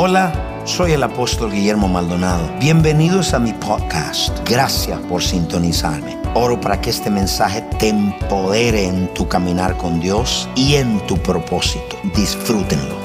Hola, 0.00 0.62
soy 0.64 0.92
el 0.92 1.02
apóstol 1.02 1.50
Guillermo 1.50 1.88
Maldonado. 1.88 2.56
Bienvenidos 2.60 3.34
a 3.34 3.40
mi 3.40 3.52
podcast. 3.52 4.48
Gracias 4.48 4.96
por 5.06 5.20
sintonizarme. 5.20 6.16
Oro 6.36 6.60
para 6.60 6.80
que 6.80 6.90
este 6.90 7.10
mensaje 7.10 7.62
te 7.80 7.88
empodere 7.88 8.84
en 8.84 9.12
tu 9.12 9.28
caminar 9.28 9.76
con 9.76 9.98
Dios 9.98 10.48
y 10.54 10.76
en 10.76 11.04
tu 11.08 11.16
propósito. 11.16 11.96
Disfrútenlo. 12.14 12.96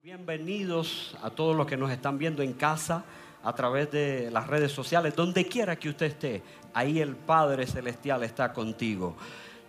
Bienvenidos 0.00 1.16
a 1.20 1.30
todos 1.30 1.56
los 1.56 1.66
que 1.66 1.76
nos 1.76 1.90
están 1.90 2.16
viendo 2.16 2.44
en 2.44 2.52
casa 2.52 3.02
a 3.42 3.52
través 3.56 3.90
de 3.90 4.30
las 4.30 4.46
redes 4.46 4.70
sociales, 4.70 5.16
donde 5.16 5.46
quiera 5.46 5.74
que 5.74 5.88
usted 5.88 6.06
esté, 6.06 6.42
ahí 6.72 7.00
el 7.00 7.16
Padre 7.16 7.66
Celestial 7.66 8.22
está 8.22 8.52
contigo. 8.52 9.16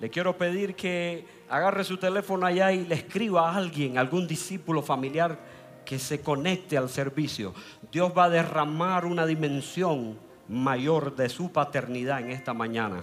Le 0.04 0.09
quiero 0.09 0.38
pedir 0.38 0.75
que 0.75 1.25
agarre 1.47 1.86
su 1.86 1.96
teléfono 1.96 2.46
allá 2.46 2.73
y 2.73 2.83
le 2.83 2.93
escriba 2.93 3.50
a 3.50 3.55
alguien, 3.55 3.97
algún 3.97 4.28
discípulo 4.28 4.82
familiar 4.82 5.39
que 5.86 5.97
se 5.97 6.19
conecte 6.19 6.78
al 6.78 6.89
servicio. 6.89 7.54
Dios 7.89 8.11
va 8.11 8.25
a 8.25 8.29
derramar 8.29 9.05
una 9.05 9.25
dimensión 9.25 10.19
mayor 10.50 11.15
de 11.15 11.29
su 11.29 11.54
paternidad 11.54 12.19
en 12.19 12.31
esta 12.31 12.54
mañana. 12.54 13.01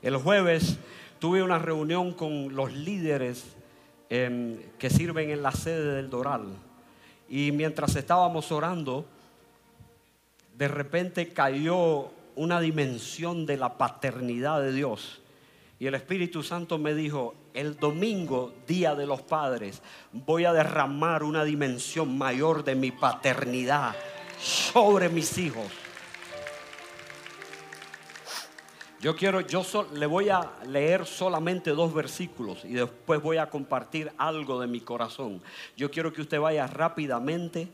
El 0.00 0.16
jueves 0.16 0.78
tuve 1.18 1.42
una 1.42 1.58
reunión 1.58 2.14
con 2.14 2.56
los 2.56 2.72
líderes 2.72 3.54
em, 4.08 4.62
que 4.78 4.88
sirven 4.88 5.28
en 5.28 5.42
la 5.42 5.52
sede 5.52 5.96
del 5.96 6.08
Doral. 6.08 6.54
Y 7.28 7.52
mientras 7.52 7.94
estábamos 7.96 8.50
orando, 8.50 9.04
de 10.56 10.68
repente 10.68 11.34
cayó 11.34 12.12
una 12.34 12.62
dimensión 12.62 13.44
de 13.44 13.58
la 13.58 13.76
paternidad 13.76 14.62
de 14.62 14.72
Dios 14.72 15.18
y 15.82 15.88
el 15.88 15.96
Espíritu 15.96 16.44
Santo 16.44 16.78
me 16.78 16.94
dijo, 16.94 17.34
el 17.54 17.76
domingo, 17.76 18.54
día 18.68 18.94
de 18.94 19.04
los 19.04 19.20
padres, 19.22 19.82
voy 20.12 20.44
a 20.44 20.52
derramar 20.52 21.24
una 21.24 21.42
dimensión 21.42 22.16
mayor 22.16 22.62
de 22.62 22.76
mi 22.76 22.92
paternidad 22.92 23.96
sobre 24.38 25.08
mis 25.08 25.36
hijos. 25.38 25.66
Yo 29.00 29.16
quiero, 29.16 29.40
yo 29.40 29.64
le 29.92 30.06
voy 30.06 30.28
a 30.28 30.52
leer 30.68 31.04
solamente 31.04 31.72
dos 31.72 31.92
versículos 31.92 32.64
y 32.64 32.74
después 32.74 33.20
voy 33.20 33.38
a 33.38 33.50
compartir 33.50 34.12
algo 34.18 34.60
de 34.60 34.68
mi 34.68 34.82
corazón. 34.82 35.42
Yo 35.76 35.90
quiero 35.90 36.12
que 36.12 36.20
usted 36.20 36.38
vaya 36.38 36.68
rápidamente. 36.68 37.66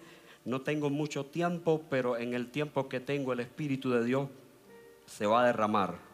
No 0.46 0.62
tengo 0.62 0.88
mucho 0.88 1.26
tiempo, 1.26 1.82
pero 1.90 2.16
en 2.16 2.32
el 2.32 2.50
tiempo 2.50 2.88
que 2.88 3.00
tengo 3.00 3.34
el 3.34 3.40
Espíritu 3.40 3.90
de 3.90 4.02
Dios 4.02 4.30
se 5.04 5.26
va 5.26 5.42
a 5.42 5.46
derramar. 5.48 6.07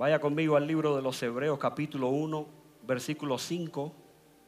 Vaya 0.00 0.18
conmigo 0.18 0.56
al 0.56 0.66
libro 0.66 0.96
de 0.96 1.02
los 1.02 1.22
Hebreos 1.22 1.58
capítulo 1.58 2.08
1, 2.08 2.46
versículo 2.86 3.36
5 3.36 3.92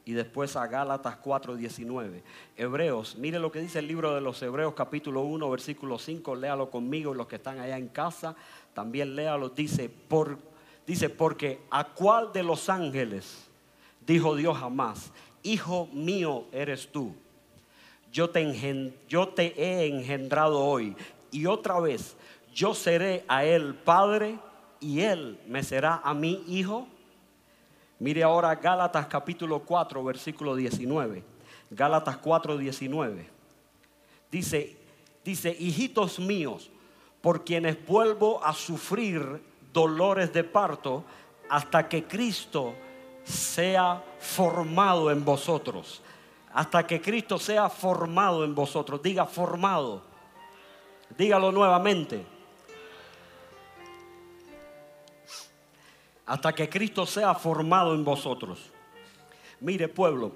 y 0.06 0.12
después 0.12 0.56
a 0.56 0.67
Gálatas 0.67 1.17
4, 1.17 1.56
19. 1.56 2.22
Hebreos, 2.56 3.19
mire 3.19 3.39
lo 3.39 3.53
que 3.53 3.61
dice 3.61 3.80
el 3.80 3.86
libro 3.86 4.14
de 4.14 4.23
los 4.23 4.41
Hebreos 4.41 4.73
capítulo 4.73 5.20
1, 5.20 5.50
versículo 5.50 5.98
5, 5.98 6.36
léalo 6.36 6.70
conmigo, 6.70 7.12
los 7.12 7.27
que 7.27 7.36
están 7.36 7.61
allá 7.61 7.77
en 7.77 7.89
casa, 7.89 8.34
también 8.73 9.14
léalo, 9.14 9.50
dice, 9.50 9.91
por, 9.91 10.39
dice, 10.86 11.11
porque 11.11 11.61
a 11.70 11.84
cuál 11.84 12.33
de 12.33 12.45
los 12.45 12.70
ángeles 12.70 13.47
dijo 14.06 14.34
Dios 14.34 14.56
jamás, 14.56 15.12
hijo 15.42 15.86
mío 15.92 16.47
eres 16.50 16.91
tú, 16.91 17.14
yo 18.11 18.30
te, 18.30 18.95
yo 19.06 19.28
te 19.28 19.53
he 19.62 19.86
engendrado 19.86 20.64
hoy 20.64 20.97
y 21.30 21.45
otra 21.45 21.78
vez 21.78 22.17
yo 22.55 22.73
seré 22.73 23.27
a 23.28 23.45
él 23.45 23.75
padre 23.75 24.39
y 24.83 25.00
él 25.00 25.38
me 25.47 25.62
será 25.62 26.00
a 26.05 26.12
mí 26.12 26.44
hijo. 26.48 26.88
Mire 28.00 28.25
ahora 28.25 28.56
Gálatas 28.56 29.06
capítulo 29.06 29.61
4, 29.61 30.02
versículo 30.02 30.56
19. 30.56 31.22
Gálatas 31.70 32.16
4, 32.19 32.58
19. 32.58 33.30
Dice, 34.30 34.77
dice, 35.24 35.56
hijitos 35.58 36.18
míos, 36.18 36.70
por 37.20 37.45
quienes 37.45 37.86
vuelvo 37.86 38.45
a 38.45 38.52
sufrir 38.52 39.40
dolores 39.73 40.33
de 40.33 40.42
parto 40.42 41.05
hasta 41.48 41.89
que 41.89 42.05
Cristo 42.05 42.74
sea 43.23 44.02
formado 44.18 45.11
en 45.11 45.24
vosotros. 45.24 46.02
Hasta 46.52 46.86
que 46.86 47.01
Cristo 47.01 47.39
sea 47.39 47.70
formado 47.70 48.45
en 48.45 48.55
vosotros. 48.55 49.01
Diga 49.01 49.27
formado. 49.27 50.02
Dígalo 51.17 51.52
nuevamente 51.52 52.42
hasta 56.32 56.54
que 56.54 56.66
Cristo 56.66 57.04
sea 57.04 57.34
formado 57.34 57.94
en 57.94 58.06
vosotros. 58.06 58.58
Mire 59.60 59.86
pueblo, 59.86 60.32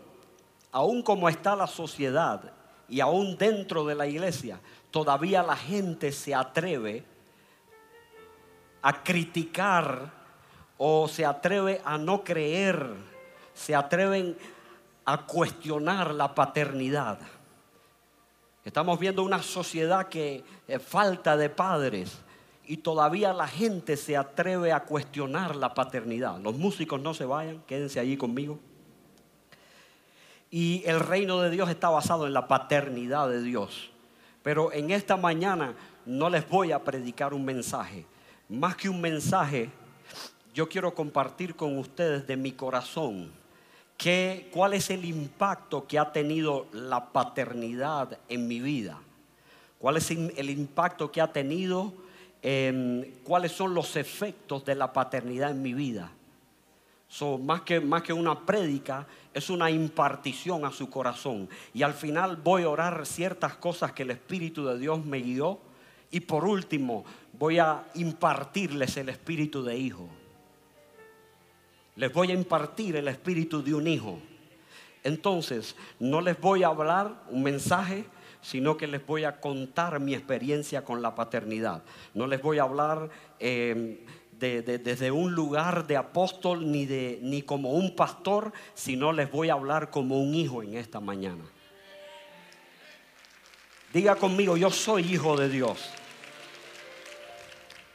aún 0.70 1.02
como 1.02 1.26
está 1.26 1.56
la 1.56 1.66
sociedad 1.66 2.52
y 2.86 3.00
aún 3.00 3.38
dentro 3.38 3.82
de 3.86 3.94
la 3.94 4.06
iglesia, 4.06 4.60
todavía 4.90 5.42
la 5.42 5.56
gente 5.56 6.12
se 6.12 6.34
atreve 6.34 7.02
a 8.82 9.02
criticar 9.02 10.12
o 10.76 11.08
se 11.08 11.24
atreve 11.24 11.80
a 11.82 11.96
no 11.96 12.22
creer, 12.22 12.92
se 13.54 13.74
atreven 13.74 14.36
a 15.06 15.24
cuestionar 15.24 16.12
la 16.12 16.34
paternidad. 16.34 17.20
Estamos 18.66 18.98
viendo 18.98 19.22
una 19.22 19.42
sociedad 19.42 20.08
que 20.08 20.44
eh, 20.68 20.78
falta 20.78 21.38
de 21.38 21.48
padres, 21.48 22.18
y 22.66 22.78
todavía 22.78 23.32
la 23.32 23.46
gente 23.46 23.96
se 23.96 24.16
atreve 24.16 24.72
a 24.72 24.84
cuestionar 24.84 25.56
la 25.56 25.74
paternidad. 25.74 26.38
Los 26.40 26.56
músicos 26.56 27.00
no 27.00 27.14
se 27.14 27.24
vayan, 27.24 27.62
quédense 27.66 28.00
allí 28.00 28.16
conmigo. 28.16 28.58
Y 30.50 30.82
el 30.86 31.00
reino 31.00 31.40
de 31.40 31.50
Dios 31.50 31.68
está 31.68 31.88
basado 31.90 32.26
en 32.26 32.32
la 32.32 32.48
paternidad 32.48 33.28
de 33.28 33.42
Dios. 33.42 33.90
Pero 34.42 34.72
en 34.72 34.90
esta 34.90 35.16
mañana 35.16 35.74
no 36.04 36.30
les 36.30 36.48
voy 36.48 36.72
a 36.72 36.82
predicar 36.82 37.34
un 37.34 37.44
mensaje. 37.44 38.06
Más 38.48 38.76
que 38.76 38.88
un 38.88 39.00
mensaje, 39.00 39.70
yo 40.54 40.68
quiero 40.68 40.94
compartir 40.94 41.54
con 41.56 41.78
ustedes 41.78 42.26
de 42.26 42.36
mi 42.36 42.52
corazón 42.52 43.30
que, 43.96 44.48
cuál 44.52 44.74
es 44.74 44.90
el 44.90 45.04
impacto 45.04 45.86
que 45.86 45.98
ha 45.98 46.12
tenido 46.12 46.66
la 46.72 47.12
paternidad 47.12 48.18
en 48.28 48.46
mi 48.46 48.60
vida. 48.60 48.98
¿Cuál 49.78 49.98
es 49.98 50.10
el 50.10 50.50
impacto 50.50 51.12
que 51.12 51.20
ha 51.20 51.32
tenido 51.32 51.92
Cuáles 53.24 53.50
son 53.50 53.74
los 53.74 53.96
efectos 53.96 54.64
de 54.64 54.76
la 54.76 54.92
paternidad 54.92 55.50
en 55.50 55.62
mi 55.62 55.74
vida. 55.74 56.12
más, 57.40 57.62
que, 57.62 57.80
más 57.80 58.02
que 58.02 58.12
una 58.12 58.46
prédica, 58.46 59.04
es 59.34 59.50
una 59.50 59.68
impartición 59.68 60.64
a 60.64 60.70
su 60.70 60.88
corazón. 60.88 61.48
Y 61.74 61.82
al 61.82 61.92
final 61.92 62.36
voy 62.36 62.62
a 62.62 62.68
orar 62.68 63.04
ciertas 63.04 63.56
cosas 63.56 63.92
que 63.92 64.04
el 64.04 64.12
Espíritu 64.12 64.64
de 64.64 64.78
Dios 64.78 65.04
me 65.04 65.18
guió. 65.18 65.58
Y 66.12 66.20
por 66.20 66.44
último, 66.44 67.04
voy 67.32 67.58
a 67.58 67.84
impartirles 67.94 68.96
el 68.96 69.08
espíritu 69.08 69.64
de 69.64 69.76
hijo. 69.76 70.08
Les 71.96 72.12
voy 72.12 72.30
a 72.30 72.34
impartir 72.34 72.94
el 72.94 73.08
espíritu 73.08 73.60
de 73.60 73.74
un 73.74 73.88
hijo. 73.88 74.20
Entonces, 75.02 75.74
no 75.98 76.20
les 76.20 76.40
voy 76.40 76.62
a 76.62 76.68
hablar 76.68 77.24
un 77.28 77.42
mensaje 77.42 78.04
sino 78.46 78.76
que 78.76 78.86
les 78.86 79.04
voy 79.04 79.24
a 79.24 79.40
contar 79.40 79.98
mi 79.98 80.14
experiencia 80.14 80.84
con 80.84 81.02
la 81.02 81.16
paternidad. 81.16 81.82
No 82.14 82.28
les 82.28 82.40
voy 82.40 82.60
a 82.60 82.62
hablar 82.62 83.10
em, 83.40 83.98
desde 84.38 85.10
un 85.10 85.32
lugar 85.32 85.88
de 85.88 85.96
apóstol 85.96 86.70
ni, 86.70 86.86
de, 86.86 87.18
ni 87.22 87.42
como 87.42 87.72
un 87.72 87.96
pastor, 87.96 88.52
sino 88.72 89.12
les 89.12 89.28
voy 89.32 89.48
a 89.48 89.54
hablar 89.54 89.90
como 89.90 90.20
un 90.20 90.32
hijo 90.32 90.62
en 90.62 90.76
esta 90.76 91.00
mañana. 91.00 91.42
Diga 93.92 94.14
conmigo, 94.14 94.56
yo 94.56 94.70
soy 94.70 95.12
hijo 95.12 95.36
de 95.36 95.48
Dios. 95.48 95.90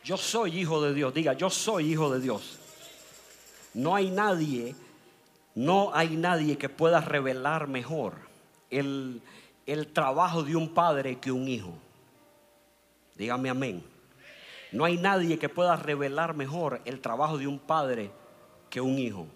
Yo 0.04 0.18
soy 0.18 0.60
hijo 0.60 0.82
de 0.82 0.94
Dios. 0.94 1.14
Diga, 1.14 1.32
yo 1.32 1.50
soy 1.50 1.94
hijo 1.94 2.14
de 2.14 2.20
Dios. 2.20 2.60
No 3.74 3.96
hay 3.96 4.12
nadie, 4.12 4.76
no 5.56 5.96
hay 5.96 6.18
nadie 6.18 6.58
que 6.58 6.68
pueda 6.68 7.00
revelar 7.00 7.70
mejor 7.70 8.16
el, 8.70 9.22
el 9.66 9.88
trabajo 9.88 10.44
de 10.44 10.56
un 10.56 10.74
padre 10.74 11.20
que 11.20 11.32
un 11.32 11.48
hijo. 11.48 11.74
Dígame 13.16 13.50
amén. 13.50 13.84
No 14.72 14.86
hay 14.86 14.98
nadie 14.98 15.38
que 15.38 15.50
pueda 15.50 15.76
revelar 15.76 16.34
mejor 16.34 16.82
el 16.86 17.02
trabajo 17.02 17.38
de 17.38 17.48
un 17.48 17.60
padre 17.60 18.12
que 18.70 18.82
un 18.82 18.98
hijo. 18.98 19.28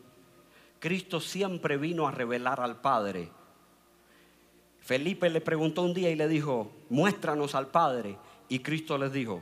Cristo 0.80 1.20
siempre 1.20 1.78
vino 1.78 2.08
a 2.08 2.12
revelar 2.12 2.62
al 2.62 2.80
Padre. 2.80 3.30
Felipe 4.82 5.30
le 5.30 5.42
preguntó 5.42 5.82
un 5.82 5.96
día 5.96 6.12
y 6.12 6.16
le 6.16 6.28
dijo, 6.28 6.72
muéstranos 6.90 7.56
al 7.56 7.68
Padre. 7.68 8.18
Y 8.50 8.60
Cristo 8.60 8.98
les 8.98 9.12
dijo, 9.12 9.42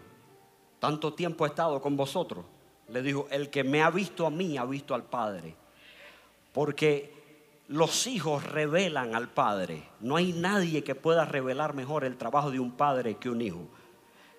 tanto 0.79 1.13
tiempo 1.13 1.45
he 1.45 1.49
estado 1.49 1.81
con 1.81 1.97
vosotros. 1.97 2.45
Le 2.87 3.01
dijo, 3.01 3.27
el 3.29 3.49
que 3.49 3.63
me 3.63 3.83
ha 3.83 3.89
visto 3.89 4.25
a 4.25 4.29
mí 4.29 4.57
ha 4.57 4.65
visto 4.65 4.95
al 4.95 5.03
Padre. 5.03 5.53
Porque 6.53 7.22
los 7.73 8.05
hijos 8.05 8.43
revelan 8.43 9.15
al 9.15 9.29
padre. 9.29 9.81
No 9.99 10.15
hay 10.15 10.31
nadie 10.31 10.83
que 10.83 10.93
pueda 10.93 11.25
revelar 11.25 11.73
mejor 11.73 12.05
el 12.05 12.17
trabajo 12.17 12.51
de 12.51 12.59
un 12.59 12.73
padre 12.73 13.15
que 13.15 13.31
un 13.31 13.41
hijo. 13.41 13.67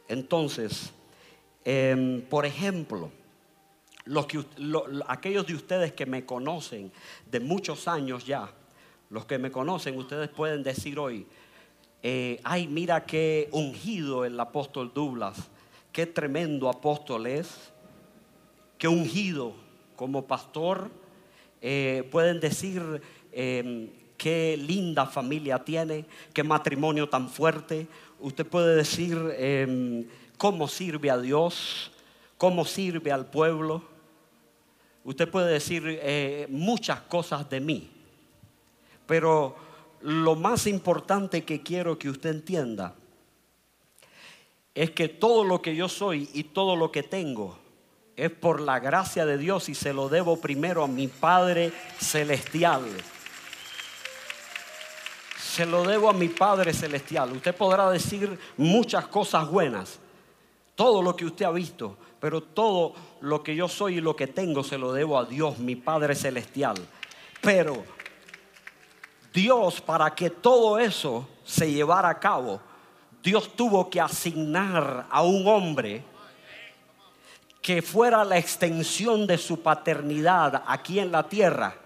Entonces, 0.07 0.93
em, 1.65 2.23
por 2.23 2.47
ejemplo, 2.47 3.11
los 4.05 4.27
que, 4.27 4.41
aquellos 5.09 5.49
de 5.49 5.55
ustedes 5.55 5.93
que 5.95 6.07
me 6.07 6.25
conocen 6.25 6.93
de 7.29 7.41
muchos 7.41 7.89
años 7.89 8.25
ya, 8.25 8.53
los 9.11 9.27
que 9.27 9.37
me 9.39 9.51
conocen, 9.51 9.99
ustedes 9.99 10.29
pueden 10.29 10.63
decir 10.63 10.97
hoy, 11.01 11.27
eh, 12.05 12.39
ay, 12.45 12.69
mira 12.69 13.05
qué 13.05 13.49
ungido 13.51 14.25
el 14.25 14.39
apóstol 14.39 14.93
Douglas, 14.95 15.51
qué 15.91 16.07
tremendo 16.07 16.69
apóstol 16.69 17.27
es, 17.27 17.73
qué 18.79 18.87
ungido 18.87 19.55
como 19.97 20.25
pastor. 20.25 20.89
Eh, 21.67 22.07
pueden 22.13 22.41
decir 22.41 23.01
em, 23.35 23.91
qué 24.17 24.57
linda 24.57 25.07
familia 25.07 25.59
tiene, 25.59 26.05
qué 26.33 26.43
matrimonio 26.43 27.09
tan 27.09 27.29
fuerte. 27.29 27.87
Usted 28.21 28.47
puede 28.47 28.77
decir 28.77 29.19
em, 29.37 30.07
cómo 30.39 30.69
sirve 30.69 31.11
a 31.11 31.19
Dios, 31.19 31.91
cómo 32.39 32.65
sirve 32.65 33.13
al 33.13 33.27
pueblo. 33.27 33.83
Usted 35.05 35.29
puede 35.29 35.53
decir 35.53 35.83
eh, 35.87 36.47
muchas 36.49 37.01
cosas 37.01 37.49
de 37.51 37.61
mí, 37.61 37.91
pero 39.07 39.57
lo 40.01 40.35
más 40.35 40.67
importante 40.67 41.45
que 41.45 41.63
quiero 41.63 41.99
que 41.99 42.09
usted 42.09 42.31
entienda 42.31 42.95
es 44.75 44.91
que 44.91 45.09
todo 45.09 45.45
lo 45.45 45.63
que 45.63 45.77
yo 45.77 45.89
soy 45.89 46.29
y 46.35 46.45
todo 46.45 46.75
lo 46.77 46.91
que 46.91 47.03
tengo 47.03 47.59
es 48.17 48.31
por 48.31 48.61
la 48.61 48.81
gracia 48.81 49.27
de 49.27 49.39
Dios 49.39 49.69
y 49.69 49.75
se 49.75 49.93
lo 49.93 50.09
debo 50.09 50.41
primero 50.41 50.85
a 50.85 50.89
mi 50.89 51.09
Padre 51.09 51.73
Celestial. 51.99 52.83
Se 55.55 55.65
lo 55.65 55.85
debo 55.85 56.11
a 56.11 56.13
mi 56.13 56.27
Padre 56.27 56.75
Celestial. 56.75 57.31
Usted 57.31 57.55
podrá 57.55 57.89
decir 57.89 58.37
muchas 58.57 59.07
cosas 59.07 59.49
buenas, 59.49 60.01
todo 60.75 61.01
lo 61.01 61.15
que 61.15 61.27
usted 61.27 61.45
ha 61.45 61.53
visto, 61.53 61.97
pero 62.19 62.43
todo 62.43 62.93
lo 63.21 63.41
que 63.41 63.55
yo 63.55 63.69
soy 63.69 63.99
y 63.99 64.01
lo 64.01 64.17
que 64.17 64.27
tengo 64.27 64.65
se 64.65 64.77
lo 64.79 64.93
debo 64.93 65.17
a 65.17 65.25
Dios, 65.25 65.59
mi 65.61 65.77
Padre 65.77 66.17
Celestial. 66.17 66.75
Pero 67.41 67.85
Dios, 69.33 69.81
para 69.81 70.13
que 70.13 70.29
todo 70.29 70.77
eso 70.77 71.29
se 71.45 71.71
llevara 71.71 72.09
a 72.09 72.19
cabo, 72.19 72.61
Dios 73.23 73.55
tuvo 73.55 73.89
que 73.89 74.01
asignar 74.01 75.07
a 75.09 75.23
un 75.23 75.47
hombre 75.47 76.03
que 77.63 77.81
fuera 77.81 78.25
la 78.25 78.39
extensión 78.39 79.25
de 79.25 79.39
su 79.39 79.63
paternidad 79.63 80.65
aquí 80.67 80.99
en 80.99 81.13
la 81.13 81.29
tierra 81.29 81.84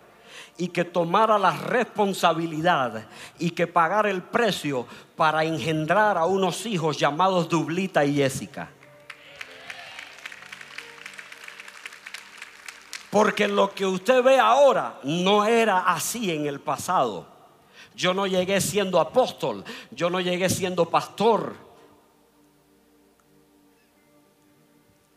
y 0.59 0.69
que 0.69 0.85
tomara 0.85 1.39
la 1.39 1.53
responsabilidad 1.53 3.07
y 3.39 3.51
que 3.51 3.69
pagara 3.69 4.11
el 4.11 4.23
precio 4.23 4.87
para 5.17 5.45
engendrar 5.45 6.19
a 6.19 6.27
unos 6.27 6.67
hijos 6.67 6.99
llamados 6.99 7.49
Dublita 7.49 8.05
y 8.05 8.17
Jessica. 8.17 8.69
Porque 13.11 13.49
lo 13.49 13.73
que 13.73 13.87
usted 13.87 14.23
ve 14.23 14.39
ahora 14.39 14.99
no 15.05 15.45
era 15.45 15.79
así 15.79 16.31
en 16.31 16.47
el 16.47 16.61
pasado. 16.61 17.27
Yo 17.95 18.13
no 18.13 18.27
llegué 18.27 18.61
siendo 18.61 19.01
apóstol, 19.01 19.65
yo 19.91 20.11
no 20.11 20.21
llegué 20.21 20.51
siendo 20.51 20.87
pastor. 20.87 21.68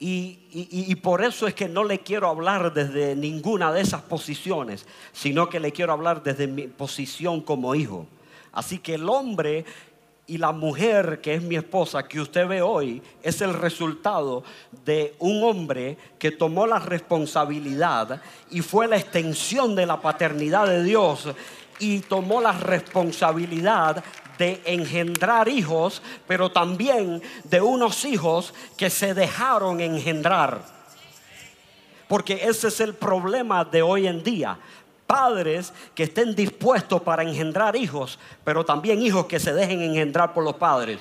Y, 0.04 0.96
por 0.96 1.24
eso 1.24 1.46
es 1.46 1.54
que 1.54 1.70
no 1.70 1.84
le 1.84 2.00
quiero 2.00 2.28
hablar 2.28 2.74
desde 2.74 3.16
ninguna 3.16 3.72
de 3.72 3.82
esas 3.82 4.02
posiciones, 4.02 4.88
sino 5.14 5.48
que 5.48 5.60
le 5.60 5.72
quiero 5.72 5.94
hablar 5.94 6.24
desde 6.24 6.48
mi 6.48 6.66
posición 6.66 7.40
como 7.40 7.76
hijo. 7.76 8.08
Así 8.52 8.80
que 8.80 8.96
el 8.96 9.08
hombre 9.08 9.64
y 10.26 10.40
la 10.40 10.54
mujer 10.54 11.22
que 11.22 11.36
es 11.36 11.44
mi 11.44 11.56
esposa, 11.56 12.08
que 12.08 12.20
usted 12.20 12.48
ve 12.48 12.64
hoy, 12.64 13.00
es 13.22 13.42
el 13.42 13.54
resultado 13.54 14.44
de 14.84 15.14
un 15.20 15.44
hombre 15.44 16.00
que 16.18 16.32
tomó 16.32 16.66
la 16.66 16.80
responsabilidad 16.80 18.24
y 18.50 18.62
fue 18.62 18.88
la 18.88 18.98
extensión 18.98 19.76
de 19.76 19.86
la 19.86 20.02
paternidad 20.02 20.66
de 20.66 20.84
Dios 20.84 21.28
y 21.78 22.00
tomó 22.00 22.42
la 22.42 22.54
responsabilidad 22.54 24.04
de 24.42 24.60
engendrar 24.66 25.48
hijos, 25.48 26.02
pero 26.26 26.52
también 26.52 27.22
de 27.44 27.62
unos 27.62 28.06
hijos 28.06 28.56
que 28.76 28.90
se 28.90 29.14
dejaron 29.14 29.80
engendrar. 29.80 30.64
Porque 32.08 32.34
ese 32.42 32.70
es 32.70 32.80
el 32.80 32.96
problema 32.96 33.64
de 33.64 33.84
hoy 33.84 34.08
en 34.08 34.24
día. 34.24 34.58
Padres 35.06 35.72
que 35.94 36.04
estén 36.04 36.34
dispuestos 36.34 37.04
para 37.04 37.22
engendrar 37.22 37.76
hijos, 37.76 38.18
pero 38.44 38.66
también 38.66 39.04
hijos 39.04 39.28
que 39.28 39.40
se 39.40 39.54
dejen 39.54 39.80
engendrar 39.80 40.34
por 40.34 40.44
los 40.44 40.56
padres. 40.56 41.00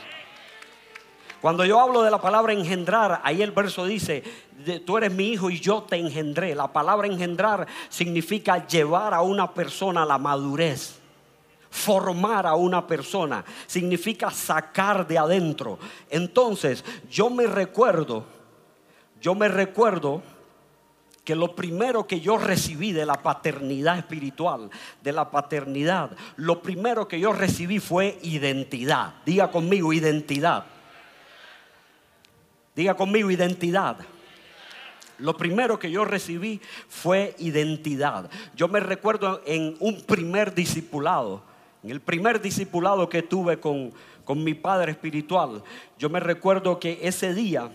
Cuando 1.41 1.65
yo 1.65 1.81
hablo 1.81 2.03
de 2.03 2.11
la 2.11 2.21
palabra 2.21 2.53
engendrar, 2.53 3.23
ahí 3.25 3.41
el 3.41 3.53
verso 3.53 3.87
dice, 3.87 4.23
tú 4.85 4.99
eres 4.99 5.15
mi 5.15 5.29
hijo 5.29 5.49
y 5.49 5.59
yo 5.59 5.85
te 5.85 5.97
engendré. 5.97 6.55
La 6.55 6.71
palabra 6.71 7.07
engendrar 7.07 7.67
significa 7.89 8.67
llevar 8.67 9.15
a 9.15 9.23
una 9.23 9.55
persona 9.55 10.03
a 10.03 10.07
la 10.07 10.19
madurez. 10.19 11.00
Formar 11.71 12.47
a 12.47 12.55
una 12.55 12.87
persona 12.87 13.45
significa 13.67 14.31
sacar 14.31 15.07
de 15.07 15.19
adentro. 15.19 15.79
Entonces, 16.11 16.85
yo 17.09 17.31
me 17.31 17.47
recuerdo, 17.47 18.25
yo 19.21 19.35
me 19.35 19.49
recuerdo 19.49 20.23
que 21.25 21.37
lo 21.37 21.55
primero 21.55 22.07
que 22.07 22.21
yo 22.21 22.39
recibí 22.39 22.93
de 22.93 23.07
la 23.07 23.23
paternidad 23.23 23.99
espiritual, 23.99 24.71
de 25.03 25.13
la 25.13 25.31
paternidad, 25.31 26.11
lo 26.37 26.61
primero 26.61 27.07
que 27.07 27.21
yo 27.21 27.33
recibí 27.33 27.79
fue 27.79 28.19
identidad. 28.23 29.15
Diga 29.25 29.51
conmigo, 29.51 29.93
identidad. 29.93 30.65
Diga 32.75 32.97
conmigo 32.97 33.31
identidad. 33.31 33.99
Lo 35.19 35.37
primero 35.37 35.79
que 35.79 35.91
yo 35.91 36.05
recibí 36.05 36.61
fue 36.89 37.35
identidad. 37.39 38.31
Yo 38.57 38.69
me 38.69 38.81
recuerdo 38.81 39.43
en 39.45 39.77
un 39.79 40.01
primer 40.03 40.55
discipulado, 40.55 41.43
en 41.83 41.91
el 41.91 42.01
primer 42.01 42.41
discipulado 42.41 43.09
que 43.09 43.23
tuve 43.23 43.59
con, 43.59 43.93
mi 44.37 44.55
padre 44.55 44.93
espiritual. 44.93 45.65
Yo 45.99 46.09
me 46.09 46.21
recuerdo 46.21 46.79
que 46.79 47.01
ese 47.03 47.35
día 47.35 47.69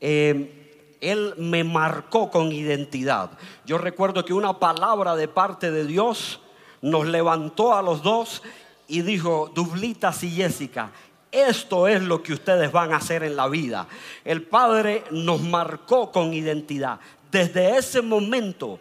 eh, 0.00 0.96
él 1.02 1.34
me 1.36 1.64
marcó 1.64 2.30
con 2.30 2.50
identidad. 2.50 3.32
Yo 3.66 3.76
recuerdo 3.76 4.24
que 4.24 4.32
una 4.32 4.58
palabra 4.58 5.16
de 5.16 5.28
parte 5.28 5.70
de 5.70 5.84
Dios 5.84 6.40
nos 6.80 7.06
levantó 7.06 7.74
a 7.74 7.82
los 7.82 8.02
dos 8.02 8.42
y 8.88 9.02
dijo, 9.02 9.50
Dublitas 9.54 10.24
y 10.24 10.30
Jessica, 10.30 10.92
esto 11.30 11.86
es 11.86 12.02
lo 12.02 12.22
que 12.22 12.32
ustedes 12.32 12.72
van 12.72 12.92
a 12.92 12.96
hacer 12.96 13.22
en 13.22 13.36
la 13.36 13.46
vida. 13.48 13.86
El 14.24 14.42
Padre 14.42 15.04
nos 15.10 15.42
marcó 15.42 16.10
con 16.10 16.32
identidad. 16.32 16.98
Desde 17.30 17.76
ese 17.76 18.02
momento 18.02 18.80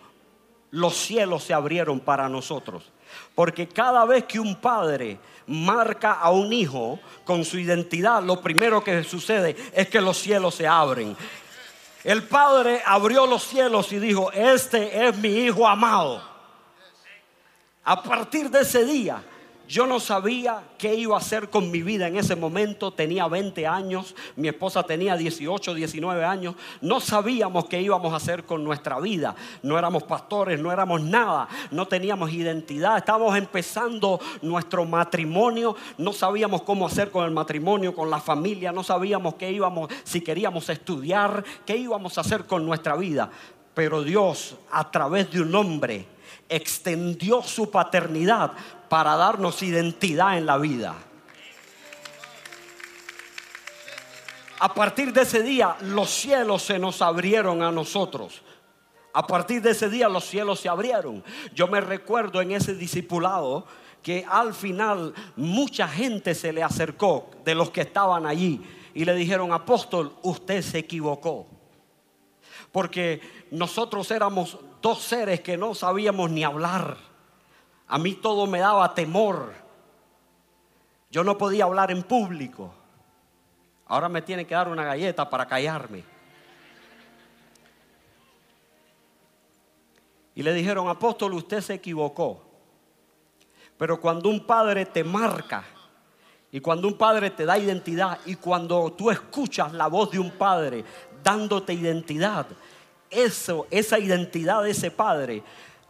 los 0.71 0.95
cielos 0.95 1.43
se 1.43 1.53
abrieron 1.53 1.99
para 1.99 2.27
nosotros. 2.29 2.91
Porque 3.35 3.67
cada 3.67 4.05
vez 4.05 4.25
que 4.25 4.39
un 4.39 4.55
padre 4.55 5.19
marca 5.47 6.13
a 6.13 6.29
un 6.31 6.51
hijo 6.53 6.99
con 7.23 7.43
su 7.43 7.57
identidad, 7.57 8.21
lo 8.23 8.41
primero 8.41 8.83
que 8.83 9.03
sucede 9.03 9.55
es 9.73 9.87
que 9.89 10.01
los 10.01 10.17
cielos 10.17 10.55
se 10.55 10.67
abren. 10.67 11.15
El 12.03 12.23
padre 12.23 12.81
abrió 12.85 13.25
los 13.25 13.43
cielos 13.43 13.91
y 13.91 13.99
dijo, 13.99 14.31
este 14.31 15.07
es 15.07 15.17
mi 15.17 15.29
hijo 15.29 15.67
amado. 15.67 16.21
A 17.83 18.01
partir 18.03 18.49
de 18.49 18.61
ese 18.61 18.85
día, 18.85 19.23
yo 19.69 19.85
no 19.85 19.99
sabía 19.99 20.63
qué 20.79 20.95
iba 20.95 21.15
a 21.15 21.19
hacer 21.19 21.51
con 21.51 21.69
mi 21.69 21.83
vida 21.83 22.07
en 22.07 22.17
ese 22.17 22.35
momento. 22.35 22.89
Tenía 22.89 23.27
20 23.27 23.67
años, 23.67 24.15
mi 24.35 24.47
esposa 24.47 24.81
tenía 24.81 25.15
18, 25.15 25.75
19 25.75 26.25
años. 26.25 26.55
No 26.81 26.99
sabíamos 26.99 27.65
qué 27.65 27.79
íbamos 27.79 28.11
a 28.11 28.15
hacer 28.15 28.45
con 28.45 28.63
nuestra 28.63 28.99
vida. 28.99 29.35
No 29.61 29.77
éramos 29.77 30.01
pastores, 30.03 30.59
no 30.59 30.71
éramos 30.71 31.01
nada. 31.03 31.47
No 31.69 31.87
teníamos 31.87 32.33
identidad. 32.33 32.97
Estábamos 32.97 33.37
empezando 33.37 34.19
nuestro 34.41 34.85
matrimonio. 34.85 35.75
No 35.99 36.13
sabíamos 36.13 36.63
cómo 36.63 36.87
hacer 36.87 37.11
con 37.11 37.25
el 37.25 37.31
matrimonio, 37.31 37.93
con 37.93 38.09
la 38.09 38.19
familia. 38.19 38.71
No 38.71 38.83
sabíamos 38.83 39.35
qué 39.35 39.51
íbamos, 39.51 39.91
si 40.03 40.21
queríamos 40.21 40.67
estudiar, 40.69 41.43
qué 41.67 41.77
íbamos 41.77 42.17
a 42.17 42.21
hacer 42.21 42.47
con 42.47 42.65
nuestra 42.65 42.95
vida. 42.95 43.29
Pero 43.75 44.01
Dios, 44.01 44.55
a 44.71 44.89
través 44.89 45.29
de 45.31 45.41
un 45.41 45.53
hombre, 45.53 46.07
extendió 46.49 47.41
su 47.43 47.69
paternidad 47.69 48.51
para 48.89 49.15
darnos 49.15 49.61
identidad 49.61 50.37
en 50.37 50.45
la 50.45 50.57
vida. 50.57 50.95
A 54.59 54.73
partir 54.73 55.13
de 55.13 55.21
ese 55.21 55.41
día 55.41 55.77
los 55.81 56.09
cielos 56.09 56.63
se 56.63 56.79
nos 56.79 57.01
abrieron 57.01 57.61
a 57.61 57.71
nosotros. 57.71 58.41
A 59.13 59.25
partir 59.25 59.61
de 59.61 59.71
ese 59.71 59.89
día 59.89 60.09
los 60.09 60.25
cielos 60.25 60.59
se 60.59 60.67
abrieron. 60.67 61.23
Yo 61.53 61.67
me 61.67 61.79
recuerdo 61.79 62.41
en 62.41 62.51
ese 62.51 62.75
discipulado 62.75 63.65
que 64.03 64.25
al 64.29 64.53
final 64.53 65.13
mucha 65.35 65.87
gente 65.87 66.35
se 66.35 66.51
le 66.51 66.63
acercó 66.63 67.29
de 67.45 67.55
los 67.55 67.69
que 67.69 67.81
estaban 67.81 68.25
allí 68.25 68.61
y 68.93 69.05
le 69.05 69.15
dijeron, 69.15 69.53
apóstol, 69.53 70.13
usted 70.23 70.61
se 70.61 70.79
equivocó. 70.79 71.47
Porque 72.71 73.21
nosotros 73.51 74.11
éramos 74.11 74.57
dos 74.81 75.01
seres 75.01 75.41
que 75.41 75.57
no 75.57 75.73
sabíamos 75.73 76.29
ni 76.29 76.43
hablar. 76.43 76.97
A 77.87 77.97
mí 77.97 78.13
todo 78.13 78.47
me 78.47 78.59
daba 78.59 78.93
temor. 78.93 79.53
Yo 81.11 81.23
no 81.23 81.37
podía 81.37 81.63
hablar 81.63 81.91
en 81.91 82.03
público. 82.03 82.73
Ahora 83.87 84.09
me 84.09 84.21
tiene 84.21 84.45
que 84.45 84.53
dar 84.53 84.67
una 84.67 84.83
galleta 84.83 85.29
para 85.29 85.47
callarme. 85.47 86.03
y 90.39 90.41
le 90.41 90.53
dijeron, 90.53 90.87
apóstol, 90.87 91.33
usted 91.33 91.59
se 91.59 91.73
equivocó. 91.73 92.41
Pero 93.77 93.99
cuando 93.99 94.29
un 94.29 94.45
padre 94.45 94.85
te 94.85 95.03
marca 95.03 95.65
y 96.49 96.61
cuando 96.61 96.87
un 96.87 96.97
padre 96.97 97.31
te 97.31 97.45
da 97.45 97.57
identidad 97.57 98.19
y 98.25 98.35
cuando 98.35 98.93
tú 98.93 99.11
escuchas 99.11 99.73
la 99.73 99.87
voz 99.87 100.11
de 100.11 100.19
un 100.19 100.31
padre 100.31 100.85
dándote 101.21 101.73
identidad, 101.73 102.47
eso, 103.09 103.67
esa 103.71 103.99
identidad 103.99 104.63
de 104.63 104.71
ese 104.71 104.91
padre 104.91 105.43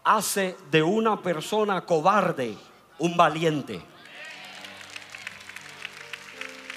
hace 0.03 0.55
de 0.71 0.81
una 0.81 1.21
persona 1.21 1.81
cobarde 1.85 2.55
un 2.97 3.15
valiente. 3.15 3.81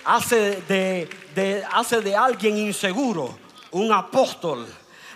Hace 0.04 0.60
de, 0.62 1.64
hace 1.72 2.00
de 2.00 2.16
alguien 2.16 2.58
inseguro 2.58 3.38
un 3.70 3.92
apóstol. 3.92 4.66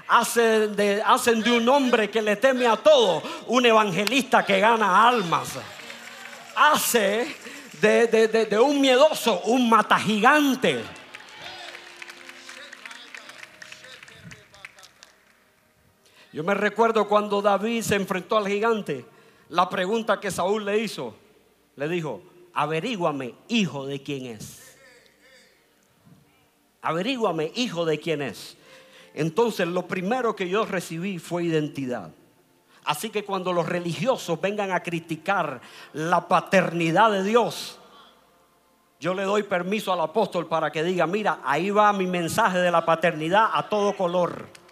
Hace 0.08 0.68
de, 0.68 1.02
hacen 1.04 1.42
de 1.42 1.50
un 1.50 1.68
hombre 1.68 2.08
que 2.08 2.22
le 2.22 2.36
teme 2.36 2.66
a 2.66 2.76
todo 2.76 3.22
un 3.48 3.66
evangelista 3.66 4.46
que 4.46 4.60
gana 4.60 5.08
almas. 5.08 5.48
Hace 6.54 7.34
de, 7.80 8.06
de 8.06 8.58
un 8.58 8.80
miedoso 8.80 9.40
un 9.46 9.68
mata 9.68 9.98
Yo 16.36 16.44
me 16.44 16.52
recuerdo 16.52 17.08
cuando 17.08 17.40
David 17.40 17.80
se 17.80 17.94
enfrentó 17.94 18.36
al 18.36 18.46
gigante, 18.46 19.06
la 19.48 19.70
pregunta 19.70 20.20
que 20.20 20.30
Saúl 20.30 20.66
le 20.66 20.78
hizo, 20.80 21.14
le 21.76 21.88
dijo, 21.88 22.20
averíguame, 22.52 23.34
hijo 23.48 23.86
de 23.86 24.02
quién 24.02 24.26
es. 24.26 24.76
Averíguame, 26.82 27.52
hijo 27.54 27.86
de 27.86 27.98
quién 27.98 28.20
es. 28.20 28.58
Entonces 29.14 29.66
lo 29.66 29.88
primero 29.88 30.36
que 30.36 30.46
yo 30.46 30.66
recibí 30.66 31.18
fue 31.18 31.44
identidad. 31.44 32.10
Así 32.84 33.08
que 33.08 33.24
cuando 33.24 33.54
los 33.54 33.66
religiosos 33.66 34.38
vengan 34.38 34.72
a 34.72 34.82
criticar 34.82 35.62
la 35.94 36.28
paternidad 36.28 37.12
de 37.12 37.22
Dios, 37.24 37.78
yo 39.00 39.14
le 39.14 39.22
doy 39.22 39.44
permiso 39.44 39.90
al 39.90 40.02
apóstol 40.02 40.48
para 40.48 40.70
que 40.70 40.84
diga, 40.84 41.06
mira, 41.06 41.40
ahí 41.42 41.70
va 41.70 41.94
mi 41.94 42.06
mensaje 42.06 42.58
de 42.58 42.70
la 42.70 42.84
paternidad 42.84 43.48
a 43.54 43.70
todo 43.70 43.96
color. 43.96 44.65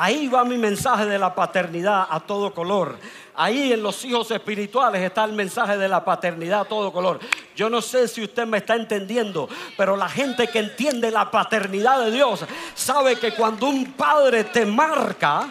Ahí 0.00 0.28
va 0.28 0.44
mi 0.44 0.56
mensaje 0.56 1.06
de 1.06 1.18
la 1.18 1.34
paternidad 1.34 2.06
a 2.08 2.20
todo 2.20 2.54
color. 2.54 2.96
Ahí 3.34 3.72
en 3.72 3.82
los 3.82 4.04
hijos 4.04 4.30
espirituales 4.30 5.02
está 5.02 5.24
el 5.24 5.32
mensaje 5.32 5.76
de 5.76 5.88
la 5.88 6.04
paternidad 6.04 6.60
a 6.60 6.64
todo 6.66 6.92
color. 6.92 7.18
Yo 7.56 7.68
no 7.68 7.82
sé 7.82 8.06
si 8.06 8.22
usted 8.22 8.46
me 8.46 8.58
está 8.58 8.76
entendiendo, 8.76 9.48
pero 9.76 9.96
la 9.96 10.08
gente 10.08 10.46
que 10.46 10.60
entiende 10.60 11.10
la 11.10 11.28
paternidad 11.32 12.04
de 12.04 12.12
Dios 12.12 12.44
sabe 12.76 13.16
que 13.16 13.34
cuando 13.34 13.66
un 13.66 13.94
padre 13.94 14.44
te 14.44 14.64
marca, 14.64 15.48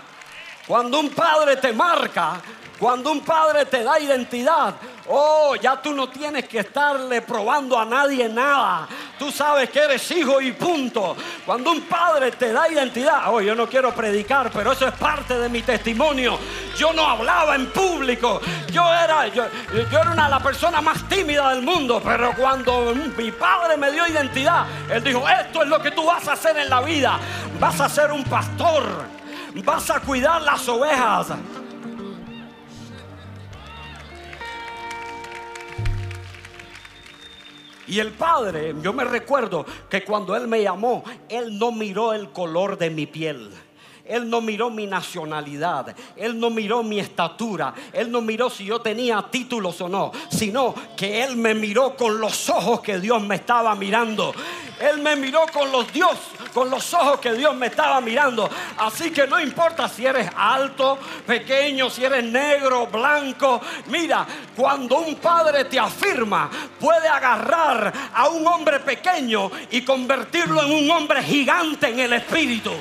cuando 0.65 1.01
un 1.01 1.09
padre 1.09 1.57
te 1.57 1.73
marca, 1.73 2.39
cuando 2.79 3.11
un 3.11 3.21
padre 3.21 3.65
te 3.65 3.83
da 3.83 3.99
identidad, 3.99 4.75
oh, 5.07 5.55
ya 5.55 5.81
tú 5.81 5.93
no 5.93 6.09
tienes 6.09 6.47
que 6.47 6.59
estarle 6.59 7.21
probando 7.21 7.77
a 7.77 7.85
nadie 7.85 8.29
nada. 8.29 8.87
Tú 9.17 9.31
sabes 9.31 9.69
que 9.71 9.79
eres 9.79 10.11
hijo 10.11 10.39
y 10.39 10.51
punto. 10.51 11.15
Cuando 11.43 11.71
un 11.71 11.81
padre 11.81 12.31
te 12.31 12.51
da 12.53 12.69
identidad, 12.69 13.33
oh, 13.33 13.41
yo 13.41 13.55
no 13.55 13.67
quiero 13.67 13.93
predicar, 13.95 14.51
pero 14.51 14.73
eso 14.73 14.87
es 14.87 14.93
parte 14.93 15.39
de 15.39 15.49
mi 15.49 15.63
testimonio. 15.63 16.37
Yo 16.77 16.93
no 16.93 17.03
hablaba 17.03 17.55
en 17.55 17.67
público. 17.71 18.39
Yo 18.71 18.83
era, 18.93 19.27
yo, 19.27 19.45
yo 19.91 19.99
era 19.99 20.11
una 20.11 20.29
la 20.29 20.39
persona 20.39 20.79
más 20.79 21.07
tímida 21.09 21.49
del 21.49 21.63
mundo, 21.63 21.99
pero 22.03 22.33
cuando 22.35 22.93
mi 23.17 23.31
padre 23.31 23.75
me 23.75 23.91
dio 23.91 24.05
identidad, 24.05 24.67
él 24.91 25.03
dijo, 25.03 25.27
esto 25.27 25.63
es 25.63 25.67
lo 25.67 25.81
que 25.81 25.91
tú 25.91 26.05
vas 26.05 26.27
a 26.27 26.33
hacer 26.33 26.57
en 26.57 26.69
la 26.69 26.81
vida. 26.81 27.19
Vas 27.59 27.81
a 27.81 27.89
ser 27.89 28.11
un 28.11 28.23
pastor. 28.23 28.83
Vas 29.63 29.89
a 29.89 29.99
cuidar 29.99 30.43
las 30.43 30.67
ovejas. 30.69 31.27
Y 37.87 37.99
el 37.99 38.11
padre, 38.11 38.75
yo 38.81 38.91
me 38.93 39.03
recuerdo 39.05 39.65
que 39.89 40.03
cuando 40.03 40.35
él 40.35 40.47
me 40.47 40.61
llamó, 40.61 41.03
él 41.29 41.57
no 41.57 41.71
miró 41.71 42.13
el 42.13 42.31
color 42.31 42.77
de 42.77 42.89
mi 42.89 43.05
piel. 43.05 43.49
Él 44.07 44.29
no 44.29 44.41
miró 44.41 44.69
mi 44.69 44.87
nacionalidad, 44.87 45.93
Él 46.15 46.39
no 46.39 46.49
miró 46.49 46.81
mi 46.81 46.99
estatura, 46.99 47.73
Él 47.91 48.09
no 48.09 48.21
miró 48.21 48.49
si 48.49 48.65
yo 48.65 48.79
tenía 48.79 49.21
títulos 49.29 49.81
o 49.81 49.89
no, 49.89 50.11
sino 50.29 50.73
que 50.95 51.23
Él 51.23 51.35
me 51.35 51.53
miró 51.53 51.95
con 51.95 52.19
los 52.19 52.49
ojos 52.49 52.79
que 52.79 52.99
Dios 52.99 53.21
me 53.21 53.35
estaba 53.35 53.75
mirando. 53.75 54.33
Él 54.79 55.01
me 55.01 55.15
miró 55.15 55.41
con 55.51 55.71
los 55.71 55.91
Dios, 55.91 56.15
con 56.57 56.71
los 56.71 56.91
ojos 56.95 57.19
que 57.19 57.33
Dios 57.33 57.55
me 57.55 57.67
estaba 57.67 58.01
mirando. 58.01 58.49
Así 58.79 59.11
que 59.11 59.27
no 59.27 59.39
importa 59.39 59.87
si 59.87 60.07
eres 60.07 60.27
alto, 60.35 60.97
pequeño, 61.27 61.87
si 61.87 62.03
eres 62.03 62.23
negro, 62.23 62.87
blanco. 62.87 63.61
Mira, 63.85 64.25
cuando 64.55 64.97
un 64.97 65.17
padre 65.17 65.65
te 65.65 65.77
afirma, 65.79 66.49
puede 66.79 67.07
agarrar 67.07 67.93
a 68.11 68.29
un 68.29 68.47
hombre 68.47 68.79
pequeño 68.79 69.51
y 69.69 69.83
convertirlo 69.83 70.63
en 70.63 70.71
un 70.71 70.89
hombre 70.89 71.21
gigante 71.21 71.89
en 71.89 71.99
el 71.99 72.13
espíritu. 72.13 72.71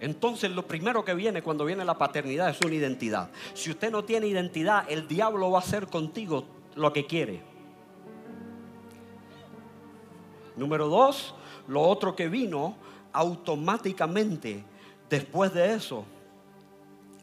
Entonces 0.00 0.50
lo 0.50 0.66
primero 0.66 1.04
que 1.04 1.14
viene 1.14 1.42
cuando 1.42 1.64
viene 1.64 1.84
la 1.84 1.98
paternidad 1.98 2.50
es 2.50 2.60
una 2.60 2.74
identidad. 2.74 3.30
Si 3.54 3.70
usted 3.70 3.90
no 3.90 4.04
tiene 4.04 4.28
identidad, 4.28 4.84
el 4.88 5.08
diablo 5.08 5.50
va 5.50 5.58
a 5.58 5.62
hacer 5.62 5.88
contigo 5.88 6.44
lo 6.76 6.92
que 6.92 7.06
quiere. 7.06 7.40
Número 10.56 10.88
dos, 10.88 11.34
lo 11.66 11.82
otro 11.82 12.14
que 12.14 12.28
vino 12.28 12.76
automáticamente 13.12 14.64
después 15.08 15.52
de 15.52 15.74
eso, 15.74 16.04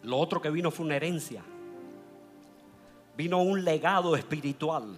lo 0.03 0.17
otro 0.17 0.41
que 0.41 0.49
vino 0.49 0.71
fue 0.71 0.85
una 0.85 0.95
herencia. 0.95 1.43
Vino 3.17 3.41
un 3.41 3.63
legado 3.63 4.15
espiritual. 4.15 4.97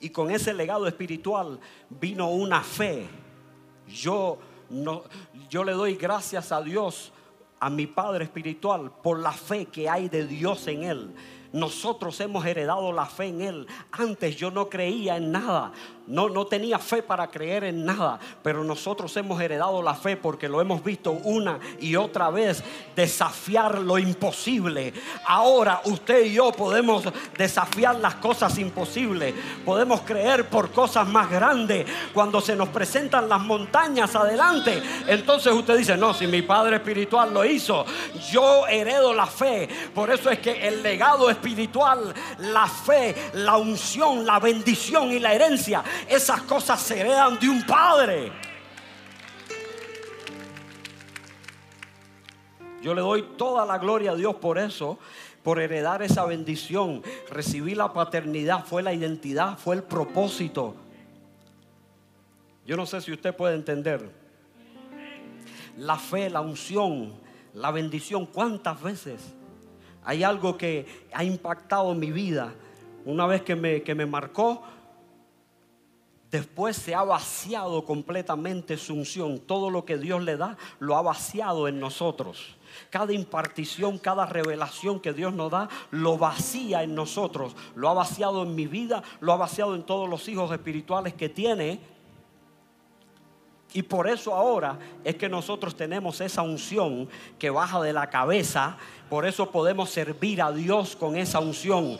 Y 0.00 0.10
con 0.10 0.30
ese 0.30 0.52
legado 0.52 0.86
espiritual 0.86 1.58
vino 1.88 2.28
una 2.30 2.62
fe. 2.62 3.06
Yo 3.88 4.38
no, 4.70 5.04
yo 5.54 5.62
le 5.62 5.70
doy 5.70 5.94
gracias 5.94 6.50
a 6.50 6.60
Dios, 6.60 7.12
a 7.60 7.70
mi 7.70 7.86
Padre 7.86 8.24
Espiritual, 8.24 8.90
por 8.90 9.20
la 9.20 9.30
fe 9.30 9.66
que 9.66 9.88
hay 9.88 10.08
de 10.08 10.26
Dios 10.26 10.66
en 10.66 10.82
Él. 10.82 11.14
Nosotros 11.52 12.18
hemos 12.18 12.44
heredado 12.44 12.92
la 12.92 13.06
fe 13.06 13.26
en 13.26 13.40
Él. 13.40 13.66
Antes 13.92 14.34
yo 14.34 14.50
no 14.50 14.68
creía 14.68 15.16
en 15.16 15.30
nada. 15.30 15.70
No, 16.06 16.28
no 16.28 16.46
tenía 16.46 16.78
fe 16.78 17.02
para 17.02 17.28
creer 17.28 17.64
en 17.64 17.86
nada, 17.86 18.18
pero 18.42 18.62
nosotros 18.62 19.16
hemos 19.16 19.40
heredado 19.40 19.80
la 19.80 19.94
fe 19.94 20.18
porque 20.18 20.50
lo 20.50 20.60
hemos 20.60 20.84
visto 20.84 21.12
una 21.12 21.58
y 21.80 21.96
otra 21.96 22.28
vez 22.28 22.62
desafiar 22.94 23.78
lo 23.78 23.98
imposible. 23.98 24.92
Ahora 25.26 25.80
usted 25.84 26.26
y 26.26 26.34
yo 26.34 26.52
podemos 26.52 27.04
desafiar 27.38 27.96
las 27.96 28.16
cosas 28.16 28.58
imposibles. 28.58 29.34
Podemos 29.64 30.02
creer 30.02 30.46
por 30.50 30.72
cosas 30.72 31.08
más 31.08 31.30
grandes. 31.30 31.86
Cuando 32.12 32.42
se 32.42 32.54
nos 32.54 32.68
presentan 32.68 33.26
las 33.26 33.40
montañas 33.40 34.14
adelante, 34.14 34.82
entonces 35.06 35.54
usted 35.54 35.78
dice, 35.78 35.96
no, 35.96 36.12
si 36.12 36.26
mi 36.26 36.42
Padre 36.42 36.76
Espiritual 36.76 37.32
lo 37.32 37.46
hizo, 37.46 37.86
yo 38.30 38.66
heredo 38.66 39.14
la 39.14 39.26
fe. 39.26 39.68
Por 39.94 40.10
eso 40.10 40.28
es 40.28 40.38
que 40.38 40.68
el 40.68 40.82
legado 40.82 41.30
espiritual, 41.30 42.12
la 42.40 42.66
fe, 42.66 43.14
la 43.32 43.56
unción, 43.56 44.26
la 44.26 44.38
bendición 44.38 45.10
y 45.10 45.18
la 45.18 45.32
herencia 45.32 45.82
esas 46.08 46.42
cosas 46.42 46.80
se 46.80 47.00
heredan 47.00 47.38
de 47.38 47.48
un 47.48 47.64
padre. 47.66 48.32
Yo 52.82 52.94
le 52.94 53.00
doy 53.00 53.22
toda 53.38 53.64
la 53.64 53.78
gloria 53.78 54.10
a 54.10 54.14
Dios 54.14 54.34
por 54.34 54.58
eso, 54.58 54.98
por 55.42 55.58
heredar 55.58 56.02
esa 56.02 56.26
bendición. 56.26 57.02
Recibí 57.30 57.74
la 57.74 57.92
paternidad, 57.94 58.64
fue 58.64 58.82
la 58.82 58.92
identidad, 58.92 59.56
fue 59.56 59.76
el 59.76 59.82
propósito. 59.82 60.74
Yo 62.66 62.76
no 62.76 62.84
sé 62.84 63.00
si 63.00 63.10
usted 63.12 63.34
puede 63.34 63.54
entender. 63.54 64.10
La 65.78 65.96
fe, 65.96 66.28
la 66.28 66.42
unción, 66.42 67.14
la 67.54 67.70
bendición, 67.70 68.26
¿cuántas 68.26 68.82
veces 68.82 69.34
hay 70.04 70.22
algo 70.22 70.58
que 70.58 71.06
ha 71.12 71.24
impactado 71.24 71.94
mi 71.94 72.10
vida? 72.10 72.52
Una 73.06 73.26
vez 73.26 73.42
que 73.42 73.56
me, 73.56 73.82
que 73.82 73.94
me 73.94 74.04
marcó, 74.04 74.62
Después 76.34 76.74
se 76.74 76.96
ha 76.96 77.04
vaciado 77.04 77.84
completamente 77.84 78.76
su 78.76 78.92
unción. 78.92 79.38
Todo 79.38 79.70
lo 79.70 79.84
que 79.84 79.98
Dios 79.98 80.20
le 80.20 80.36
da, 80.36 80.56
lo 80.80 80.96
ha 80.96 81.02
vaciado 81.02 81.68
en 81.68 81.78
nosotros. 81.78 82.56
Cada 82.90 83.12
impartición, 83.12 83.98
cada 83.98 84.26
revelación 84.26 84.98
que 84.98 85.12
Dios 85.12 85.32
nos 85.32 85.52
da, 85.52 85.68
lo 85.92 86.18
vacía 86.18 86.82
en 86.82 86.96
nosotros. 86.96 87.54
Lo 87.76 87.88
ha 87.88 87.94
vaciado 87.94 88.42
en 88.42 88.56
mi 88.56 88.66
vida, 88.66 89.04
lo 89.20 89.32
ha 89.32 89.36
vaciado 89.36 89.76
en 89.76 89.84
todos 89.84 90.10
los 90.10 90.26
hijos 90.26 90.50
espirituales 90.50 91.14
que 91.14 91.28
tiene. 91.28 91.78
Y 93.72 93.84
por 93.84 94.08
eso 94.08 94.34
ahora 94.34 94.76
es 95.04 95.14
que 95.14 95.28
nosotros 95.28 95.76
tenemos 95.76 96.20
esa 96.20 96.42
unción 96.42 97.08
que 97.38 97.50
baja 97.50 97.80
de 97.80 97.92
la 97.92 98.10
cabeza. 98.10 98.76
Por 99.14 99.26
eso 99.26 99.48
podemos 99.48 99.90
servir 99.90 100.42
a 100.42 100.50
Dios 100.50 100.96
con 100.96 101.16
esa 101.16 101.38
unción. 101.38 101.96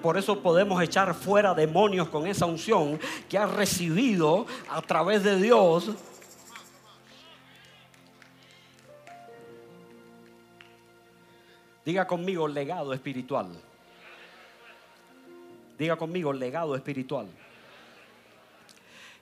por 0.00 0.16
eso 0.16 0.40
podemos 0.40 0.80
echar 0.80 1.12
fuera 1.12 1.52
demonios 1.52 2.08
con 2.08 2.28
esa 2.28 2.46
unción 2.46 3.00
que 3.28 3.36
ha 3.36 3.44
recibido 3.44 4.46
a 4.70 4.80
través 4.80 5.24
de 5.24 5.42
Dios. 5.42 5.90
Diga 11.84 12.06
conmigo 12.06 12.46
legado 12.46 12.92
espiritual. 12.92 13.48
Diga 15.76 15.96
conmigo 15.96 16.32
legado 16.32 16.76
espiritual. 16.76 17.26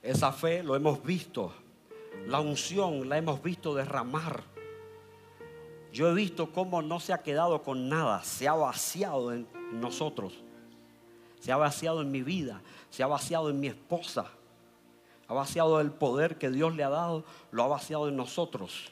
Esa 0.03 0.33
fe 0.33 0.63
lo 0.63 0.77
hemos 0.77 1.03
visto 1.03 1.51
la 2.27 2.41
unción 2.41 3.09
la 3.09 3.17
hemos 3.17 3.43
visto 3.43 3.75
derramar. 3.75 4.52
Yo 5.93 6.09
he 6.09 6.15
visto 6.15 6.51
cómo 6.51 6.81
no 6.81 7.01
se 7.01 7.13
ha 7.13 7.23
quedado 7.23 7.63
con 7.63 7.89
nada, 7.89 8.25
se 8.25 8.49
ha 8.49 8.55
vaciado 8.55 9.33
en 9.33 9.47
nosotros. 9.73 10.33
Se 11.41 11.53
ha 11.53 11.57
vaciado 11.57 12.01
en 12.01 12.11
mi 12.11 12.23
vida, 12.23 12.63
se 12.89 13.03
ha 13.03 13.07
vaciado 13.07 13.51
en 13.51 13.61
mi 13.61 13.67
esposa. 13.67 14.27
Ha 15.29 15.35
vaciado 15.35 15.81
el 15.81 15.91
poder 15.91 16.39
que 16.39 16.51
Dios 16.51 16.75
le 16.75 16.85
ha 16.85 16.89
dado, 16.89 17.25
lo 17.51 17.63
ha 17.65 17.67
vaciado 17.67 18.09
en 18.09 18.17
nosotros. 18.17 18.91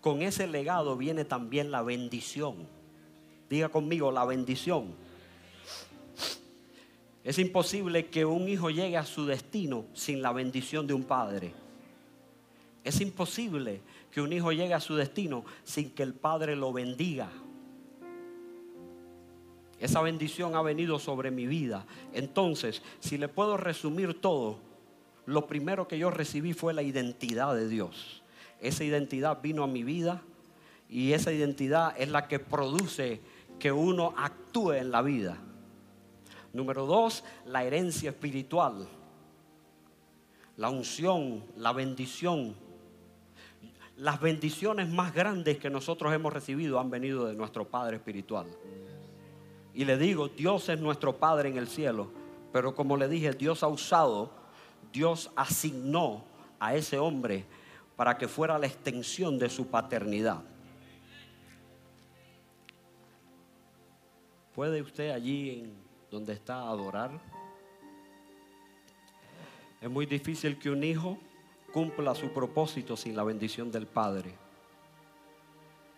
Con 0.00 0.22
ese 0.22 0.46
legado 0.46 0.96
viene 0.96 1.24
también 1.24 1.70
la 1.70 1.82
bendición. 1.82 2.66
Diga 3.48 3.68
conmigo, 3.68 4.12
la 4.12 4.24
bendición. 4.24 4.94
Es 7.24 7.38
imposible 7.38 8.06
que 8.08 8.24
un 8.24 8.48
hijo 8.48 8.70
llegue 8.70 8.96
a 8.96 9.04
su 9.04 9.26
destino 9.26 9.84
sin 9.94 10.22
la 10.22 10.32
bendición 10.32 10.86
de 10.86 10.94
un 10.94 11.04
padre. 11.04 11.52
Es 12.82 13.00
imposible 13.00 13.80
que 14.10 14.20
un 14.20 14.32
hijo 14.32 14.52
llegue 14.52 14.74
a 14.74 14.80
su 14.80 14.96
destino 14.96 15.44
sin 15.64 15.90
que 15.90 16.02
el 16.02 16.14
Padre 16.14 16.56
lo 16.56 16.72
bendiga. 16.72 17.30
Esa 19.78 20.02
bendición 20.02 20.54
ha 20.56 20.62
venido 20.62 20.98
sobre 20.98 21.30
mi 21.30 21.46
vida. 21.46 21.86
Entonces, 22.12 22.82
si 22.98 23.16
le 23.16 23.28
puedo 23.28 23.56
resumir 23.56 24.20
todo, 24.20 24.58
lo 25.24 25.46
primero 25.46 25.88
que 25.88 25.98
yo 25.98 26.10
recibí 26.10 26.52
fue 26.52 26.74
la 26.74 26.82
identidad 26.82 27.54
de 27.54 27.68
Dios. 27.68 28.22
Esa 28.60 28.84
identidad 28.84 29.40
vino 29.40 29.64
a 29.64 29.66
mi 29.66 29.82
vida 29.82 30.22
y 30.88 31.12
esa 31.12 31.32
identidad 31.32 31.94
es 31.96 32.10
la 32.10 32.28
que 32.28 32.38
produce 32.38 33.20
que 33.58 33.72
uno 33.72 34.12
actúe 34.18 34.72
en 34.72 34.90
la 34.90 35.00
vida. 35.00 35.38
Número 36.52 36.84
dos, 36.84 37.24
la 37.46 37.64
herencia 37.64 38.10
espiritual. 38.10 38.86
La 40.56 40.68
unción, 40.68 41.44
la 41.56 41.72
bendición 41.72 42.54
las 44.00 44.18
bendiciones 44.18 44.88
más 44.88 45.12
grandes 45.12 45.58
que 45.58 45.68
nosotros 45.68 46.12
hemos 46.14 46.32
recibido 46.32 46.80
han 46.80 46.88
venido 46.88 47.26
de 47.26 47.34
nuestro 47.34 47.68
Padre 47.68 47.96
Espiritual. 47.96 48.46
Y 49.74 49.84
le 49.84 49.98
digo, 49.98 50.28
Dios 50.28 50.70
es 50.70 50.80
nuestro 50.80 51.18
Padre 51.18 51.50
en 51.50 51.58
el 51.58 51.68
cielo, 51.68 52.10
pero 52.50 52.74
como 52.74 52.96
le 52.96 53.08
dije, 53.08 53.32
Dios 53.32 53.62
ha 53.62 53.68
usado, 53.68 54.32
Dios 54.90 55.30
asignó 55.36 56.24
a 56.58 56.74
ese 56.74 56.98
hombre 56.98 57.44
para 57.94 58.16
que 58.16 58.26
fuera 58.26 58.58
la 58.58 58.66
extensión 58.66 59.38
de 59.38 59.50
su 59.50 59.66
paternidad. 59.66 60.42
¿Puede 64.54 64.80
usted 64.80 65.10
allí 65.10 65.60
en 65.60 65.74
donde 66.10 66.32
está 66.32 66.62
adorar? 66.62 67.10
Es 69.78 69.90
muy 69.90 70.06
difícil 70.06 70.58
que 70.58 70.70
un 70.70 70.82
hijo 70.84 71.18
cumpla 71.72 72.14
su 72.14 72.30
propósito 72.30 72.96
sin 72.96 73.16
la 73.16 73.24
bendición 73.24 73.70
del 73.70 73.86
Padre. 73.86 74.34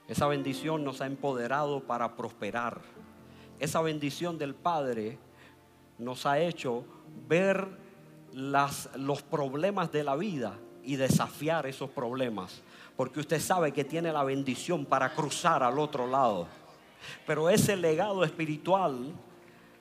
Esa 0.08 0.26
bendición 0.26 0.84
nos 0.84 1.00
ha 1.00 1.06
empoderado 1.06 1.80
para 1.80 2.16
prosperar. 2.16 2.80
Esa 3.58 3.80
bendición 3.80 4.38
del 4.38 4.54
Padre 4.54 5.18
nos 5.98 6.26
ha 6.26 6.38
hecho 6.38 6.84
ver 7.28 7.66
los 8.32 9.22
problemas 9.22 9.92
de 9.92 10.04
la 10.04 10.16
vida 10.16 10.58
y 10.84 10.96
desafiar 10.96 11.66
esos 11.66 11.90
problemas. 11.90 12.62
Porque 12.96 13.20
usted 13.20 13.40
sabe 13.40 13.72
que 13.72 13.84
tiene 13.84 14.12
la 14.12 14.24
bendición 14.24 14.84
para 14.84 15.14
cruzar 15.14 15.62
al 15.62 15.78
otro 15.78 16.06
lado. 16.06 16.48
Pero 17.26 17.48
ese 17.48 17.76
legado 17.76 18.24
espiritual 18.24 19.12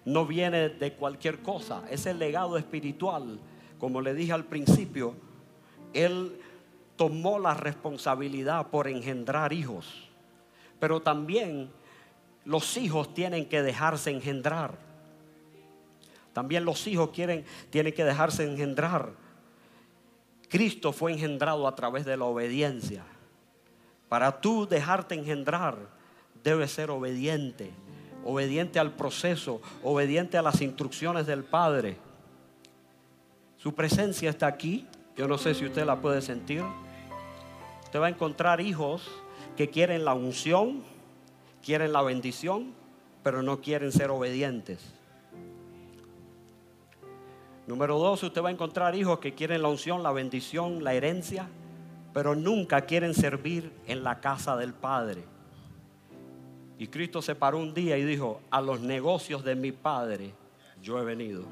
no 0.06 0.26
viene 0.26 0.70
de 0.70 0.94
cualquier 0.94 1.42
cosa. 1.42 1.84
Ese 1.90 2.14
legado 2.14 2.58
espiritual, 2.58 3.40
como 3.80 4.02
le 4.02 4.14
dije 4.14 4.34
al 4.34 4.46
principio, 4.46 5.16
él 5.94 6.40
tomó 6.96 7.40
la 7.40 7.54
responsabilidad 7.54 8.68
por 8.68 8.88
engendrar 8.88 9.54
hijos. 9.54 10.10
Pero 10.80 11.02
también 11.02 11.70
los 12.46 12.78
hijos 12.78 13.14
tienen 13.14 13.48
que 13.48 13.62
dejarse 13.62 14.12
engendrar. 14.12 14.78
También 16.34 16.66
los 16.66 16.88
hijos 16.88 17.10
quieren, 17.10 17.46
tienen 17.70 17.94
que 17.94 18.04
dejarse 18.04 18.44
engendrar. 18.50 19.12
Cristo 20.48 20.92
fue 20.92 21.12
engendrado 21.12 21.68
a 21.68 21.76
través 21.76 22.06
de 22.06 22.18
la 22.18 22.26
obediencia. 22.26 23.04
Para 24.10 24.42
tú 24.42 24.68
dejarte 24.68 25.16
engendrar, 25.16 25.78
debes 26.44 26.72
ser 26.72 26.90
obediente. 26.92 27.72
Obediente 28.24 28.78
al 28.78 28.92
proceso, 28.92 29.62
obediente 29.84 30.38
a 30.38 30.42
las 30.42 30.62
instrucciones 30.62 31.26
del 31.26 31.44
Padre. 31.44 31.98
Su 33.58 33.74
presencia 33.74 34.30
está 34.30 34.48
aquí. 34.48 34.88
Yo 35.16 35.28
no 35.28 35.38
sé 35.38 35.54
si 35.54 35.66
usted 35.66 35.86
la 35.86 36.02
puede 36.02 36.22
sentir. 36.22 36.64
Usted 37.84 38.00
va 38.00 38.08
a 38.08 38.10
encontrar 38.10 38.62
hijos 38.62 39.10
que 39.58 39.70
quieren 39.70 40.06
la 40.06 40.14
unción, 40.14 40.84
quieren 41.64 41.92
la 41.92 42.02
bendición, 42.02 42.74
pero 43.24 43.42
no 43.42 43.62
quieren 43.62 43.92
ser 43.92 44.10
obedientes. 44.10 44.94
Número 47.68 48.00
dos, 48.00 48.24
usted 48.24 48.42
va 48.42 48.50
a 48.50 48.52
encontrar 48.52 48.96
hijos 48.96 49.20
que 49.20 49.34
quieren 49.34 49.62
la 49.62 49.68
unción, 49.68 50.04
la 50.04 50.12
bendición, 50.12 50.84
la 50.84 50.94
herencia, 50.94 51.48
pero 52.14 52.36
nunca 52.36 52.82
quieren 52.82 53.14
servir 53.14 53.72
en 53.88 54.04
la 54.04 54.20
casa 54.20 54.56
del 54.58 54.74
Padre. 54.74 55.24
Y 56.78 56.88
Cristo 56.88 57.22
se 57.22 57.36
paró 57.36 57.60
un 57.60 57.74
día 57.74 57.98
y 57.98 58.04
dijo, 58.04 58.42
a 58.50 58.60
los 58.60 58.82
negocios 58.82 59.44
de 59.44 59.56
mi 59.56 59.72
Padre 59.72 60.34
yo 60.82 61.00
he 61.00 61.06
venido. 61.06 61.44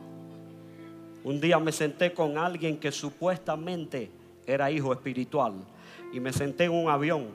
Un 1.23 1.41
día 1.41 1.59
me 1.59 1.71
senté 1.71 2.13
con 2.13 2.37
alguien 2.37 2.77
que 2.77 2.91
supuestamente 2.91 4.09
era 4.45 4.71
hijo 4.71 4.93
espiritual 4.93 5.53
y 6.13 6.19
me 6.19 6.33
senté 6.33 6.65
en 6.65 6.71
un 6.71 6.89
avión 6.89 7.27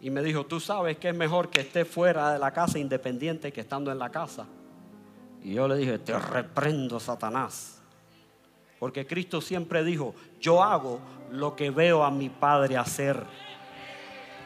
y 0.00 0.10
me 0.10 0.22
dijo, 0.22 0.44
tú 0.46 0.58
sabes 0.58 0.96
que 0.98 1.10
es 1.10 1.14
mejor 1.14 1.48
que 1.48 1.60
esté 1.60 1.84
fuera 1.84 2.32
de 2.32 2.38
la 2.38 2.50
casa 2.52 2.78
independiente 2.78 3.52
que 3.52 3.60
estando 3.60 3.92
en 3.92 3.98
la 3.98 4.10
casa. 4.10 4.46
Y 5.44 5.54
yo 5.54 5.68
le 5.68 5.76
dije, 5.76 5.98
te 5.98 6.18
reprendo, 6.18 6.98
Satanás. 6.98 7.80
Porque 8.80 9.06
Cristo 9.06 9.40
siempre 9.40 9.84
dijo, 9.84 10.14
yo 10.40 10.62
hago 10.62 10.98
lo 11.30 11.54
que 11.54 11.70
veo 11.70 12.02
a 12.02 12.10
mi 12.10 12.28
Padre 12.30 12.76
hacer. 12.76 13.22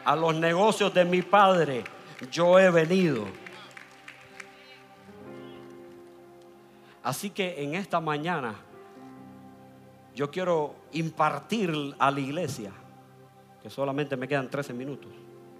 A 0.04 0.14
los 0.14 0.34
negocios 0.34 0.92
de 0.92 1.06
mi 1.06 1.22
Padre 1.22 1.84
yo 2.30 2.58
he 2.58 2.70
venido. 2.70 3.24
Así 7.06 7.30
que 7.30 7.62
en 7.62 7.76
esta 7.76 8.00
mañana 8.00 8.56
yo 10.12 10.28
quiero 10.28 10.74
impartir 10.90 11.72
a 12.00 12.10
la 12.10 12.18
iglesia, 12.18 12.72
que 13.62 13.70
solamente 13.70 14.16
me 14.16 14.26
quedan 14.26 14.50
13 14.50 14.74
minutos. 14.74 15.12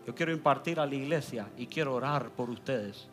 Yo 0.05 0.13
quiero 0.13 0.33
impartir 0.33 0.81
a 0.81 0.87
la 0.87 0.97
iglesia 0.97 1.49
y 1.57 1.69
quiero 1.69 1.95
orar 1.95 2.31
por 2.31 2.51
ustedes. 2.51 3.07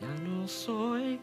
Ya 0.00 0.08
no 0.26 0.48
soy. 0.48 1.20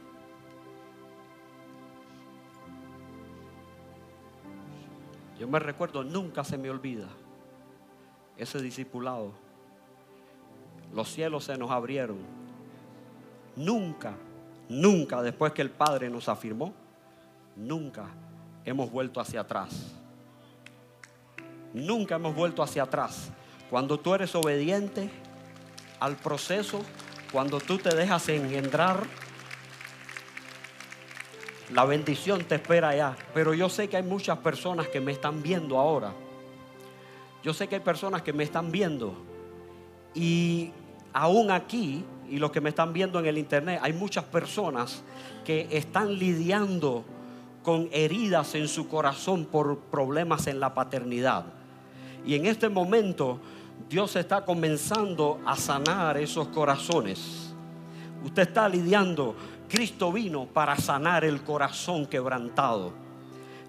Yo 5.39 5.47
me 5.47 5.57
recuerdo, 5.57 6.03
nunca 6.03 6.43
se 6.43 6.55
me 6.55 6.69
olvida 6.69 7.07
ese 8.37 8.61
discipulado. 8.61 9.31
Los 10.93 11.11
cielos 11.11 11.45
se 11.45 11.57
nos 11.57 11.71
abrieron. 11.71 12.19
Nunca 13.55 14.13
Nunca, 14.71 15.21
después 15.21 15.51
que 15.51 15.61
el 15.61 15.69
Padre 15.69 16.09
nos 16.09 16.29
afirmó, 16.29 16.73
nunca 17.57 18.05
hemos 18.63 18.89
vuelto 18.89 19.19
hacia 19.19 19.41
atrás. 19.41 19.91
Nunca 21.73 22.15
hemos 22.15 22.33
vuelto 22.33 22.63
hacia 22.63 22.83
atrás. 22.83 23.31
Cuando 23.69 23.99
tú 23.99 24.15
eres 24.15 24.33
obediente 24.33 25.09
al 25.99 26.15
proceso, 26.15 26.79
cuando 27.33 27.59
tú 27.59 27.79
te 27.79 27.93
dejas 27.93 28.29
engendrar, 28.29 29.03
la 31.73 31.83
bendición 31.83 32.45
te 32.45 32.55
espera 32.55 32.89
allá. 32.89 33.17
Pero 33.33 33.53
yo 33.53 33.67
sé 33.67 33.89
que 33.89 33.97
hay 33.97 34.03
muchas 34.03 34.37
personas 34.37 34.87
que 34.87 35.01
me 35.01 35.11
están 35.11 35.43
viendo 35.43 35.77
ahora. 35.77 36.13
Yo 37.43 37.53
sé 37.53 37.67
que 37.67 37.75
hay 37.75 37.81
personas 37.81 38.21
que 38.21 38.31
me 38.31 38.45
están 38.45 38.71
viendo. 38.71 39.15
Y 40.15 40.71
aún 41.11 41.51
aquí 41.51 42.05
y 42.31 42.39
los 42.39 42.49
que 42.49 42.61
me 42.61 42.69
están 42.69 42.93
viendo 42.93 43.19
en 43.19 43.25
el 43.25 43.37
internet, 43.37 43.81
hay 43.83 43.91
muchas 43.91 44.23
personas 44.23 45.03
que 45.43 45.67
están 45.69 46.17
lidiando 46.17 47.03
con 47.61 47.89
heridas 47.91 48.55
en 48.55 48.69
su 48.69 48.87
corazón 48.87 49.45
por 49.45 49.77
problemas 49.77 50.47
en 50.47 50.61
la 50.61 50.73
paternidad. 50.73 51.43
Y 52.25 52.35
en 52.35 52.45
este 52.45 52.69
momento 52.69 53.39
Dios 53.89 54.15
está 54.15 54.45
comenzando 54.45 55.41
a 55.45 55.57
sanar 55.57 56.17
esos 56.17 56.47
corazones. 56.47 57.53
Usted 58.23 58.43
está 58.43 58.69
lidiando. 58.69 59.35
Cristo 59.67 60.11
vino 60.13 60.45
para 60.45 60.77
sanar 60.77 61.25
el 61.25 61.41
corazón 61.41 62.05
quebrantado. 62.05 62.93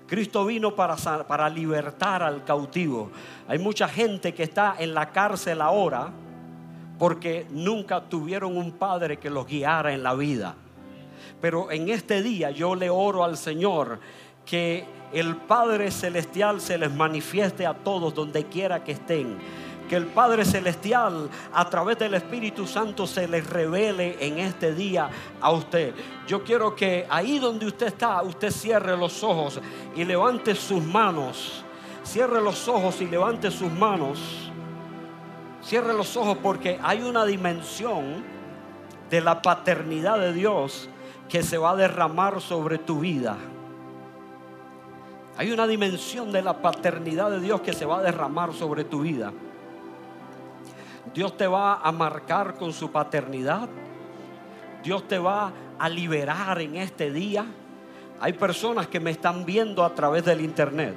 Cristo 0.06 0.44
vino 0.46 0.76
para, 0.76 0.96
para 1.26 1.48
libertar 1.48 2.22
al 2.22 2.44
cautivo. 2.44 3.10
Hay 3.48 3.58
mucha 3.58 3.88
gente 3.88 4.32
que 4.32 4.44
está 4.44 4.76
en 4.78 4.94
la 4.94 5.10
cárcel 5.10 5.60
ahora 5.60 6.12
porque 6.98 7.46
nunca 7.50 8.00
tuvieron 8.00 8.56
un 8.56 8.72
padre 8.72 9.18
que 9.18 9.30
los 9.30 9.46
guiara 9.46 9.92
en 9.92 10.02
la 10.02 10.14
vida. 10.14 10.54
Pero 11.40 11.70
en 11.70 11.88
este 11.88 12.22
día 12.22 12.50
yo 12.50 12.74
le 12.74 12.88
oro 12.90 13.24
al 13.24 13.36
Señor 13.36 13.98
que 14.44 14.84
el 15.12 15.36
Padre 15.36 15.90
Celestial 15.90 16.60
se 16.60 16.78
les 16.78 16.92
manifieste 16.92 17.66
a 17.66 17.74
todos 17.74 18.14
donde 18.14 18.44
quiera 18.44 18.82
que 18.82 18.92
estén. 18.92 19.36
Que 19.88 19.96
el 19.96 20.06
Padre 20.06 20.44
Celestial 20.44 21.28
a 21.52 21.68
través 21.68 21.98
del 21.98 22.14
Espíritu 22.14 22.66
Santo 22.66 23.06
se 23.06 23.28
les 23.28 23.48
revele 23.48 24.16
en 24.20 24.38
este 24.38 24.74
día 24.74 25.10
a 25.40 25.50
usted. 25.50 25.94
Yo 26.26 26.42
quiero 26.44 26.74
que 26.74 27.06
ahí 27.10 27.38
donde 27.38 27.66
usted 27.66 27.88
está, 27.88 28.22
usted 28.22 28.50
cierre 28.50 28.96
los 28.96 29.22
ojos 29.22 29.60
y 29.94 30.04
levante 30.04 30.54
sus 30.54 30.82
manos. 30.82 31.64
Cierre 32.04 32.40
los 32.40 32.68
ojos 32.68 33.00
y 33.00 33.06
levante 33.06 33.50
sus 33.50 33.70
manos. 33.70 34.51
Cierre 35.62 35.94
los 35.94 36.16
ojos 36.16 36.38
porque 36.42 36.78
hay 36.82 37.02
una 37.02 37.24
dimensión 37.24 38.24
de 39.08 39.20
la 39.20 39.42
paternidad 39.42 40.18
de 40.18 40.32
Dios 40.32 40.88
que 41.28 41.42
se 41.42 41.56
va 41.56 41.70
a 41.70 41.76
derramar 41.76 42.40
sobre 42.40 42.78
tu 42.78 43.00
vida. 43.00 43.36
Hay 45.36 45.50
una 45.50 45.66
dimensión 45.66 46.32
de 46.32 46.42
la 46.42 46.60
paternidad 46.60 47.30
de 47.30 47.40
Dios 47.40 47.60
que 47.62 47.72
se 47.72 47.86
va 47.86 47.98
a 47.98 48.02
derramar 48.02 48.52
sobre 48.52 48.84
tu 48.84 49.00
vida. 49.00 49.32
Dios 51.14 51.36
te 51.36 51.46
va 51.46 51.76
a 51.76 51.92
marcar 51.92 52.54
con 52.54 52.72
su 52.72 52.90
paternidad. 52.90 53.68
Dios 54.82 55.06
te 55.08 55.18
va 55.18 55.52
a 55.78 55.88
liberar 55.88 56.60
en 56.60 56.76
este 56.76 57.10
día. 57.10 57.46
Hay 58.20 58.34
personas 58.34 58.88
que 58.88 59.00
me 59.00 59.10
están 59.10 59.44
viendo 59.44 59.84
a 59.84 59.94
través 59.94 60.24
del 60.24 60.40
internet. 60.40 60.94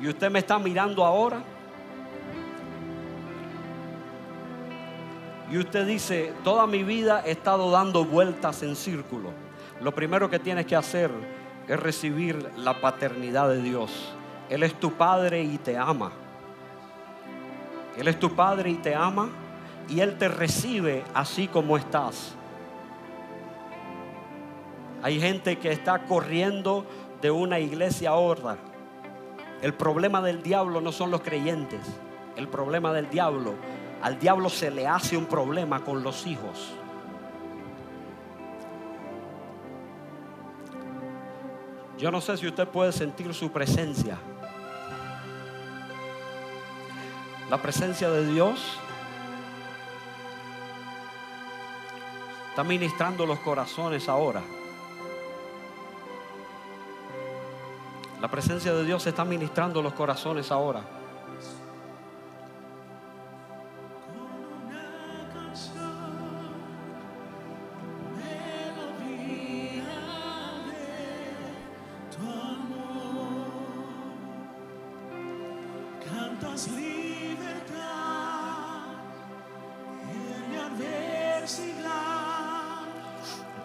Y 0.00 0.08
usted 0.08 0.30
me 0.30 0.40
está 0.40 0.58
mirando 0.58 1.04
ahora. 1.04 1.42
Y 5.50 5.58
usted 5.58 5.86
dice, 5.86 6.32
toda 6.42 6.66
mi 6.66 6.82
vida 6.82 7.22
he 7.24 7.30
estado 7.30 7.70
dando 7.70 8.04
vueltas 8.04 8.62
en 8.62 8.74
círculo. 8.74 9.30
Lo 9.80 9.94
primero 9.94 10.28
que 10.28 10.38
tienes 10.38 10.66
que 10.66 10.74
hacer 10.74 11.10
es 11.68 11.78
recibir 11.78 12.50
la 12.56 12.80
paternidad 12.80 13.48
de 13.48 13.62
Dios. 13.62 14.14
Él 14.48 14.62
es 14.62 14.74
tu 14.74 14.92
Padre 14.92 15.42
y 15.42 15.58
te 15.58 15.76
ama. 15.76 16.12
Él 17.96 18.08
es 18.08 18.18
tu 18.18 18.34
Padre 18.34 18.70
y 18.70 18.74
te 18.74 18.94
ama 18.94 19.28
y 19.88 20.00
Él 20.00 20.18
te 20.18 20.28
recibe 20.28 21.04
así 21.14 21.48
como 21.48 21.76
estás. 21.76 22.34
Hay 25.02 25.20
gente 25.20 25.58
que 25.58 25.70
está 25.70 26.04
corriendo 26.04 26.84
de 27.20 27.30
una 27.30 27.60
iglesia 27.60 28.10
ahora. 28.10 28.56
El 29.62 29.74
problema 29.74 30.20
del 30.20 30.42
diablo 30.42 30.80
no 30.80 30.92
son 30.92 31.10
los 31.10 31.22
creyentes. 31.22 31.80
El 32.36 32.48
problema 32.48 32.92
del 32.92 33.08
diablo, 33.08 33.54
al 34.02 34.18
diablo 34.18 34.48
se 34.48 34.70
le 34.70 34.86
hace 34.86 35.16
un 35.16 35.26
problema 35.26 35.84
con 35.84 36.02
los 36.02 36.26
hijos. 36.26 36.72
Yo 41.98 42.10
no 42.10 42.20
sé 42.20 42.36
si 42.36 42.46
usted 42.46 42.68
puede 42.68 42.92
sentir 42.92 43.32
su 43.32 43.50
presencia. 43.50 44.18
La 47.48 47.62
presencia 47.62 48.10
de 48.10 48.26
Dios 48.26 48.78
está 52.50 52.64
ministrando 52.64 53.24
los 53.24 53.38
corazones 53.38 54.08
ahora. 54.08 54.42
La 58.20 58.28
presencia 58.28 58.74
de 58.74 58.84
Dios 58.84 59.06
está 59.06 59.24
ministrando 59.24 59.80
los 59.80 59.92
corazones 59.92 60.50
ahora. 60.50 60.82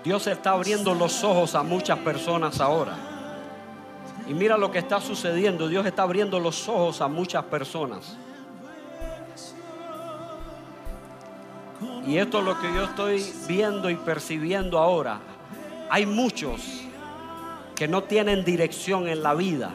Dios 0.04 0.26
está 0.26 0.52
abriendo 0.52 0.96
los 0.96 1.24
ojos 1.24 1.54
a 1.54 1.62
muchas 1.62 2.00
personas 2.00 2.60
ahora. 2.60 2.96
Y 4.28 4.34
mira 4.34 4.58
lo 4.58 4.72
que 4.72 4.80
está 4.80 5.00
sucediendo. 5.00 5.68
Dios 5.68 5.86
está 5.86 6.04
abriendo 6.04 6.40
los 6.40 6.68
ojos 6.68 7.02
a 7.02 7.08
muchas 7.08 7.44
personas. 7.46 8.18
Y 12.06 12.18
esto 12.18 12.40
es 12.40 12.46
lo 12.46 12.60
que 12.60 12.74
yo 12.74 12.84
estoy 12.84 13.24
viendo 13.48 13.90
y 13.90 13.96
percibiendo 13.96 14.80
ahora. 14.80 15.20
Hay 15.90 16.06
muchos 16.06 16.62
que 17.76 17.88
no 17.88 18.04
tienen 18.04 18.44
dirección 18.44 19.08
en 19.08 19.22
la 19.22 19.36
vida. 19.36 19.72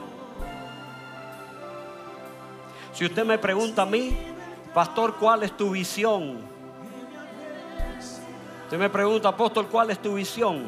Si 2.92 3.04
usted 3.04 3.24
me 3.24 3.38
pregunta 3.38 3.82
a 3.82 3.86
mí, 3.86 4.16
pastor, 4.74 5.16
¿cuál 5.16 5.42
es 5.42 5.56
tu 5.56 5.70
visión? 5.70 6.55
Usted 8.66 8.80
me 8.80 8.90
pregunta, 8.90 9.28
apóstol, 9.28 9.68
¿cuál 9.68 9.92
es 9.92 10.02
tu 10.02 10.14
visión? 10.14 10.64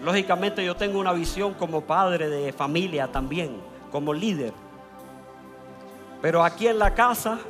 Lógicamente 0.00 0.64
yo 0.64 0.76
tengo 0.76 1.00
una 1.00 1.12
visión 1.12 1.54
como 1.54 1.80
padre 1.80 2.28
de 2.28 2.52
familia 2.52 3.10
también, 3.10 3.56
como 3.90 4.14
líder. 4.14 4.52
Pero 6.20 6.44
aquí 6.44 6.68
en 6.68 6.78
la 6.78 6.94
casa, 6.94 7.40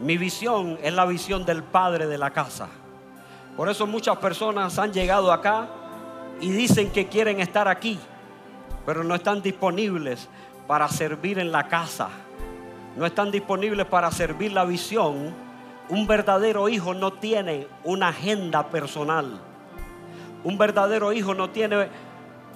mi 0.00 0.18
visión 0.18 0.78
es 0.82 0.92
la 0.92 1.06
visión 1.06 1.46
del 1.46 1.62
padre 1.62 2.06
de 2.06 2.18
la 2.18 2.30
casa. 2.30 2.68
Por 3.56 3.70
eso 3.70 3.86
muchas 3.86 4.18
personas 4.18 4.78
han 4.78 4.92
llegado 4.92 5.32
acá 5.32 5.66
y 6.42 6.50
dicen 6.50 6.90
que 6.90 7.08
quieren 7.08 7.40
estar 7.40 7.68
aquí, 7.68 7.98
pero 8.84 9.02
no 9.02 9.14
están 9.14 9.40
disponibles 9.40 10.28
para 10.66 10.86
servir 10.88 11.38
en 11.38 11.52
la 11.52 11.68
casa. 11.68 12.10
No 12.98 13.06
están 13.06 13.30
disponibles 13.30 13.86
para 13.86 14.10
servir 14.10 14.52
la 14.52 14.66
visión 14.66 15.49
un 15.90 16.06
verdadero 16.06 16.68
hijo 16.68 16.94
no 16.94 17.12
tiene 17.12 17.66
una 17.84 18.08
agenda 18.08 18.68
personal. 18.68 19.40
Un 20.44 20.56
verdadero 20.56 21.12
hijo 21.12 21.34
no 21.34 21.50
tiene 21.50 21.88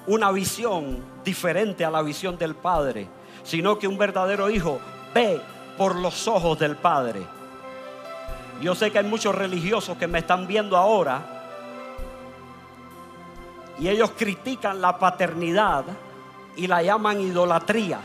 una 0.06 0.30
visión 0.30 1.02
diferente 1.24 1.84
a 1.84 1.90
la 1.90 2.02
visión 2.02 2.38
del 2.38 2.54
Padre, 2.54 3.08
sino 3.42 3.78
que 3.78 3.88
un 3.88 3.98
verdadero 3.98 4.48
hijo 4.50 4.80
ve 5.12 5.40
por 5.76 5.96
los 5.96 6.28
ojos 6.28 6.58
del 6.58 6.76
Padre. 6.76 7.22
Yo 8.62 8.74
sé 8.74 8.92
que 8.92 9.00
hay 9.00 9.04
muchos 9.04 9.34
religiosos 9.34 9.98
que 9.98 10.06
me 10.06 10.20
están 10.20 10.46
viendo 10.46 10.76
ahora 10.76 11.34
y 13.80 13.88
ellos 13.88 14.12
critican 14.16 14.80
la 14.80 14.96
paternidad 14.96 15.84
y 16.56 16.68
la 16.68 16.82
llaman 16.82 17.20
idolatría. 17.20 17.98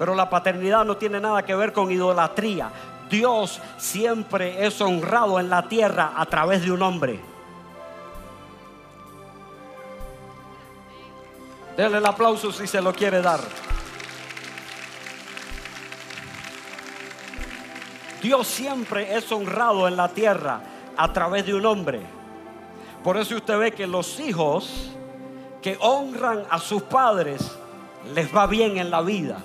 Pero 0.00 0.14
la 0.14 0.30
paternidad 0.30 0.82
no 0.86 0.96
tiene 0.96 1.20
nada 1.20 1.44
que 1.44 1.54
ver 1.54 1.74
con 1.74 1.92
idolatría. 1.92 2.70
Dios 3.10 3.60
siempre 3.76 4.64
es 4.64 4.80
honrado 4.80 5.38
en 5.38 5.50
la 5.50 5.68
tierra 5.68 6.14
a 6.16 6.24
través 6.24 6.64
de 6.64 6.72
un 6.72 6.80
hombre. 6.80 7.20
Denle 11.76 11.98
el 11.98 12.06
aplauso 12.06 12.50
si 12.50 12.66
se 12.66 12.80
lo 12.80 12.94
quiere 12.94 13.20
dar. 13.20 13.40
Dios 18.22 18.46
siempre 18.46 19.14
es 19.14 19.30
honrado 19.30 19.86
en 19.86 19.98
la 19.98 20.08
tierra 20.08 20.62
a 20.96 21.12
través 21.12 21.44
de 21.44 21.52
un 21.52 21.66
hombre. 21.66 22.00
Por 23.04 23.18
eso 23.18 23.36
usted 23.36 23.58
ve 23.58 23.72
que 23.72 23.86
los 23.86 24.18
hijos 24.18 24.92
que 25.60 25.76
honran 25.78 26.46
a 26.48 26.58
sus 26.58 26.84
padres 26.84 27.54
les 28.14 28.34
va 28.34 28.46
bien 28.46 28.78
en 28.78 28.90
la 28.90 29.02
vida. 29.02 29.42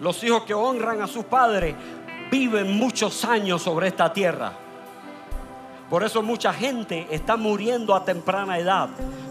Los 0.00 0.22
hijos 0.22 0.44
que 0.44 0.54
honran 0.54 1.02
a 1.02 1.06
sus 1.06 1.24
padres 1.24 1.74
viven 2.30 2.76
muchos 2.76 3.24
años 3.24 3.62
sobre 3.62 3.88
esta 3.88 4.12
tierra. 4.12 4.52
Por 5.90 6.04
eso 6.04 6.22
mucha 6.22 6.52
gente 6.52 7.06
está 7.10 7.36
muriendo 7.36 7.94
a 7.94 8.04
temprana 8.04 8.58
edad 8.58 8.90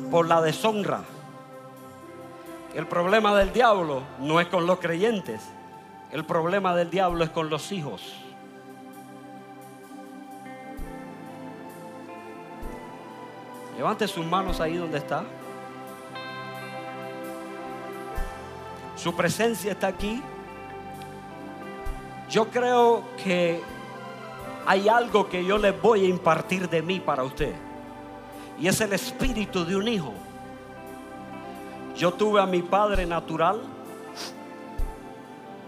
por 0.10 0.28
la 0.28 0.42
deshonra. 0.42 1.02
El 2.74 2.88
problema 2.88 3.36
del 3.36 3.54
diablo 3.54 4.02
no 4.20 4.40
es 4.40 4.48
con 4.48 4.66
los 4.66 4.80
creyentes, 4.80 5.42
el 6.12 6.26
problema 6.26 6.76
del 6.76 6.90
diablo 6.90 7.24
es 7.24 7.30
con 7.30 7.50
los 7.50 7.72
hijos. 7.72 8.14
Levante 13.78 14.08
sus 14.08 14.26
manos 14.26 14.60
ahí 14.60 14.76
donde 14.76 14.98
está. 14.98 15.24
Su 18.96 19.16
presencia 19.16 19.74
está 19.74 19.88
aquí. 19.88 20.24
Yo 22.30 22.50
creo 22.50 23.04
que 23.24 23.62
hay 24.66 24.90
algo 24.90 25.30
que 25.30 25.46
yo 25.46 25.58
les 25.58 25.82
voy 25.82 26.06
a 26.06 26.10
impartir 26.10 26.68
de 26.70 26.82
mí 26.82 27.00
para 27.00 27.24
usted. 27.24 27.54
Y 28.60 28.68
es 28.68 28.82
el 28.82 28.92
espíritu 28.94 29.64
de 29.64 29.76
un 29.76 29.88
hijo. 29.88 30.14
Yo 31.96 32.12
tuve 32.12 32.42
a 32.42 32.46
mi 32.46 32.62
padre 32.62 33.06
natural. 33.06 33.62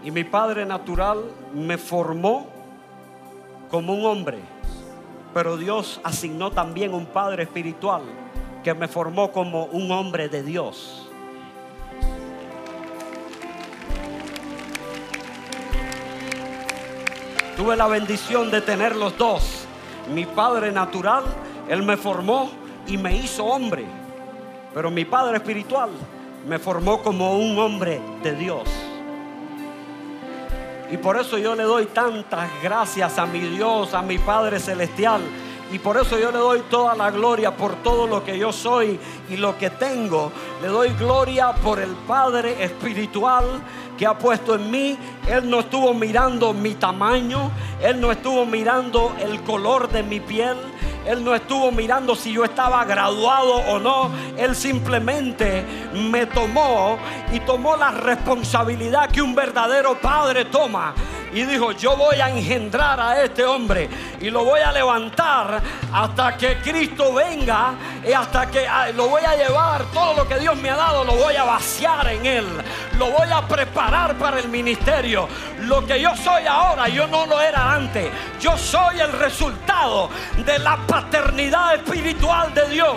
Y 0.04 0.10
mi 0.10 0.24
padre 0.24 0.66
natural 0.66 1.24
me 1.54 1.78
formó 1.78 2.46
como 3.70 3.94
un 3.94 4.04
hombre. 4.04 4.40
Pero 5.32 5.56
Dios 5.56 6.00
asignó 6.04 6.50
también 6.50 6.92
un 6.92 7.06
padre 7.06 7.44
espiritual 7.44 8.02
que 8.62 8.74
me 8.74 8.88
formó 8.88 9.32
como 9.32 9.64
un 9.66 9.90
hombre 9.90 10.28
de 10.28 10.42
Dios. 10.42 11.09
Tuve 17.60 17.76
la 17.76 17.88
bendición 17.88 18.50
de 18.50 18.62
tener 18.62 18.96
los 18.96 19.18
dos. 19.18 19.66
Mi 20.14 20.24
padre 20.24 20.72
natural, 20.72 21.24
él 21.68 21.82
me 21.82 21.98
formó 21.98 22.50
y 22.86 22.96
me 22.96 23.14
hizo 23.14 23.44
hombre. 23.44 23.84
Pero 24.72 24.90
mi 24.90 25.04
padre 25.04 25.36
espiritual 25.36 25.90
me 26.48 26.58
formó 26.58 27.02
como 27.02 27.36
un 27.36 27.58
hombre 27.58 28.00
de 28.22 28.32
Dios. 28.34 28.66
Y 30.90 30.96
por 30.96 31.18
eso 31.18 31.36
yo 31.36 31.54
le 31.54 31.64
doy 31.64 31.84
tantas 31.84 32.48
gracias 32.62 33.18
a 33.18 33.26
mi 33.26 33.40
Dios, 33.40 33.92
a 33.92 34.00
mi 34.00 34.16
Padre 34.16 34.58
Celestial. 34.58 35.20
Y 35.70 35.78
por 35.78 35.98
eso 35.98 36.18
yo 36.18 36.32
le 36.32 36.38
doy 36.38 36.60
toda 36.70 36.94
la 36.94 37.10
gloria 37.10 37.54
por 37.54 37.74
todo 37.82 38.06
lo 38.06 38.24
que 38.24 38.38
yo 38.38 38.54
soy 38.54 38.98
y 39.28 39.36
lo 39.36 39.58
que 39.58 39.68
tengo. 39.68 40.32
Le 40.62 40.68
doy 40.68 40.94
gloria 40.94 41.52
por 41.52 41.78
el 41.78 41.90
Padre 42.08 42.64
Espiritual 42.64 43.44
que 44.00 44.06
ha 44.06 44.16
puesto 44.16 44.54
en 44.54 44.70
mí. 44.70 44.96
Él 45.28 45.50
no 45.50 45.60
estuvo 45.60 45.92
mirando 45.92 46.54
mi 46.54 46.72
tamaño. 46.74 47.50
Él 47.82 48.00
no 48.00 48.10
estuvo 48.10 48.46
mirando 48.46 49.14
el 49.20 49.42
color 49.42 49.90
de 49.90 50.02
mi 50.02 50.20
piel. 50.20 50.56
Él 51.04 51.22
no 51.22 51.34
estuvo 51.34 51.70
mirando 51.70 52.14
si 52.14 52.32
yo 52.32 52.44
estaba 52.44 52.82
graduado 52.86 53.56
o 53.56 53.78
no. 53.78 54.10
Él 54.38 54.56
simplemente 54.56 55.66
me 55.92 56.24
tomó 56.24 56.96
y 57.30 57.40
tomó 57.40 57.76
la 57.76 57.90
responsabilidad 57.90 59.10
que 59.10 59.20
un 59.20 59.34
verdadero 59.34 60.00
padre 60.00 60.46
toma 60.46 60.94
y 61.32 61.42
dijo, 61.44 61.72
yo 61.72 61.96
voy 61.96 62.20
a 62.20 62.28
engendrar 62.28 63.00
a 63.00 63.22
este 63.22 63.44
hombre 63.44 63.88
y 64.20 64.30
lo 64.30 64.44
voy 64.44 64.60
a 64.60 64.72
levantar 64.72 65.60
hasta 65.92 66.36
que 66.36 66.58
Cristo 66.58 67.14
venga 67.14 67.74
y 68.06 68.12
hasta 68.12 68.50
que 68.50 68.66
ah, 68.66 68.88
lo 68.94 69.08
voy 69.08 69.22
a 69.22 69.36
llevar, 69.36 69.84
todo 69.92 70.14
lo 70.14 70.28
que 70.28 70.38
Dios 70.38 70.56
me 70.56 70.70
ha 70.70 70.76
dado 70.76 71.04
lo 71.04 71.14
voy 71.14 71.36
a 71.36 71.44
vaciar 71.44 72.08
en 72.08 72.26
él, 72.26 72.46
lo 72.98 73.10
voy 73.10 73.28
a 73.32 73.46
preparar 73.46 74.16
para 74.16 74.38
el 74.38 74.48
ministerio. 74.48 75.28
Lo 75.60 75.86
que 75.86 76.00
yo 76.00 76.14
soy 76.16 76.46
ahora, 76.46 76.88
yo 76.88 77.06
no 77.06 77.26
lo 77.26 77.40
era 77.40 77.74
antes. 77.74 78.10
Yo 78.40 78.56
soy 78.56 79.00
el 79.00 79.12
resultado 79.12 80.10
de 80.44 80.58
la 80.58 80.76
paternidad 80.86 81.74
espiritual 81.74 82.52
de 82.54 82.68
Dios. 82.68 82.96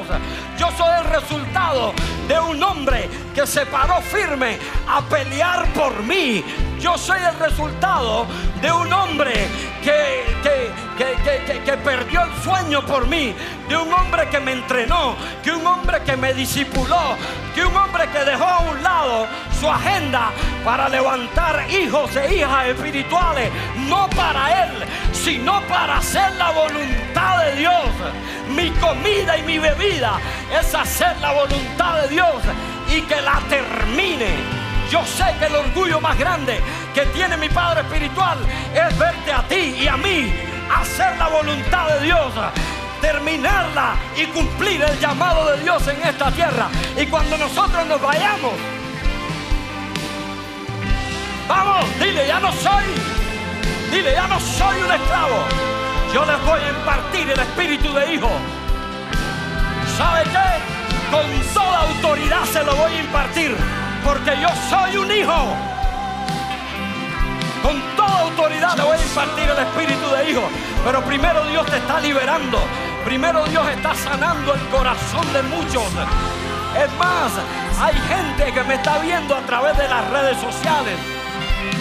Yo 0.58 0.70
soy 0.78 0.90
el 1.00 1.06
resultado 1.06 1.94
de 2.28 2.40
un 2.40 2.62
hombre 2.64 3.10
que 3.34 3.46
se 3.46 3.66
paró 3.66 4.02
firme 4.02 4.58
a 4.88 5.02
pelear 5.02 5.66
por 5.74 6.02
mí. 6.04 6.44
Yo 6.84 6.98
soy 6.98 7.18
el 7.22 7.40
resultado 7.40 8.28
de 8.62 8.70
un 8.70 8.92
hombre 8.92 9.48
que, 9.82 10.26
que, 11.64 11.78
perdió 11.78 12.24
el 12.24 12.44
sueño 12.44 12.86
por 12.86 13.08
mí, 13.08 13.34
de 13.70 13.78
un 13.78 13.94
hombre 13.94 14.28
que 14.28 14.42
me 14.42 14.52
entrenó, 14.52 15.16
que 15.42 15.52
un 15.52 15.66
hombre 15.66 16.02
que 16.04 16.18
me 16.18 16.34
discipuló, 16.34 17.16
que 17.56 17.64
un 17.64 17.74
hombre 17.74 18.10
que 18.10 18.26
dejó 18.26 18.44
a 18.44 18.60
un 18.60 18.84
lado 18.84 19.28
su 19.58 19.70
agenda 19.70 20.32
para 20.66 20.90
levantar 20.90 21.66
hijos 21.72 22.14
e 22.18 22.36
hijas 22.36 22.68
espirituales, 22.68 23.50
no 23.88 24.10
para 24.10 24.66
él, 24.66 24.72
sino 25.14 25.62
para 25.70 26.00
hacer 26.00 26.34
la 26.34 26.52
voluntad 26.52 27.46
de 27.46 27.56
Dios. 27.60 27.86
Mi 28.50 28.70
comida 28.72 29.38
y 29.38 29.44
mi 29.44 29.58
bebida 29.58 30.20
es 30.52 30.76
hacer 30.76 31.16
la 31.22 31.32
voluntad 31.32 32.02
de 32.02 32.10
Dios 32.10 32.36
y 32.90 33.00
que 33.04 33.22
la 33.22 33.40
termine. 33.48 34.63
Yo 34.94 35.04
sé 35.08 35.26
que 35.40 35.46
el 35.48 35.56
orgullo 35.56 36.00
más 36.00 36.16
grande 36.20 36.62
que 36.94 37.02
tiene 37.08 37.36
mi 37.36 37.50
Padre 37.50 37.82
Espiritual 37.82 38.38
es 38.76 38.96
verte 39.00 39.34
a 39.34 39.42
ti 39.48 39.76
y 39.82 39.88
a 39.88 39.98
mí 39.98 40.32
hacer 40.72 41.18
la 41.18 41.30
voluntad 41.30 41.88
de 41.88 42.06
Dios 42.06 42.32
terminarla 43.02 43.96
y 44.16 44.28
cumplir 44.28 44.84
el 44.84 45.00
llamado 45.00 45.50
de 45.50 45.64
Dios 45.64 45.88
en 45.88 46.00
esta 46.08 46.30
tierra. 46.30 46.70
Y 46.96 47.08
cuando 47.08 47.40
nosotros 47.40 47.88
nos 47.88 48.00
vayamos, 48.04 48.52
vamos, 51.48 51.86
dile, 52.00 52.28
ya 52.28 52.40
no 52.40 52.52
soy, 52.52 52.86
dile, 53.90 54.14
ya 54.14 54.28
no 54.28 54.40
soy 54.40 54.80
un 54.80 54.92
esclavo. 54.92 55.44
Yo 56.14 56.24
les 56.24 56.40
voy 56.46 56.62
a 56.62 56.70
impartir 56.70 57.32
el 57.32 57.40
espíritu 57.40 57.92
de 57.94 58.14
hijo. 58.14 58.30
¿Sabe 59.98 60.22
qué? 60.26 61.10
Con 61.10 61.26
toda 61.52 61.80
autoridad 61.80 62.46
se 62.46 62.64
lo 62.64 62.76
voy 62.76 62.94
a 62.94 63.00
impartir 63.00 63.83
porque 64.04 64.40
yo 64.40 64.50
soy 64.70 64.98
un 64.98 65.12
hijo. 65.12 65.56
Con 67.62 67.82
toda 67.96 68.22
autoridad 68.22 68.76
le 68.76 68.84
voy 68.84 68.98
a 68.98 69.02
impartir 69.02 69.50
el 69.50 69.60
espíritu 69.60 70.10
de 70.10 70.32
hijo. 70.32 70.50
Pero 70.84 71.02
primero 71.04 71.46
Dios 71.46 71.66
te 71.68 71.78
está 71.78 72.00
liberando. 72.00 72.60
Primero 73.06 73.44
Dios 73.46 73.68
está 73.70 73.96
sanando 73.96 74.54
el 74.54 74.62
corazón 74.68 75.32
de 75.34 75.44
muchos. 75.44 75.84
Es 76.78 76.92
más, 76.98 77.32
hay 77.80 77.94
gente 77.94 78.52
que 78.52 78.64
me 78.64 78.76
está 78.76 78.98
viendo 79.00 79.36
a 79.36 79.42
través 79.42 79.78
de 79.78 79.88
las 79.88 80.10
redes 80.10 80.38
sociales 80.40 80.98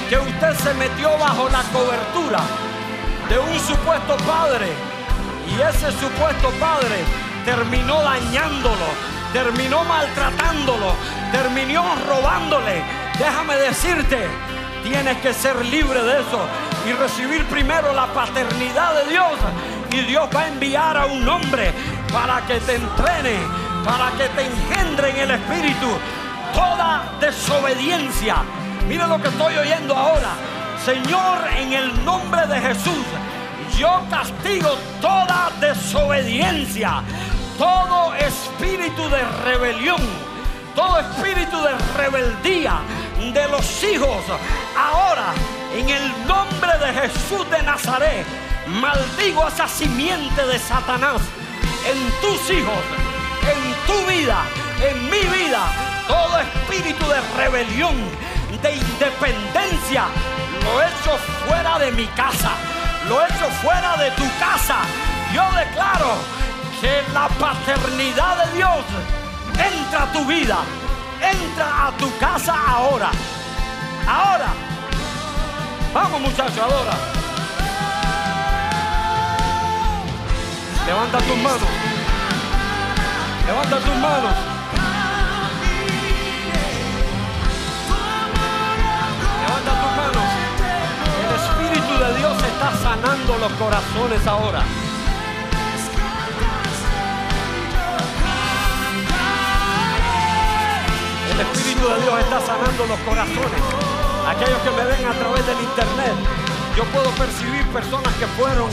que 0.09 0.19
usted 0.19 0.55
se 0.59 0.75
metió 0.75 1.17
bajo 1.19 1.49
la 1.49 1.63
cobertura 1.73 2.41
de 3.29 3.39
un 3.39 3.59
supuesto 3.61 4.17
padre 4.27 4.69
y 5.49 5.61
ese 5.61 5.91
supuesto 5.93 6.51
padre 6.61 7.05
terminó 7.47 8.03
dañándolo, 8.03 8.87
terminó 9.33 9.85
maltratándolo, 9.85 10.95
terminó 11.33 11.85
robándole. 12.09 12.83
Déjame 13.19 13.57
decirte, 13.57 14.27
tienes 14.85 15.17
que 15.19 15.33
ser 15.33 15.65
libre 15.67 16.03
de 16.03 16.21
eso 16.21 16.41
y 16.87 16.93
recibir 16.93 17.45
primero 17.47 17.93
la 17.93 18.07
paternidad 18.07 18.95
de 19.03 19.11
Dios. 19.11 19.33
Y 19.91 20.01
Dios 20.03 20.29
va 20.35 20.43
a 20.43 20.49
enviar 20.49 20.97
a 20.97 21.07
un 21.07 21.29
hombre 21.29 21.73
para 22.13 22.41
que 22.47 22.61
te 22.61 22.77
entrene, 22.77 23.39
para 23.85 24.11
que 24.13 24.29
te 24.31 24.47
engendre 24.47 25.11
en 25.11 25.17
el 25.19 25.31
Espíritu 25.33 25.89
toda 26.55 27.13
desobediencia. 27.21 28.37
Mire 28.89 29.07
lo 29.07 29.21
que 29.21 29.29
estoy 29.29 29.57
oyendo 29.57 29.97
ahora. 29.97 30.31
Señor, 30.85 31.39
en 31.57 31.73
el 31.73 32.05
nombre 32.05 32.47
de 32.47 32.61
Jesús, 32.61 33.05
yo 33.79 34.03
castigo 34.11 34.71
toda 35.01 35.51
desobediencia 35.61 37.03
todo 37.59 38.15
espíritu 38.15 39.09
de 39.09 39.23
rebelión, 39.45 40.01
todo 40.75 40.99
espíritu 41.01 41.61
de 41.63 41.77
rebeldía 41.97 42.81
de 43.33 43.49
los 43.49 43.85
hijos, 43.85 44.23
ahora 44.77 45.33
en 45.75 45.89
el 45.89 46.27
nombre 46.27 46.79
de 46.79 46.93
Jesús 47.01 47.49
de 47.51 47.63
Nazaret, 47.63 48.27
maldigo 48.67 49.45
a 49.45 49.49
esa 49.49 49.69
simiente 49.69 50.47
de 50.47 50.59
Satanás 50.59 51.21
en 51.87 52.21
tus 52.21 52.51
hijos, 52.51 52.83
en 53.43 53.87
tu 53.87 54.11
vida, 54.11 54.45
en 54.81 55.05
mi 55.05 55.21
vida, 55.37 55.63
todo 56.07 56.39
espíritu 56.41 57.07
de 57.07 57.21
rebelión, 57.37 57.95
de 58.63 58.77
independencia, 58.77 60.05
lo 60.65 60.83
echo 60.83 61.19
fuera 61.47 61.79
de 61.79 61.91
mi 61.93 62.07
casa, 62.09 62.53
lo 63.09 63.25
echo 63.25 63.49
fuera 63.63 63.97
de 63.97 64.11
tu 64.13 64.25
casa. 64.39 64.77
Yo 65.35 65.43
declaro 65.57 66.15
que 66.83 67.05
la 67.15 67.29
paternidad 67.29 68.45
de 68.45 68.57
Dios 68.57 68.85
entra 69.55 70.03
a 70.03 70.13
tu 70.13 70.25
vida, 70.25 70.59
entra 71.21 71.87
a 71.87 71.93
tu 71.93 72.11
casa 72.19 72.53
ahora. 72.53 73.11
Ahora. 74.05 74.49
Vamos 75.95 76.21
muchachos, 76.23 76.59
ahora. 76.59 76.95
Levanta 80.85 81.19
tus 81.19 81.37
manos. 81.37 81.73
Levanta 83.47 83.77
tus 83.79 83.97
manos. 84.09 84.35
Levanta 89.43 89.73
tus 89.83 89.93
manos. 90.03 90.29
El 91.23 91.31
Espíritu 91.43 92.05
de 92.05 92.19
Dios 92.19 92.37
está 92.43 92.73
sanando 92.83 93.39
los 93.39 93.53
corazones 93.53 94.27
ahora. 94.27 94.82
Espíritu 101.41 101.89
de 101.89 102.01
Dios 102.03 102.21
está 102.21 102.41
sanando 102.41 102.87
los 102.87 102.99
corazones. 103.01 103.63
Aquellos 104.29 104.61
que 104.63 104.71
me 104.71 104.85
ven 104.85 105.07
a 105.07 105.13
través 105.13 105.47
del 105.47 105.61
internet, 105.61 106.15
yo 106.77 106.85
puedo 106.87 107.11
percibir 107.11 107.67
personas 107.69 108.13
que 108.15 108.27
fueron 108.39 108.71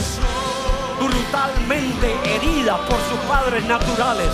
brutalmente 1.00 2.16
heridas 2.24 2.78
por 2.80 2.98
sus 3.08 3.18
padres 3.28 3.64
naturales 3.64 4.28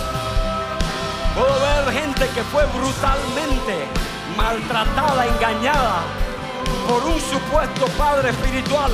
Puedo 1.37 1.53
ver 1.59 1.93
gente 1.93 2.27
que 2.29 2.41
fue 2.45 2.65
brutalmente 2.65 3.87
maltratada, 4.35 5.27
engañada 5.27 6.01
por 6.89 7.03
un 7.03 7.21
supuesto 7.21 7.85
padre 7.95 8.31
espiritual. 8.31 8.91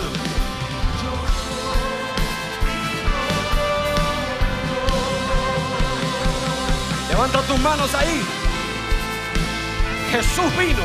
Levanta 7.08 7.42
tus 7.44 7.60
manos 7.60 7.96
ahí. 7.96 8.43
Jesús 10.14 10.56
vino 10.60 10.84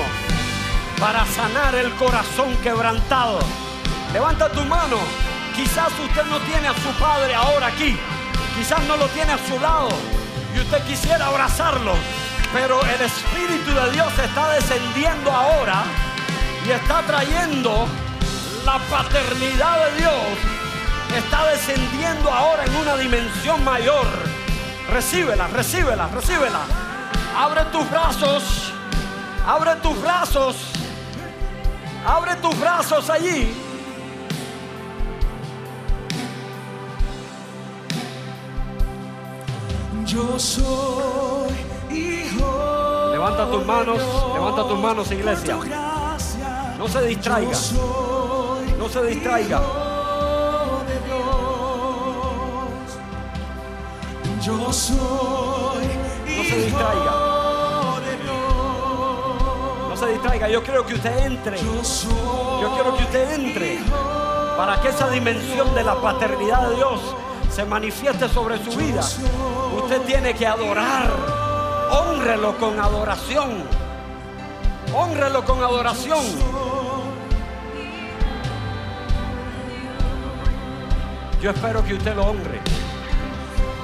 para 0.99 1.27
sanar 1.27 1.75
el 1.75 1.93
corazón 1.97 2.57
quebrantado. 2.63 3.41
Levanta 4.11 4.49
tu 4.49 4.63
mano. 4.63 4.97
Quizás 5.55 5.93
usted 6.03 6.25
no 6.31 6.39
tiene 6.41 6.69
a 6.69 6.73
su 6.73 6.89
padre 6.99 7.35
ahora 7.35 7.67
aquí. 7.67 7.95
Quizás 8.57 8.83
no 8.85 8.97
lo 8.97 9.07
tiene 9.09 9.33
a 9.33 9.39
su 9.47 9.61
lado. 9.61 9.91
Y 10.57 10.61
usted 10.61 10.83
quisiera 10.87 11.27
abrazarlo. 11.27 11.93
Pero 12.55 12.81
el 12.81 13.03
Espíritu 13.03 13.75
de 13.75 13.91
Dios 13.91 14.11
está 14.19 14.49
descendiendo 14.53 15.31
ahora 15.31 15.85
y 16.67 16.71
está 16.71 17.03
trayendo 17.03 17.87
la 18.65 18.79
paternidad 18.79 19.91
de 19.91 19.97
Dios. 19.99 20.25
Está 21.15 21.49
descendiendo 21.49 22.33
ahora 22.33 22.65
en 22.65 22.75
una 22.77 22.97
dimensión 22.97 23.63
mayor. 23.63 24.07
Recíbela, 24.91 25.49
recíbela, 25.49 26.09
recíbela. 26.15 26.61
Abre 27.37 27.67
tus 27.67 27.91
brazos. 27.91 28.68
Abre 29.49 29.75
tus 29.77 29.99
brazos. 30.03 30.57
Abre 32.07 32.37
tus 32.37 32.61
brazos 32.61 33.09
allí. 33.09 33.51
Yo 40.05 40.39
soy 40.39 41.55
hijo. 41.91 43.09
Levanta 43.11 43.51
tus 43.51 43.65
manos, 43.65 43.99
levanta 44.35 44.69
tus 44.69 44.79
manos, 44.79 45.11
iglesia. 45.13 45.57
No 46.77 46.87
se 46.87 47.07
distraiga, 47.07 47.51
yo 47.51 47.57
soy 47.57 48.73
no 48.79 48.87
se 48.91 49.03
distraiga. 49.03 49.63
hijo 49.63 50.85
de 50.89 51.01
Dios. 51.07 51.25
Yo 54.45 54.73
soy 54.75 55.87
No 56.37 56.45
se 56.45 56.57
distraiga. 56.67 57.28
Se 59.99 60.07
distraiga. 60.07 60.49
Yo 60.49 60.63
quiero 60.63 60.87
que 60.87 60.95
usted 60.95 61.27
entre. 61.27 61.59
Yo 61.59 62.73
quiero 62.75 62.97
que 62.97 63.03
usted 63.05 63.33
entre 63.33 63.79
para 64.57 64.81
que 64.81 64.89
esa 64.89 65.09
dimensión 65.09 65.75
de 65.75 65.85
la 65.85 65.95
paternidad 66.01 66.69
de 66.69 66.77
Dios 66.77 67.01
se 67.51 67.65
manifieste 67.65 68.29
sobre 68.29 68.63
su 68.63 68.77
vida. 68.77 69.01
Usted 69.77 70.03
tiene 70.03 70.35
que 70.35 70.47
adorar. 70.47 71.11
Honrelo 71.91 72.57
con 72.59 72.79
adoración. 72.79 73.63
Honrelo 74.95 75.45
con 75.45 75.63
adoración. 75.63 76.25
Yo 81.41 81.51
espero 81.51 81.85
que 81.85 81.95
usted 81.95 82.17
lo 82.17 82.27
honre. 82.27 82.61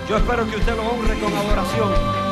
Yo 0.08 0.16
espero 0.16 0.44
que 0.50 0.56
usted 0.56 0.76
lo 0.76 0.82
honre 0.82 1.18
con 1.20 1.32
adoración. 1.32 2.23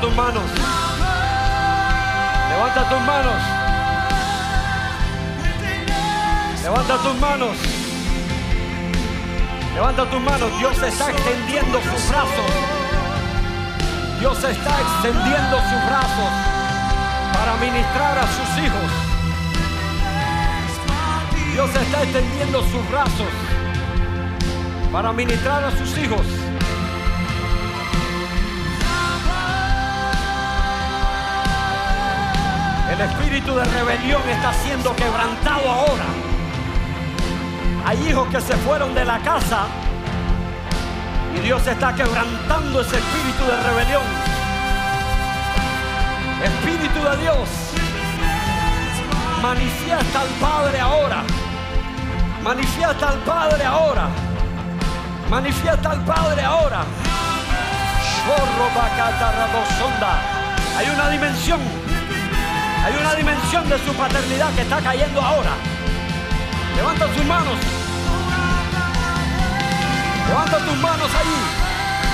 Tus 0.00 0.14
manos. 0.14 0.50
Levanta 2.48 2.88
tus 2.88 3.00
manos. 3.00 3.42
Levanta 6.62 6.96
tus 7.02 7.20
manos. 7.20 7.69
Levanta 9.80 10.04
tus 10.10 10.20
manos. 10.20 10.58
Dios 10.58 10.76
está 10.82 11.10
extendiendo 11.10 11.80
sus 11.80 12.08
brazos. 12.10 12.50
Dios 14.18 14.44
está 14.44 14.78
extendiendo 14.78 15.56
sus 15.56 15.86
brazos 15.88 16.30
para 17.32 17.56
ministrar 17.56 18.18
a 18.18 18.26
sus 18.26 18.62
hijos. 18.62 18.90
Dios 21.54 21.70
está 21.74 22.02
extendiendo 22.02 22.62
sus 22.64 22.90
brazos 22.90 23.28
para 24.92 25.14
ministrar 25.14 25.64
a 25.64 25.70
sus 25.70 25.96
hijos. 25.96 26.26
El 32.92 33.00
espíritu 33.00 33.54
de 33.54 33.64
rebelión 33.64 34.28
está 34.28 34.52
siendo 34.52 34.94
quebrantado 34.94 35.70
ahora. 35.70 36.29
Hay 37.90 38.08
hijos 38.08 38.28
que 38.28 38.40
se 38.40 38.56
fueron 38.58 38.94
de 38.94 39.04
la 39.04 39.18
casa 39.18 39.64
y 41.34 41.40
Dios 41.40 41.66
está 41.66 41.92
quebrantando 41.92 42.82
ese 42.82 42.96
espíritu 42.96 43.44
de 43.44 43.60
rebelión. 43.68 44.02
Espíritu 46.44 47.02
de 47.02 47.16
Dios, 47.16 47.48
manifiesta 49.42 50.20
al 50.20 50.28
Padre 50.40 50.78
ahora. 50.78 51.24
Manifiesta 52.44 53.08
al 53.08 53.18
Padre 53.18 53.64
ahora. 53.64 54.08
Manifiesta 55.28 55.90
al 55.90 56.04
Padre 56.04 56.44
ahora. 56.44 56.84
Hay 60.78 60.88
una 60.94 61.10
dimensión 61.10 61.60
hay 62.84 62.94
una 63.00 63.14
dimensión 63.16 63.68
de 63.68 63.78
su 63.78 63.92
paternidad 63.94 64.54
que 64.54 64.62
está 64.62 64.80
cayendo 64.80 65.20
ahora. 65.20 65.50
Levanta 66.76 67.12
sus 67.16 67.24
manos. 67.26 67.69
Levanta 70.30 70.58
tus 70.58 70.76
manos 70.76 71.10
allí. 71.20 71.40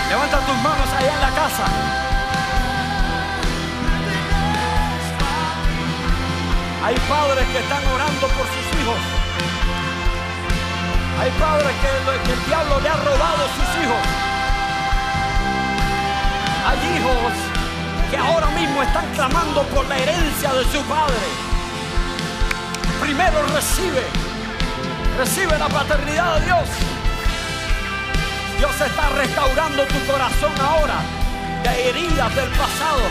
Levanta 0.09 0.38
tus 0.40 0.57
manos 0.57 0.88
allá 0.96 1.12
en 1.12 1.20
la 1.20 1.31
casa. 1.37 1.64
Hay 6.83 6.96
padres 7.11 7.46
que 7.52 7.59
están 7.59 7.85
orando 7.94 8.26
por 8.29 8.46
sus 8.55 8.66
hijos. 8.81 9.00
Hay 11.20 11.31
padres 11.33 11.72
que, 11.83 12.26
que 12.26 12.33
el 12.33 12.46
diablo 12.46 12.81
le 12.81 12.88
ha 12.88 12.96
robado 12.96 13.42
sus 13.57 13.68
hijos. 13.83 14.02
Hay 16.68 16.79
hijos 16.96 17.33
que 18.11 18.16
ahora 18.16 18.46
mismo 18.59 18.83
están 18.83 19.07
clamando 19.14 19.62
por 19.74 19.85
la 19.88 19.98
herencia 19.98 20.55
de 20.55 20.64
su 20.64 20.81
padre. 20.85 21.26
Primero 22.98 23.42
recibe, 23.55 24.05
recibe 25.18 25.59
la 25.59 25.68
paternidad 25.68 26.37
de 26.37 26.46
Dios. 26.46 26.96
Dios 28.59 28.81
está 28.81 29.09
restaurando 29.11 29.85
tu 29.87 30.07
corazón 30.11 30.53
ahora 30.61 31.01
de 31.62 31.88
heridas 31.88 32.35
del 32.35 32.49
pasado. 32.51 33.03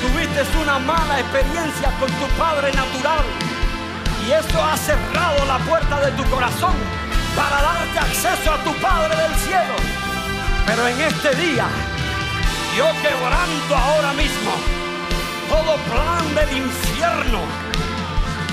Tuviste 0.00 0.58
una 0.60 0.78
mala 0.78 1.20
experiencia 1.20 1.90
con 1.98 2.10
tu 2.10 2.26
padre 2.38 2.72
natural 2.72 3.24
y 4.26 4.32
eso 4.32 4.62
ha 4.62 4.76
cerrado 4.76 5.44
la 5.46 5.58
puerta 5.58 6.00
de 6.00 6.12
tu 6.12 6.24
corazón 6.30 6.74
para 7.36 7.62
darte 7.62 7.98
acceso 7.98 8.52
a 8.52 8.58
tu 8.64 8.72
Padre 8.74 9.14
del 9.16 9.34
cielo. 9.36 9.74
Pero 10.66 10.86
en 10.88 11.00
este 11.00 11.34
día 11.36 11.66
yo 12.76 12.86
quebranto 13.02 13.76
ahora 13.76 14.12
mismo 14.14 14.52
todo 15.48 15.76
plan 15.92 16.34
del 16.34 16.56
infierno, 16.56 17.40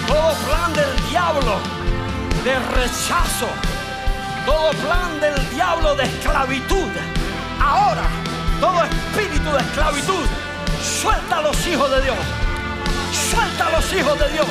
todo 0.08 0.34
plan 0.46 0.74
del 0.74 1.10
diablo 1.10 1.60
de 2.44 2.60
rechazo, 2.76 3.48
todo 4.46 4.72
plan 4.72 5.20
del 5.20 5.50
diablo 5.50 5.96
de 5.96 6.04
esclavitud. 6.04 6.90
Ahora, 7.60 8.04
todo 8.60 8.84
espíritu 8.84 9.52
de 9.52 9.60
esclavitud, 9.60 10.26
suelta 11.02 11.38
a 11.38 11.42
los 11.42 11.68
hijos 11.68 11.92
de 11.92 12.02
Dios, 12.02 12.18
suelta 13.30 13.68
a 13.68 13.70
los 13.72 13.94
hijos 13.94 14.20
de 14.20 14.30
Dios, 14.30 14.48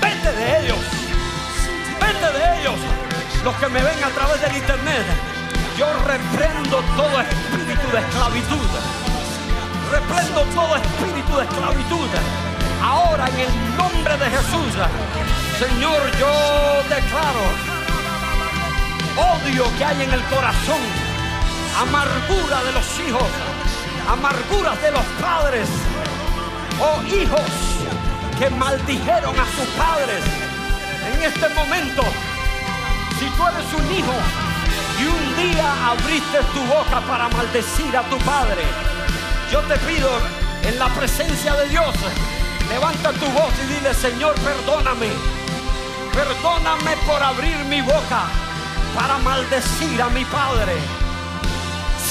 vete 0.00 0.32
de 0.32 0.60
ellos, 0.60 0.78
vete 2.00 2.38
de 2.38 2.60
ellos, 2.60 2.78
los 3.44 3.54
que 3.56 3.68
me 3.68 3.82
ven 3.82 4.04
a 4.04 4.08
través 4.10 4.40
del 4.40 4.56
internet. 4.56 5.06
Yo 5.78 5.86
reprendo 6.06 6.82
todo 6.94 7.20
espíritu 7.20 7.90
de 7.90 8.00
esclavitud. 8.00 8.68
Reprendo 9.90 10.42
todo 10.54 10.76
espíritu 10.76 11.36
de 11.36 11.44
esclavitud. 11.44 12.08
Ahora 12.82 13.26
en 13.28 13.40
el 13.40 13.76
nombre 13.76 14.16
de 14.18 14.30
Jesús, 14.30 14.74
Señor, 15.58 16.00
yo 16.18 16.82
declaro 16.94 17.69
odio 19.16 19.64
que 19.76 19.84
hay 19.84 20.02
en 20.02 20.12
el 20.12 20.22
corazón, 20.24 20.80
amargura 21.78 22.62
de 22.64 22.72
los 22.72 23.00
hijos, 23.00 23.28
amarguras 24.08 24.80
de 24.82 24.90
los 24.92 25.04
padres, 25.20 25.68
oh 26.80 27.02
hijos 27.04 27.50
que 28.38 28.50
maldijeron 28.50 29.38
a 29.38 29.44
sus 29.44 29.66
padres. 29.76 30.22
En 31.12 31.22
este 31.22 31.48
momento, 31.50 32.02
si 33.18 33.26
tú 33.30 33.46
eres 33.46 33.72
un 33.74 33.94
hijo 33.94 34.14
y 34.98 35.04
un 35.06 35.36
día 35.36 35.90
abriste 35.90 36.38
tu 36.54 36.60
boca 36.64 37.00
para 37.06 37.28
maldecir 37.28 37.96
a 37.96 38.02
tu 38.04 38.18
padre, 38.18 38.62
yo 39.50 39.60
te 39.62 39.76
pido 39.78 40.08
en 40.62 40.78
la 40.78 40.88
presencia 40.88 41.54
de 41.54 41.68
Dios, 41.68 41.94
levanta 42.68 43.12
tu 43.12 43.26
voz 43.26 43.52
y 43.64 43.74
dile, 43.74 43.94
Señor, 43.94 44.34
perdóname. 44.36 45.08
Perdóname 46.12 46.96
por 47.06 47.22
abrir 47.22 47.56
mi 47.66 47.80
boca 47.82 48.49
para 48.94 49.18
maldecir 49.18 50.00
a 50.02 50.08
mi 50.08 50.24
padre. 50.24 50.74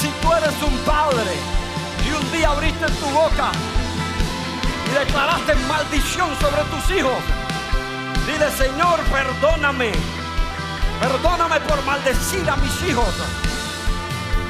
Si 0.00 0.08
tú 0.22 0.32
eres 0.34 0.54
un 0.62 0.76
padre 0.78 1.32
y 2.06 2.12
un 2.12 2.32
día 2.32 2.50
abriste 2.50 2.86
tu 2.86 3.06
boca 3.06 3.50
y 4.86 4.90
declaraste 4.94 5.54
maldición 5.68 6.30
sobre 6.40 6.62
tus 6.64 6.96
hijos, 6.96 7.18
dile, 8.26 8.50
Señor, 8.52 9.00
perdóname. 9.12 9.92
Perdóname 11.00 11.60
por 11.60 11.82
maldecir 11.84 12.48
a 12.48 12.56
mis 12.56 12.82
hijos. 12.88 13.14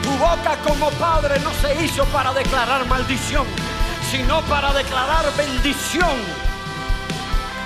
Tu 0.02 0.10
boca 0.10 0.56
como 0.66 0.90
padre 0.92 1.38
no 1.40 1.52
se 1.54 1.84
hizo 1.84 2.04
para 2.06 2.32
declarar 2.32 2.86
maldición, 2.86 3.46
sino 4.10 4.40
para 4.42 4.72
declarar 4.72 5.24
bendición. 5.36 6.16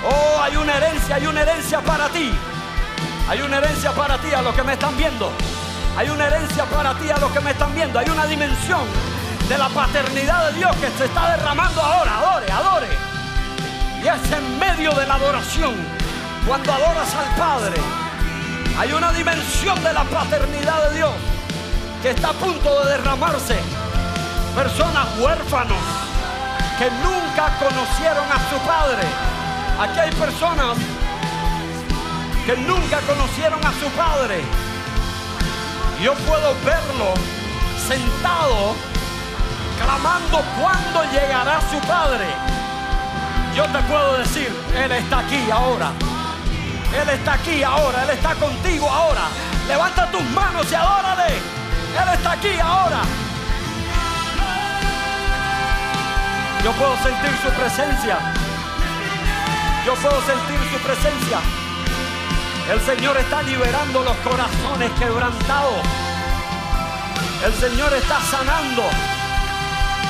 Oh, 0.03 0.41
hay 0.41 0.55
una 0.55 0.77
herencia, 0.77 1.15
hay 1.15 1.25
una 1.25 1.41
herencia 1.41 1.81
para 1.81 2.09
ti. 2.09 2.31
Hay 3.27 3.41
una 3.41 3.57
herencia 3.57 3.91
para 3.91 4.17
ti 4.19 4.31
a 4.33 4.41
los 4.41 4.53
que 4.53 4.63
me 4.63 4.73
están 4.73 4.95
viendo. 4.95 5.31
Hay 5.97 6.09
una 6.09 6.27
herencia 6.27 6.65
para 6.65 6.93
ti 6.95 7.09
a 7.09 7.17
los 7.17 7.31
que 7.31 7.39
me 7.39 7.51
están 7.51 7.73
viendo. 7.73 7.97
Hay 7.97 8.09
una 8.09 8.25
dimensión 8.27 8.81
de 9.49 9.57
la 9.57 9.67
paternidad 9.69 10.51
de 10.51 10.57
Dios 10.59 10.75
que 10.77 10.89
se 10.91 11.05
está 11.05 11.31
derramando 11.31 11.81
ahora. 11.81 12.17
Adore, 12.17 12.51
adore. 12.51 12.87
Y 14.03 14.07
es 14.07 14.31
en 14.31 14.59
medio 14.59 14.91
de 14.91 15.07
la 15.07 15.15
adoración, 15.15 15.73
cuando 16.45 16.71
adoras 16.71 17.15
al 17.15 17.35
Padre, 17.35 17.81
hay 18.77 18.93
una 18.93 19.11
dimensión 19.11 19.83
de 19.83 19.93
la 19.93 20.03
paternidad 20.03 20.89
de 20.89 20.97
Dios 20.97 21.11
que 22.03 22.11
está 22.11 22.29
a 22.29 22.33
punto 22.33 22.83
de 22.83 22.91
derramarse. 22.91 23.57
Personas 24.55 25.07
huérfanos 25.17 25.77
que 26.77 26.91
nunca 26.91 27.57
conocieron 27.57 28.25
a 28.31 28.37
su 28.49 28.57
Padre. 28.67 29.07
Aquí 29.79 29.99
hay 29.99 30.11
personas 30.11 30.77
que 32.45 32.55
nunca 32.57 32.99
conocieron 33.01 33.59
a 33.65 33.71
su 33.73 33.89
Padre. 33.97 34.41
Yo 36.01 36.13
puedo 36.13 36.53
verlo 36.63 37.13
sentado 37.87 38.75
clamando 39.83 40.43
cuándo 40.61 41.11
llegará 41.11 41.59
su 41.71 41.79
Padre. 41.87 42.27
Yo 43.55 43.63
te 43.65 43.79
puedo 43.83 44.17
decir, 44.17 44.53
Él 44.75 44.91
está 44.91 45.19
aquí 45.19 45.49
ahora. 45.49 45.91
Él 46.93 47.09
está 47.09 47.33
aquí 47.33 47.63
ahora, 47.63 48.03
Él 48.03 48.09
está 48.11 48.35
contigo 48.35 48.89
ahora. 48.89 49.23
Levanta 49.67 50.11
tus 50.11 50.23
manos 50.31 50.71
y 50.71 50.75
adórale. 50.75 51.27
Él 51.33 52.13
está 52.13 52.31
aquí 52.33 52.59
ahora. 52.59 53.01
Yo 56.63 56.71
puedo 56.73 56.95
sentir 56.97 57.31
su 57.43 57.49
presencia. 57.49 58.17
Yo 59.85 59.95
puedo 59.95 60.21
sentir 60.21 60.59
su 60.71 60.77
presencia. 60.79 61.64
El 62.71 62.81
Señor 62.81 63.17
está 63.17 63.43
liberando 63.43 64.03
los 64.03 64.15
corazones 64.17 64.91
quebrantados. 64.99 65.81
El 67.45 67.53
Señor 67.53 67.93
está 67.93 68.19
sanando 68.21 68.83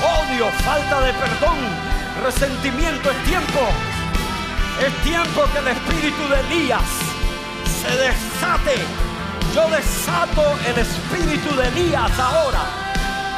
odio, 0.06 0.49
falta 0.64 1.01
de 1.01 1.14
perdón, 1.14 1.58
resentimiento. 2.24 3.12
Es 3.12 3.24
tiempo. 3.24 3.60
Es 4.80 4.93
tiempo 5.03 5.45
que 5.51 5.60
el 5.60 5.68
espíritu 5.70 6.28
de 6.28 6.39
Elías 6.41 6.84
se 7.82 7.89
desate. 7.95 8.86
Yo 9.53 9.70
desato 9.70 10.43
el 10.68 10.78
espíritu 10.78 11.56
de 11.56 11.68
Elías 11.70 12.12
ahora, 12.20 12.64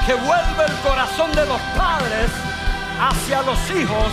que 0.06 0.16
vuelve 0.16 0.66
el 0.66 0.76
corazón 0.82 1.32
de 1.34 1.46
los 1.46 1.62
padres 1.78 2.32
hacia 3.00 3.44
los 3.44 3.60
hijos 3.70 4.08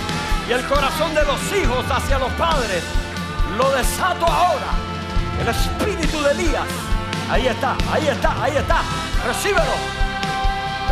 y 0.47 0.53
el 0.53 0.63
corazón 0.67 1.15
de 1.15 1.25
los 1.25 1.41
hijos 1.53 1.85
hacia 1.91 2.19
los 2.19 2.31
padres. 2.33 2.85
Lo 3.57 3.71
desato 3.71 4.27
ahora. 4.27 4.94
El 5.41 5.49
espíritu 5.49 6.23
de 6.23 6.31
Elías. 6.33 6.69
Ahí 7.31 7.47
está, 7.49 7.77
ahí 7.93 8.07
está, 8.09 8.43
ahí 8.43 8.57
está. 8.57 8.83
Recíbelo. 9.27 9.75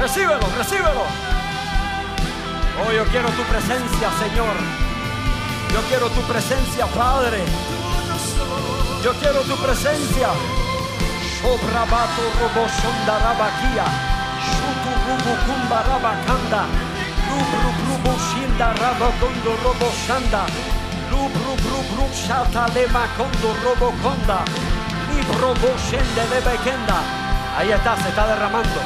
Recíbelo, 0.00 0.46
recíbelo. 0.56 1.04
Oh, 2.80 2.92
yo 2.92 3.04
quiero 3.06 3.28
tu 3.30 3.42
presencia, 3.42 4.10
Señor. 4.18 4.54
Yo 5.72 5.80
quiero 5.88 6.08
tu 6.10 6.20
presencia, 6.22 6.86
Padre. 6.86 7.44
Yo 9.04 9.12
quiero 9.14 9.40
tu 9.42 9.56
presencia. 9.56 10.28
Sobrabato 11.40 12.22
robo 12.40 12.68
sondarabakia. 12.68 13.84
Shutu 14.42 14.90
rubu 15.06 15.32
robo 21.12 21.28
shanda. 21.28 21.36
Lubru 21.36 21.56
brubu 21.56 22.08
shata 22.12 22.66
lema 22.74 23.06
kondo 23.16 23.54
robo. 23.62 23.92
Libro 25.10 25.54
lebekenda. 26.30 26.98
Ahí 27.56 27.70
está, 27.70 27.96
se 27.96 28.08
está 28.08 28.26
derramando. 28.26 28.80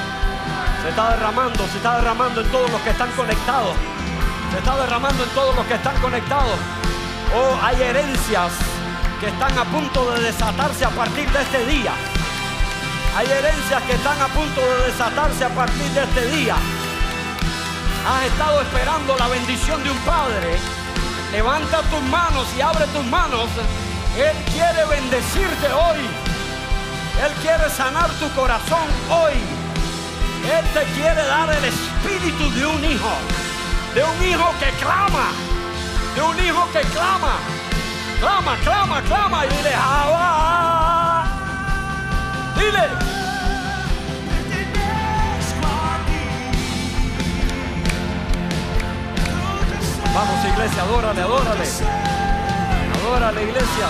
Se 0.82 0.88
está 0.88 1.10
derramando, 1.10 1.66
se 1.68 1.76
está 1.76 1.96
derramando 1.96 2.40
en 2.40 2.50
todos 2.50 2.70
los 2.70 2.80
que 2.82 2.90
están 2.90 3.10
conectados. 3.12 3.74
Se 4.50 4.58
está 4.58 4.76
derramando 4.76 5.22
en 5.22 5.30
todos 5.30 5.54
los 5.56 5.66
que 5.66 5.74
están 5.74 5.96
conectados. 6.00 6.58
Oh, 7.34 7.58
hay 7.62 7.82
herencias 7.82 8.52
que 9.20 9.28
están 9.28 9.56
a 9.58 9.64
punto 9.64 10.10
de 10.12 10.20
desatarse 10.20 10.84
a 10.84 10.90
partir 10.90 11.30
de 11.30 11.42
este 11.42 11.66
día. 11.66 11.92
Hay 13.16 13.26
herencias 13.26 13.82
que 13.84 13.94
están 13.94 14.20
a 14.20 14.28
punto 14.28 14.60
de 14.60 14.92
desatarse 14.92 15.44
a 15.44 15.48
partir 15.48 15.90
de 15.92 16.02
este 16.02 16.36
día. 16.36 16.56
Has 18.06 18.24
estado 18.26 18.60
esperando 18.60 19.16
la 19.18 19.28
bendición 19.28 19.82
de 19.82 19.90
un 19.90 19.98
padre. 19.98 20.75
Levanta 21.32 21.82
tus 21.82 22.02
manos 22.02 22.46
y 22.56 22.60
abre 22.60 22.86
tus 22.86 23.04
manos. 23.06 23.48
Él 24.16 24.36
quiere 24.52 24.84
bendecirte 24.86 25.72
hoy. 25.72 26.00
Él 27.24 27.32
quiere 27.42 27.68
sanar 27.70 28.10
tu 28.20 28.28
corazón 28.30 28.86
hoy. 29.10 29.34
Él 30.44 30.64
te 30.72 30.84
quiere 30.94 31.24
dar 31.26 31.50
el 31.50 31.64
espíritu 31.64 32.50
de 32.52 32.66
un 32.66 32.84
hijo. 32.84 33.12
De 33.94 34.04
un 34.04 34.24
hijo 34.24 34.54
que 34.60 34.70
clama. 34.82 35.32
De 36.14 36.22
un 36.22 36.38
hijo 36.38 36.68
que 36.72 36.80
clama. 36.80 37.36
Clama, 38.20 38.56
clama, 38.62 39.02
clama. 39.02 39.44
Y 39.44 39.48
dile. 39.48 39.74
Dile. 42.56 43.15
Vamos 50.16 50.42
iglesia, 50.46 50.82
adórale, 50.82 51.20
adórale. 51.20 51.64
Adórale 53.02 53.42
iglesia. 53.42 53.88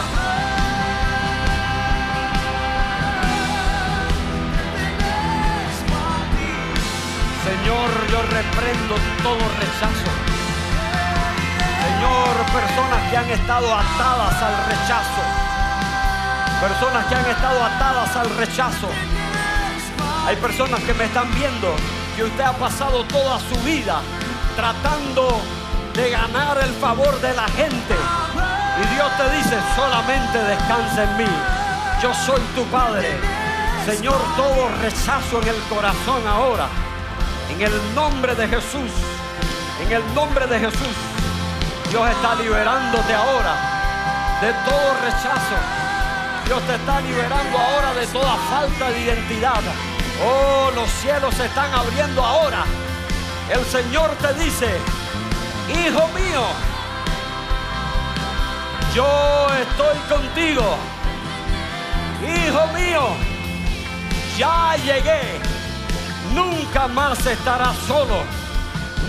Señor, 7.46 7.90
yo 8.10 8.22
reprendo 8.22 8.94
todo 9.22 9.38
rechazo. 9.38 10.10
Señor, 11.86 12.34
personas 12.52 13.08
que 13.08 13.16
han 13.16 13.30
estado 13.30 13.72
atadas 13.72 14.42
al 14.42 14.56
rechazo. 14.66 15.22
Personas 16.60 17.06
que 17.06 17.14
han 17.14 17.26
estado 17.26 17.64
atadas 17.64 18.16
al 18.16 18.36
rechazo. 18.36 18.88
Hay 20.26 20.34
personas 20.34 20.80
que 20.80 20.92
me 20.92 21.04
están 21.04 21.32
viendo 21.36 21.76
que 22.16 22.24
usted 22.24 22.42
ha 22.42 22.52
pasado 22.54 23.04
toda 23.04 23.38
su 23.38 23.54
vida 23.62 24.00
tratando 24.56 25.40
de 25.97 26.11
ganar 26.11 26.59
el 26.59 26.72
favor 26.74 27.18
de 27.20 27.32
la 27.34 27.49
gente. 27.49 27.94
Y 28.82 28.94
Dios 28.94 29.11
te 29.16 29.36
dice, 29.36 29.59
solamente 29.74 30.38
descansa 30.38 31.05
en 31.05 31.16
mí. 31.16 31.30
Yo 32.03 32.12
soy 32.12 32.40
tu 32.55 32.64
Padre. 32.66 33.18
Señor, 33.86 34.18
todo 34.36 34.68
rechazo 34.82 35.40
en 35.40 35.49
el 35.49 35.61
corazón 35.70 36.26
ahora. 36.26 36.68
En 37.51 37.62
el 37.62 37.94
nombre 37.94 38.34
de 38.34 38.47
Jesús. 38.47 38.90
En 39.80 39.92
el 39.92 40.14
nombre 40.14 40.47
de 40.47 40.59
Jesús. 40.59 40.97
Dios 41.90 42.11
está 42.11 42.34
liberándote 42.34 43.14
ahora 43.14 43.76
de 44.40 44.53
todo 44.53 44.94
rechazo. 45.03 45.57
Dios 46.44 46.62
te 46.66 46.74
está 46.74 47.01
liberando 47.01 47.59
ahora 47.59 47.94
de 47.94 48.07
toda 48.09 48.36
falta 48.51 48.90
de 48.90 49.01
identidad. 49.01 49.62
Oh, 50.22 50.70
los 50.74 50.90
cielos 50.90 51.34
se 51.34 51.47
están 51.47 51.72
abriendo 51.72 52.22
ahora. 52.22 52.64
El 53.51 53.64
Señor 53.64 54.11
te 54.20 54.34
dice, 54.44 54.68
hijo 55.68 56.08
mío, 56.08 56.42
yo 58.94 59.48
estoy 59.60 59.98
contigo. 60.08 60.76
Hijo 62.22 62.66
mío, 62.68 63.08
ya 64.38 64.76
llegué. 64.76 65.40
Nunca 66.34 66.88
más 66.88 67.24
estarás 67.26 67.76
solo. 67.86 68.22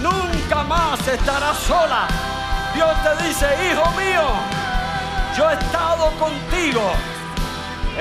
Nunca 0.02 0.64
más 0.64 1.08
estarás 1.08 1.58
sola. 1.60 2.08
Dios 2.74 2.92
te 3.04 3.24
dice, 3.26 3.48
hijo 3.72 3.90
mío, 3.92 4.24
yo 5.36 5.50
he 5.50 5.54
estado 5.54 6.12
contigo, 6.20 6.92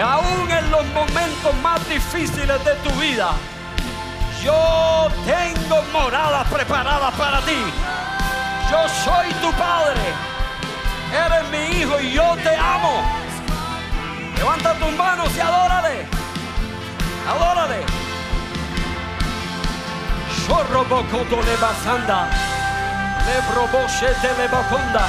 aún 0.03 0.51
en 0.51 0.71
los 0.71 0.85
momentos 0.89 1.55
más 1.63 1.89
difíciles 1.89 2.63
de 2.65 2.75
tu 2.77 2.91
vida. 3.01 3.31
Yo 4.43 5.09
tengo 5.25 5.83
moradas 5.93 6.47
preparadas 6.49 7.15
para 7.15 7.41
ti. 7.41 7.57
Yo 8.71 8.89
soy 9.05 9.33
tu 9.41 9.53
padre. 9.53 10.01
Eres 11.13 11.49
mi 11.51 11.79
hijo 11.79 12.01
y 12.01 12.13
yo 12.13 12.37
te 12.43 12.57
amo. 12.57 13.03
Levanta 14.37 14.75
tus 14.75 14.93
manos 14.93 15.29
y 15.37 15.41
adórale. 15.41 16.07
Adórale. 17.29 17.85
Chorro 20.47 20.85
bocoto 20.85 21.43
le 21.43 21.57
basanda. 21.57 22.29
Le 23.27 23.43
proboshete 23.53 24.29
le 24.39 24.49
boconda. 24.49 25.07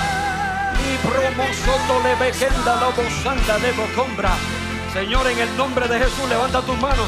Y 0.85 0.97
promosoto 1.05 2.03
le 2.03 2.15
bequenda 2.15 2.75
la 2.75 2.89
bosanda 2.89 3.57
de 3.57 3.71
bocombra. 3.71 4.31
Señor, 4.93 5.27
en 5.27 5.39
el 5.39 5.57
nombre 5.57 5.87
de 5.87 5.99
Jesús, 5.99 6.29
levanta 6.29 6.61
tus 6.61 6.77
manos. 6.79 7.07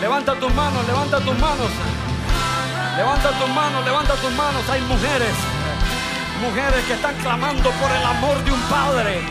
Levanta 0.00 0.34
tus 0.34 0.54
manos, 0.54 0.86
levanta 0.86 1.18
tus 1.20 1.38
manos. 1.38 1.70
Levanta 2.96 3.30
tus 3.38 3.48
manos, 3.50 3.84
levanta 3.84 4.14
tus 4.14 4.32
manos. 4.32 4.68
Hay 4.68 4.80
mujeres, 4.82 5.34
mujeres 6.42 6.84
que 6.86 6.94
están 6.94 7.14
clamando 7.16 7.70
por 7.70 7.90
el 7.90 8.04
amor 8.04 8.44
de 8.44 8.52
un 8.52 8.60
padre. 8.62 9.22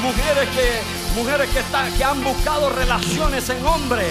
Mujeres 0.00 0.48
que, 0.50 0.82
mujeres 1.14 1.50
que, 1.50 1.58
están, 1.60 1.92
que 1.92 2.04
han 2.04 2.22
buscado 2.22 2.70
relaciones 2.70 3.48
en 3.50 3.66
hombre. 3.66 4.04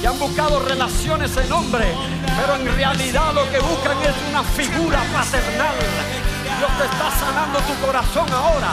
Que 0.00 0.06
han 0.06 0.18
buscado 0.18 0.60
relaciones 0.60 1.36
en 1.36 1.52
hombre. 1.52 1.94
Pero 2.36 2.56
en 2.56 2.74
realidad 2.74 3.34
lo 3.34 3.48
que 3.50 3.58
buscan 3.58 3.98
es 4.02 4.14
una 4.30 4.42
figura 4.42 4.98
paternal. 5.12 5.74
Dios 6.58 6.70
te 6.78 6.84
está 6.84 7.10
sanando 7.18 7.58
tu 7.60 7.86
corazón 7.86 8.32
ahora. 8.32 8.72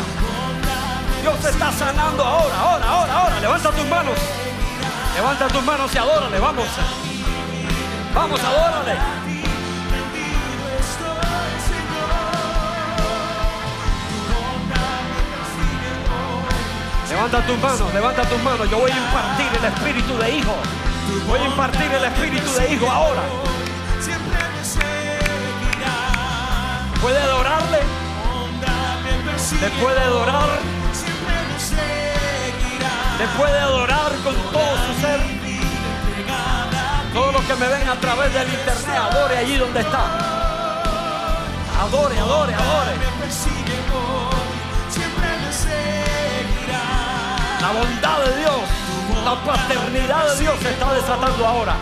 Dios 1.22 1.38
te 1.40 1.50
está 1.50 1.72
sanando 1.72 2.24
ahora, 2.24 2.60
ahora, 2.60 2.90
ahora, 2.90 3.14
ahora. 3.22 3.40
Levanta 3.40 3.72
tus 3.72 3.86
manos. 3.88 4.16
Levanta 5.14 5.48
tus 5.48 5.64
manos 5.64 5.94
y 5.94 5.98
adórale, 5.98 6.40
vamos. 6.40 6.68
Vamos, 8.14 8.40
adórale. 8.44 8.96
Levanta 17.10 17.42
tus 17.46 17.58
manos, 17.60 17.94
levanta 17.94 18.22
tus 18.24 18.42
manos. 18.44 18.70
Yo 18.70 18.80
voy 18.80 18.92
a 18.92 18.98
impartir 18.98 19.48
el 19.58 19.66
espíritu 19.66 20.18
de 20.18 20.38
hijo. 20.38 20.56
Voy 21.28 21.40
a 21.40 21.46
impartir 21.46 21.92
el 21.92 22.06
espíritu 22.06 22.54
de 22.54 22.74
hijo 22.74 22.90
ahora. 22.90 23.22
¿Puede 27.02 27.18
adorarle? 27.18 27.80
Onda 28.34 28.98
me 29.04 29.32
persigue 29.32 29.62
¿Le 29.62 29.82
puede 29.82 30.00
adorar? 30.02 30.50
siempre 30.94 31.34
me 31.48 31.60
seguirá. 31.60 32.92
¿Le 33.18 33.28
puede 33.38 33.60
adorar 33.60 33.99
me 37.60 37.68
ven 37.68 37.90
a 37.90 37.96
través 38.00 38.34
del 38.34 38.48
internet, 38.48 38.96
adore 39.12 39.38
allí 39.38 39.58
donde 39.58 39.82
está. 39.82 40.06
Adore, 41.82 42.18
adore, 42.18 42.54
adore. 42.54 42.92
La 47.62 47.72
bondad 47.72 48.20
de 48.26 48.40
Dios, 48.40 48.62
la 49.26 49.36
paternidad 49.44 50.34
de 50.34 50.40
Dios 50.40 50.60
se 50.62 50.70
está 50.70 50.94
desatando 50.94 51.46
ahora. 51.46 51.76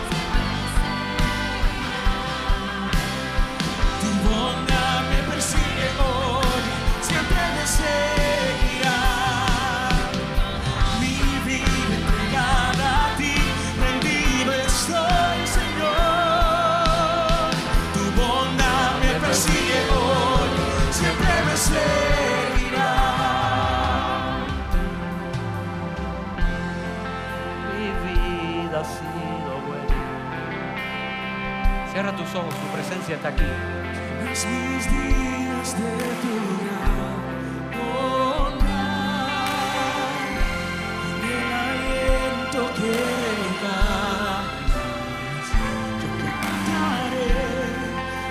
Te 46.00 46.30
cantaré, 46.32 47.32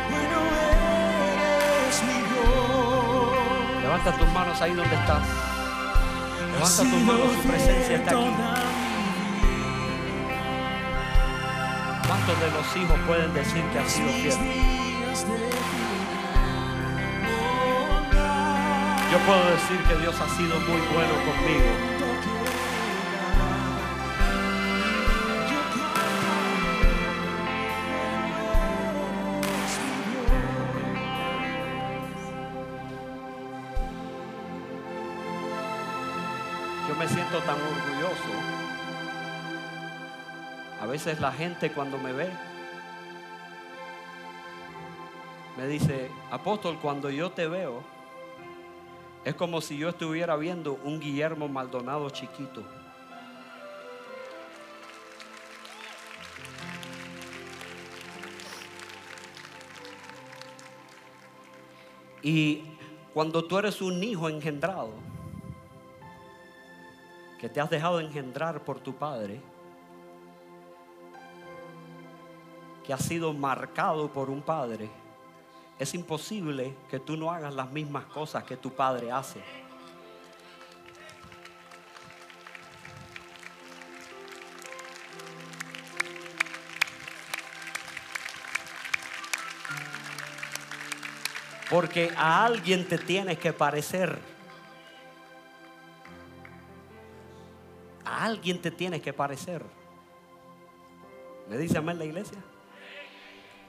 bueno 0.10 0.40
eres 0.70 1.98
mi 2.04 2.18
Dios. 2.30 3.82
Levanta 3.82 4.12
tus 4.18 4.30
manos 4.32 4.62
ahí 4.62 4.74
donde 4.74 4.96
estás. 4.96 5.24
Levanta 6.54 6.84
tus 6.84 7.02
manos, 7.02 7.28
su 7.34 7.48
presencia 7.48 7.96
está 7.96 8.12
aquí. 8.12 8.67
¿Cuántos 12.28 12.46
de 12.46 12.58
los 12.58 12.76
hijos 12.76 13.00
pueden 13.08 13.34
decir 13.34 13.64
que 13.72 13.80
ha 13.80 13.88
sido 13.88 14.10
fiel? 14.10 14.36
Yo 19.14 19.18
puedo 19.20 19.46
decir 19.52 19.78
que 19.88 19.96
Dios 20.02 20.14
ha 20.20 20.28
sido 20.36 20.60
muy 20.60 20.82
bueno 20.94 21.14
conmigo. 21.24 21.72
Yo 36.90 36.96
me 36.96 37.08
siento 37.08 37.40
tan 37.40 37.56
orgulloso. 37.56 38.57
Veces 40.98 41.20
la 41.20 41.32
gente 41.32 41.72
cuando 41.72 42.00
me 42.00 42.12
ve 42.12 42.28
me 45.56 45.68
dice, 45.68 46.10
apóstol, 46.32 46.80
cuando 46.82 47.12
yo 47.12 47.32
te 47.32 47.48
veo, 47.48 47.84
es 49.24 49.36
como 49.36 49.62
si 49.62 49.78
yo 49.78 49.90
estuviera 49.90 50.36
viendo 50.38 50.74
un 50.84 51.00
Guillermo 51.00 51.48
Maldonado 51.48 52.10
chiquito. 52.10 52.64
Y 62.24 62.64
cuando 63.14 63.46
tú 63.46 63.60
eres 63.60 63.84
un 63.84 64.04
hijo 64.04 64.30
engendrado, 64.30 64.94
que 67.40 67.50
te 67.50 67.62
has 67.62 67.70
dejado 67.70 68.00
engendrar 68.00 68.64
por 68.64 68.80
tu 68.80 68.96
padre, 68.96 69.40
que 72.88 72.94
has 72.94 73.04
sido 73.04 73.34
marcado 73.34 74.08
por 74.14 74.30
un 74.30 74.42
padre, 74.42 74.90
es 75.78 75.94
imposible 75.94 76.74
que 76.90 77.02
tú 77.02 77.18
no 77.18 77.30
hagas 77.30 77.54
las 77.54 77.70
mismas 77.70 78.06
cosas 78.06 78.46
que 78.46 78.56
tu 78.56 78.72
padre 78.72 79.12
hace. 79.12 79.44
Porque 91.70 92.14
a 92.16 92.46
alguien 92.46 92.88
te 92.88 92.98
tienes 92.98 93.38
que 93.38 93.52
parecer. 93.52 94.18
A 98.06 98.24
alguien 98.24 98.62
te 98.62 98.72
tienes 98.72 99.02
que 99.02 99.12
parecer. 99.12 99.62
¿Me 101.50 101.58
dice 101.58 101.78
amén 101.78 102.00
la 102.00 102.06
iglesia? 102.06 102.38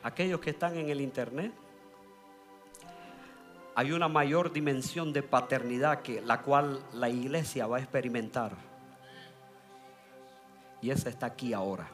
Aquellos 0.03 0.41
que 0.41 0.51
están 0.51 0.77
en 0.77 0.89
el 0.91 1.01
internet 1.01 1.53
hay 3.75 3.93
una 3.93 4.09
mayor 4.09 4.53
dimensión 4.53 5.13
de 5.13 5.23
paternidad 5.23 6.03
que 6.03 6.21
la 6.21 6.43
cual 6.43 6.81
la 6.95 7.09
iglesia 7.09 7.67
va 7.69 7.77
a 7.77 7.81
experimentar. 7.81 8.57
Y 10.81 10.91
esa 10.91 11.09
está 11.09 11.27
aquí 11.27 11.53
ahora. 11.53 11.89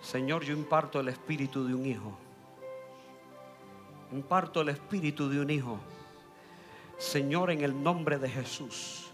Señor, 0.00 0.44
yo 0.44 0.54
imparto 0.54 1.00
el 1.00 1.08
espíritu 1.08 1.66
de 1.66 1.74
un 1.74 1.84
hijo. 1.84 2.16
Imparto 4.12 4.60
el 4.60 4.68
espíritu 4.68 5.28
de 5.28 5.40
un 5.40 5.50
hijo. 5.50 5.80
Señor, 6.96 7.50
en 7.50 7.62
el 7.62 7.82
nombre 7.82 8.18
de 8.18 8.28
Jesús. 8.28 9.10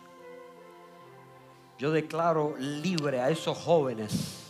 Yo 1.78 1.90
declaro 1.90 2.54
libre 2.58 3.20
a 3.22 3.30
esos 3.30 3.56
jóvenes. 3.56 4.41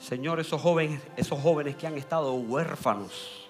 Señor, 0.00 0.40
esos 0.40 0.60
jóvenes, 0.60 1.00
esos 1.16 1.40
jóvenes 1.40 1.76
que 1.76 1.86
han 1.86 1.98
estado 1.98 2.32
huérfanos 2.34 3.48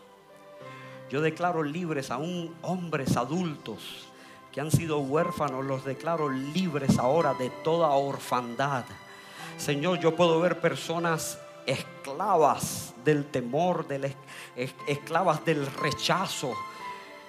Yo 1.11 1.21
declaro 1.21 1.63
libres 1.63 2.11
aún 2.11 2.55
hombres 2.63 3.17
adultos 3.17 4.09
que 4.53 4.61
han 4.61 4.71
sido 4.71 4.99
huérfanos, 4.99 5.65
los 5.65 5.85
declaro 5.85 6.31
libres 6.31 6.99
ahora 6.99 7.35
de 7.35 7.51
toda 7.51 7.91
orfandad. 7.91 8.85
Señor, 9.59 10.01
yo 10.01 10.17
puedo 10.17 10.41
ver 10.41 10.61
personas 10.61 11.39
esclavas 11.67 12.95
del 13.05 13.27
temor, 13.27 13.87
esclavas 14.87 15.45
del 15.45 15.67
rechazo, 15.67 16.55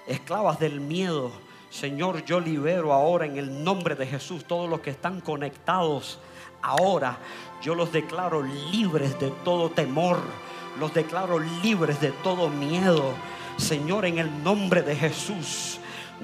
esclavas 0.06 0.58
del 0.58 0.80
miedo. 0.80 1.30
Señor, 1.70 2.24
yo 2.24 2.40
libero 2.40 2.92
ahora 2.92 3.26
en 3.26 3.38
el 3.38 3.62
nombre 3.62 3.94
de 3.94 4.04
Jesús 4.04 4.44
todos 4.44 4.68
los 4.68 4.80
que 4.80 4.90
están 4.90 5.20
conectados 5.20 6.18
ahora. 6.62 7.16
Yo 7.62 7.76
los 7.76 7.92
declaro 7.92 8.42
libres 8.42 9.18
de 9.20 9.30
todo 9.44 9.70
temor. 9.70 10.18
Los 10.80 10.92
declaro 10.92 11.38
libres 11.38 12.00
de 12.00 12.10
todo 12.10 12.48
miedo. 12.48 13.14
Señor, 13.56 14.04
en 14.04 14.18
el 14.18 14.42
nombre 14.42 14.82
de 14.82 14.96
Jesús. 14.96 15.78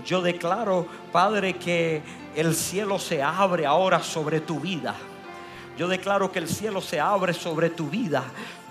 Yo 0.05 0.21
declaro, 0.21 0.87
Padre, 1.13 1.55
que 1.55 2.03
el 2.35 2.55
cielo 2.55 2.99
se 2.99 3.23
abre 3.23 3.67
ahora 3.67 4.03
sobre 4.03 4.41
tu 4.41 4.59
vida. 4.59 4.97
Yo 5.79 5.87
declaro 5.87 6.33
que 6.33 6.41
el 6.41 6.49
cielo 6.49 6.81
se 6.81 6.99
abre 6.99 7.33
sobre 7.33 7.71
tu 7.71 7.89
vida. 7.89 8.25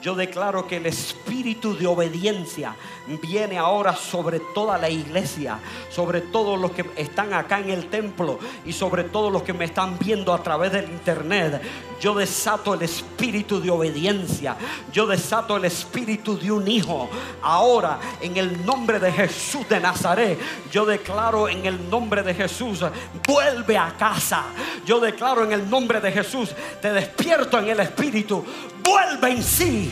Yo 0.06 0.14
declaro 0.14 0.68
que 0.68 0.78
el 0.78 0.86
espíritu 0.86 1.76
de 1.76 1.88
obediencia 1.88 2.76
viene 3.24 3.58
ahora 3.58 3.95
sobre 3.95 4.39
toda 4.39 4.78
la 4.78 4.88
iglesia, 4.88 5.58
sobre 5.89 6.22
todos 6.22 6.60
los 6.60 6.74
que 6.74 6.86
están 6.95 7.34
acá 7.34 7.58
en 7.58 7.72
el 7.72 7.89
templo 7.89 8.38
y 8.68 8.72
sobre 8.72 9.06
todos 9.06 9.34
los 9.34 9.41
que 9.41 9.53
me 9.53 9.66
están 9.66 9.97
viendo 9.97 10.32
a 10.32 10.43
través 10.43 10.74
del 10.74 10.86
internet. 10.91 11.60
Yo 11.99 12.14
desato 12.14 12.76
el 12.76 12.84
espíritu 12.84 13.60
de 13.60 13.72
obediencia. 13.72 14.56
Yo 14.93 15.08
desato 15.08 15.58
el 15.58 15.66
espíritu 15.66 16.38
de 16.38 16.51
un 16.51 16.68
hijo. 16.68 17.10
Ahora, 17.41 17.99
en 18.22 18.38
el 18.38 18.64
nombre 18.64 18.99
de 18.99 19.12
Jesús 19.12 19.68
de 19.68 19.80
Nazaret, 19.80 20.38
yo 20.72 20.86
declaro 20.86 21.49
en 21.49 21.66
el 21.66 21.89
nombre 21.89 22.22
de 22.22 22.36
Jesús, 22.36 22.86
vuelve 23.28 23.76
a 23.76 23.95
casa. 23.97 24.43
Yo 24.86 24.99
declaro 24.99 25.45
en 25.45 25.53
el 25.53 25.68
nombre 25.68 25.99
de 25.99 26.12
Jesús, 26.12 26.53
te 26.80 26.93
despierto 26.93 27.58
en 27.58 27.70
el 27.70 27.80
espíritu. 27.80 28.45
Vuelve 28.86 29.31
en 29.31 29.43
sí, 29.43 29.91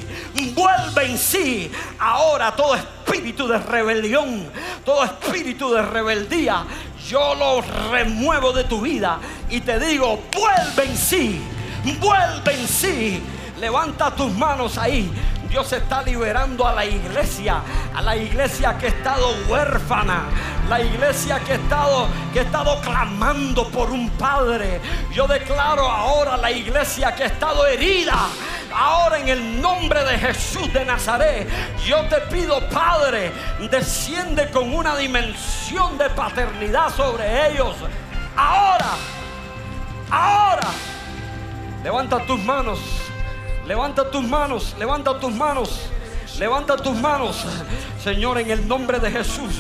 vuelve 0.53 1.05
en 1.05 1.17
sí. 1.17 1.71
Ahora 1.99 2.55
todo 2.55 2.75
espíritu 2.75 3.47
de 3.47 3.57
rebelión, 3.57 4.49
todo 4.85 5.03
espíritu 5.03 5.73
de 5.73 5.81
rebeldía, 5.81 6.63
yo 7.09 7.35
lo 7.35 7.61
remuevo 7.91 8.53
de 8.53 8.63
tu 8.65 8.81
vida 8.81 9.19
y 9.49 9.61
te 9.61 9.79
digo, 9.79 10.21
vuelve 10.31 10.85
en 10.91 10.97
sí, 10.97 11.41
vuelve 11.99 12.53
en 12.53 12.67
sí. 12.67 13.21
Levanta 13.59 14.11
tus 14.11 14.31
manos 14.33 14.77
ahí. 14.77 15.11
Dios 15.53 15.71
está 15.71 16.01
liberando 16.01 16.67
a 16.67 16.73
la 16.73 16.83
iglesia, 16.83 17.61
a 17.93 18.01
la 18.01 18.17
iglesia 18.17 18.75
que 18.79 18.87
ha 18.87 18.89
estado 18.89 19.35
huérfana, 19.47 20.23
la 20.67 20.81
iglesia 20.81 21.39
que 21.41 21.51
ha 21.51 21.55
estado, 21.57 22.07
que 22.33 22.39
ha 22.39 22.41
estado 22.41 22.81
clamando 22.81 23.67
por 23.69 23.91
un 23.91 24.09
padre. 24.11 24.81
Yo 25.11 25.27
declaro 25.27 25.87
ahora 25.87 26.37
la 26.37 26.49
iglesia 26.49 27.13
que 27.13 27.25
ha 27.25 27.27
estado 27.27 27.67
herida. 27.67 28.17
Ahora 28.75 29.19
en 29.19 29.27
el 29.29 29.61
nombre 29.61 30.03
de 30.03 30.17
Jesús 30.17 30.73
de 30.73 30.83
Nazaret, 30.85 31.47
yo 31.85 32.01
te 32.05 32.19
pido, 32.21 32.59
Padre, 32.69 33.31
desciende 33.69 34.49
con 34.49 34.73
una 34.73 34.95
dimensión 34.97 35.99
de 35.99 36.09
paternidad 36.09 36.89
sobre 36.89 37.51
ellos. 37.51 37.75
Ahora, 38.35 38.95
ahora. 40.09 40.67
Levanta 41.83 42.25
tus 42.25 42.39
manos. 42.39 43.02
Levanta 43.65 44.09
tus 44.09 44.23
manos. 44.23 44.75
Levanta 44.77 45.19
tus 45.19 45.33
manos. 45.33 45.89
Levanta 46.37 46.75
tus 46.75 46.95
manos. 46.95 47.45
Señor, 48.03 48.39
en 48.39 48.51
el 48.51 48.67
nombre 48.67 48.99
de 48.99 49.09
Jesús, 49.11 49.59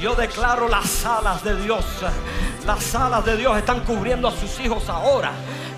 yo 0.00 0.14
declaro 0.14 0.68
las 0.68 1.04
alas 1.04 1.42
de 1.44 1.54
Dios. 1.62 1.84
Las 2.64 2.94
alas 2.94 3.24
de 3.24 3.36
Dios 3.36 3.58
están 3.58 3.80
cubriendo 3.84 4.28
a 4.28 4.30
sus 4.30 4.58
hijos 4.60 4.88
ahora. 4.88 5.32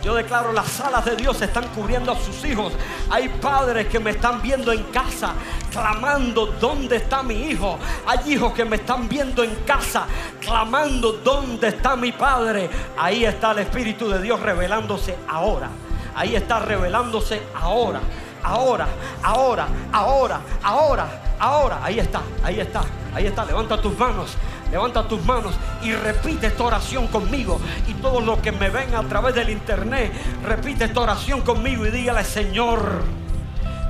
Yo 0.05 0.14
declaro 0.14 0.53
las 0.53 0.79
alas 0.81 1.05
de 1.05 1.17
Dios 1.17 1.43
están 1.43 1.67
cubriendo 1.69 2.12
a 2.12 2.17
sus 2.17 2.45
hijos. 2.45 2.73
Hay 3.11 3.29
padres 3.29 3.89
que 3.89 3.99
me 3.99 4.11
están 4.11 4.41
viendo 4.41 4.71
en 4.73 4.85
casa 4.85 5.33
clamando, 5.73 6.47
¿dónde 6.61 6.97
está 6.97 7.25
mi 7.25 7.35
hijo? 7.35 7.77
Hay 8.07 8.35
hijos 8.35 8.53
que 8.53 8.64
me 8.64 8.77
están 8.77 9.09
viendo 9.09 9.43
en 9.43 9.53
casa 9.64 10.07
clamando, 10.41 11.12
¿dónde 11.25 11.69
está 11.69 11.97
mi 11.97 12.12
padre? 12.12 12.71
Ahí 12.97 13.25
está 13.25 13.51
el 13.51 13.59
Espíritu 13.59 14.09
de 14.09 14.23
Dios 14.23 14.39
revelándose 14.39 15.17
ahora. 15.27 15.71
Ahí 16.17 16.35
está 16.35 16.59
revelándose 16.59 17.43
ahora. 17.55 18.01
Ahora, 18.43 18.87
ahora, 19.23 19.69
ahora, 19.93 20.41
ahora, 20.62 21.07
ahora. 21.39 21.81
Ahí 21.83 21.99
está, 21.99 22.23
ahí 22.43 22.59
está, 22.59 22.83
ahí 23.14 23.27
está. 23.27 23.45
Levanta 23.45 23.81
tus 23.81 23.97
manos. 23.99 24.35
Levanta 24.71 25.07
tus 25.07 25.23
manos 25.25 25.55
y 25.83 25.93
repite 25.93 26.47
esta 26.47 26.64
oración 26.64 27.07
conmigo. 27.09 27.61
Y 27.87 27.95
todos 27.95 28.25
los 28.25 28.39
que 28.39 28.51
me 28.51 28.71
ven 28.71 28.95
a 28.95 29.03
través 29.03 29.35
del 29.35 29.51
internet, 29.51 30.12
repite 30.43 30.87
esta 30.87 31.01
oración 31.01 31.43
conmigo 31.43 31.87
y 31.87 31.91
dígale, 31.91 32.25
Señor, 32.25 33.03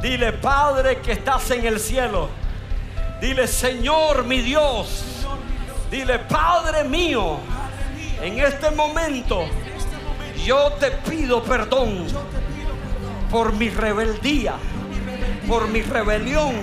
dile, 0.03 0.33
Padre 0.33 0.99
que 0.99 1.12
estás 1.12 1.51
en 1.53 1.64
el 1.64 1.79
cielo. 1.79 2.29
Dile, 3.20 3.47
Señor 3.47 4.24
mi 4.24 4.41
Dios. 4.41 5.05
Dile, 5.91 6.18
Padre 6.18 6.85
mío, 6.85 7.39
en 8.20 8.41
este 8.41 8.70
momento 8.72 9.47
yo 10.45 10.72
te 10.80 10.91
pido 10.91 11.43
perdón 11.43 12.07
por 13.30 13.53
mi 13.53 13.68
rebeldía, 13.68 14.55
por 15.49 15.68
mi 15.68 15.82
rebelión. 15.82 16.55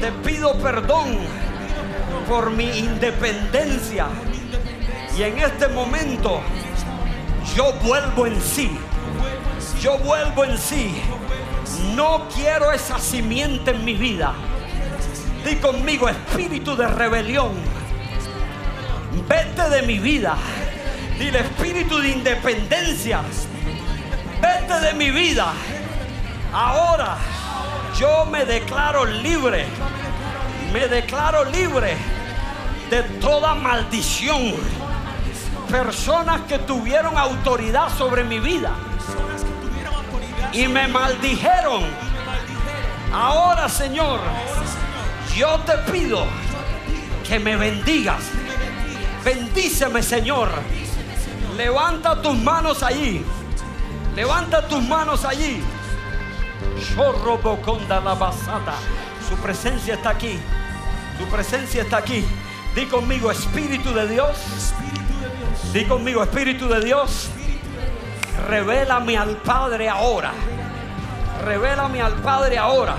Te 0.00 0.12
pido 0.28 0.54
perdón 0.58 1.18
por 2.28 2.50
mi 2.50 2.78
independencia. 2.78 4.06
Y 5.16 5.22
en 5.22 5.38
este 5.38 5.68
momento 5.68 6.40
yo 7.54 7.72
vuelvo 7.82 8.26
en 8.26 8.40
sí. 8.40 8.70
Yo 9.80 9.98
vuelvo 9.98 10.44
en 10.44 10.58
sí. 10.58 10.94
No 11.94 12.28
quiero 12.34 12.72
esa 12.72 12.98
simiente 12.98 13.70
en 13.70 13.84
mi 13.84 13.94
vida. 13.94 14.34
Di 15.44 15.56
conmigo, 15.56 16.08
espíritu 16.08 16.74
de 16.76 16.88
rebelión. 16.88 17.52
Vete 19.28 19.68
de 19.68 19.82
mi 19.82 19.98
vida. 19.98 20.36
Dile, 21.18 21.40
espíritu 21.40 21.98
de 21.98 22.10
independencia. 22.10 23.22
Vete 24.40 24.80
de 24.80 24.94
mi 24.94 25.10
vida. 25.10 25.52
Ahora 26.52 27.16
yo 27.98 28.26
me 28.26 28.44
declaro 28.44 29.04
libre. 29.04 29.66
Me 30.72 30.88
declaro 30.88 31.44
libre 31.44 31.96
de 32.90 33.02
toda 33.20 33.54
maldición. 33.54 34.54
Personas 35.70 36.42
que 36.42 36.58
tuvieron 36.58 37.16
autoridad 37.16 37.88
sobre 37.96 38.24
mi 38.24 38.38
vida 38.38 38.74
y 40.52 40.68
me 40.68 40.88
maldijeron. 40.88 41.84
Ahora, 43.12 43.68
Señor, 43.68 44.20
yo 45.36 45.58
te 45.60 45.78
pido 45.90 46.26
que 47.26 47.38
me 47.38 47.56
bendigas. 47.56 48.22
Bendíceme, 49.24 50.02
Señor. 50.02 50.48
Levanta 51.56 52.20
tus 52.20 52.36
manos 52.36 52.82
allí. 52.82 53.24
Levanta 54.14 54.66
tus 54.66 54.82
manos 54.82 55.24
allí. 55.24 55.62
Shorroboconda 56.78 58.00
la 58.00 58.14
basata. 58.14 58.74
Su 59.28 59.36
presencia 59.36 59.94
está 59.94 60.10
aquí. 60.10 60.38
Su 61.18 61.26
presencia 61.26 61.82
está 61.82 61.98
aquí. 61.98 62.24
Di 62.74 62.86
conmigo, 62.86 63.30
Espíritu 63.30 63.92
de 63.92 64.08
Dios. 64.08 64.36
Di 65.72 65.84
conmigo, 65.84 66.22
Espíritu 66.22 66.68
de 66.68 66.80
Dios. 66.80 67.30
Revélame 68.48 69.16
al 69.16 69.36
Padre 69.36 69.88
ahora. 69.88 70.32
Revélame 71.44 72.02
al 72.02 72.14
Padre 72.14 72.58
ahora. 72.58 72.96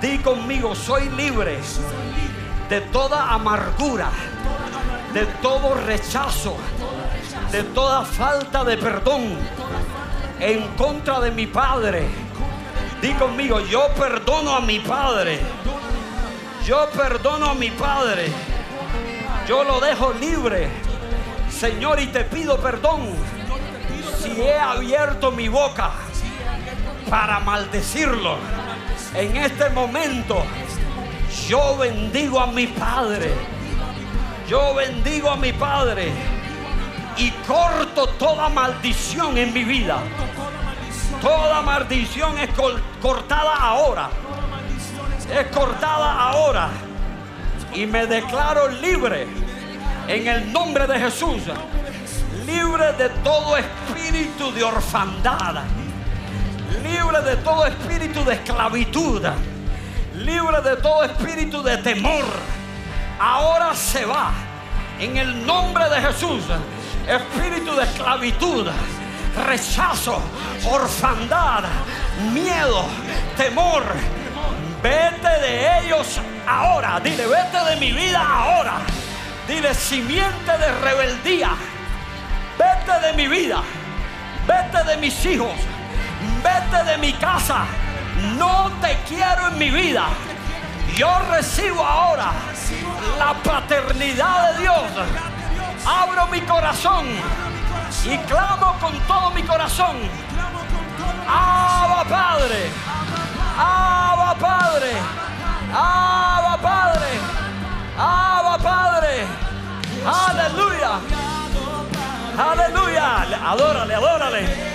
Di 0.00 0.18
conmigo, 0.18 0.74
soy 0.74 1.08
libre 1.10 1.58
de 2.68 2.80
toda 2.82 3.32
amargura, 3.32 4.10
de 5.14 5.24
todo 5.42 5.74
rechazo, 5.74 6.56
de 7.50 7.62
toda 7.62 8.04
falta 8.04 8.62
de 8.64 8.76
perdón 8.76 9.36
en 10.40 10.68
contra 10.76 11.20
de 11.20 11.30
mi 11.30 11.46
Padre. 11.46 12.06
Di 13.00 13.12
conmigo, 13.14 13.60
yo 13.60 13.88
perdono 13.94 14.54
a 14.54 14.60
mi 14.60 14.80
Padre. 14.80 15.40
Yo 16.64 16.88
perdono 16.90 17.50
a 17.50 17.54
mi 17.54 17.70
Padre. 17.70 18.28
Yo 19.46 19.64
lo 19.64 19.80
dejo 19.80 20.12
libre. 20.12 20.68
Señor, 21.50 22.00
y 22.00 22.08
te 22.08 22.24
pido 22.24 22.58
perdón 22.58 23.14
si 24.20 24.40
he 24.40 24.58
abierto 24.58 25.30
mi 25.32 25.48
boca 25.48 25.90
para 27.08 27.40
maldecirlo. 27.40 28.36
En 29.14 29.36
este 29.36 29.70
momento 29.70 30.42
yo 31.48 31.78
bendigo 31.78 32.40
a 32.40 32.48
mi 32.48 32.66
Padre. 32.66 33.32
Yo 34.48 34.74
bendigo 34.74 35.30
a 35.30 35.36
mi 35.36 35.52
Padre 35.52 36.37
y 37.18 37.30
corto 37.46 38.06
toda 38.10 38.48
maldición 38.48 39.36
en 39.36 39.52
mi 39.52 39.64
vida. 39.64 39.98
Toda 41.20 41.62
maldición 41.62 42.38
es 42.38 42.48
cortada 43.02 43.56
ahora. 43.56 44.08
Es 45.28 45.46
cortada 45.48 46.12
ahora. 46.12 46.68
Y 47.74 47.86
me 47.86 48.06
declaro 48.06 48.68
libre 48.68 49.26
en 50.06 50.28
el 50.28 50.52
nombre 50.52 50.86
de 50.86 50.98
Jesús. 51.00 51.42
Libre 52.46 52.92
de 52.92 53.08
todo 53.24 53.56
espíritu 53.56 54.52
de 54.52 54.62
orfandad. 54.62 55.64
Libre 56.82 57.20
de 57.22 57.36
todo 57.38 57.66
espíritu 57.66 58.24
de 58.24 58.34
esclavitud. 58.34 59.26
Libre 60.14 60.60
de 60.62 60.76
todo 60.76 61.02
espíritu 61.02 61.62
de 61.62 61.78
temor. 61.78 62.24
Ahora 63.18 63.74
se 63.74 64.04
va. 64.04 64.30
En 65.00 65.16
el 65.16 65.44
nombre 65.44 65.88
de 65.88 66.00
Jesús. 66.00 66.44
Espíritu 67.08 67.74
de 67.74 67.84
esclavitud. 67.84 68.68
Rechazo. 69.46 70.20
Orfandad. 70.70 71.64
Miedo. 72.32 72.84
Temor. 73.36 73.82
Vete 74.82 75.40
de 75.40 75.78
ellos 75.80 76.20
ahora. 76.46 77.00
Dile, 77.00 77.26
vete 77.26 77.64
de 77.70 77.76
mi 77.76 77.92
vida 77.92 78.20
ahora. 78.20 78.74
Dile, 79.46 79.74
simiente 79.74 80.58
de 80.58 80.72
rebeldía. 80.80 81.50
Vete 82.58 83.06
de 83.06 83.12
mi 83.14 83.26
vida. 83.26 83.62
Vete 84.46 84.84
de 84.84 84.96
mis 84.98 85.24
hijos. 85.24 85.54
Vete 86.42 86.84
de 86.84 86.98
mi 86.98 87.14
casa. 87.14 87.64
No 88.36 88.70
te 88.82 88.98
quiero 89.08 89.48
en 89.48 89.58
mi 89.58 89.70
vida. 89.70 90.08
Yo 90.94 91.10
recibo 91.30 91.82
ahora 91.84 92.32
la 93.18 93.32
paternidad 93.34 94.52
de 94.52 94.60
Dios. 94.60 94.82
Abro 95.86 96.26
mi 96.28 96.40
corazón 96.42 97.06
y 98.04 98.18
clamo 98.18 98.76
con 98.80 98.98
todo 99.00 99.30
mi 99.30 99.42
corazón. 99.42 99.96
Abba 101.26 102.04
Padre. 102.04 102.70
Abba 103.58 104.34
Padre. 104.34 104.92
Abba 105.72 106.58
Padre. 106.58 107.08
Abba 107.98 108.58
Padre. 108.58 109.26
Aleluya. 110.06 111.00
Aleluya. 112.38 113.50
Adórale, 113.50 113.94
adórale. 113.94 114.68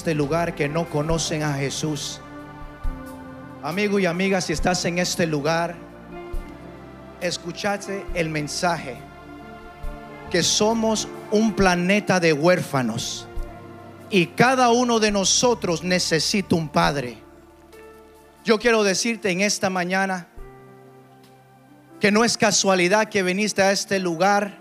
Este 0.00 0.14
lugar 0.14 0.54
que 0.54 0.66
no 0.66 0.88
conocen 0.88 1.42
a 1.42 1.52
Jesús. 1.52 2.22
Amigo 3.62 3.98
y 3.98 4.06
amiga, 4.06 4.40
si 4.40 4.54
estás 4.54 4.82
en 4.86 4.98
este 4.98 5.26
lugar, 5.26 5.76
escuchaste 7.20 8.06
el 8.14 8.30
mensaje 8.30 8.96
que 10.30 10.42
somos 10.42 11.06
un 11.30 11.52
planeta 11.52 12.18
de 12.18 12.32
huérfanos 12.32 13.28
y 14.08 14.28
cada 14.28 14.70
uno 14.70 15.00
de 15.00 15.10
nosotros 15.10 15.82
necesita 15.82 16.54
un 16.54 16.70
padre. 16.70 17.18
Yo 18.42 18.58
quiero 18.58 18.82
decirte 18.82 19.30
en 19.30 19.42
esta 19.42 19.68
mañana 19.68 20.28
que 22.00 22.10
no 22.10 22.24
es 22.24 22.38
casualidad 22.38 23.10
que 23.10 23.22
viniste 23.22 23.60
a 23.60 23.70
este 23.70 23.98
lugar. 23.98 24.60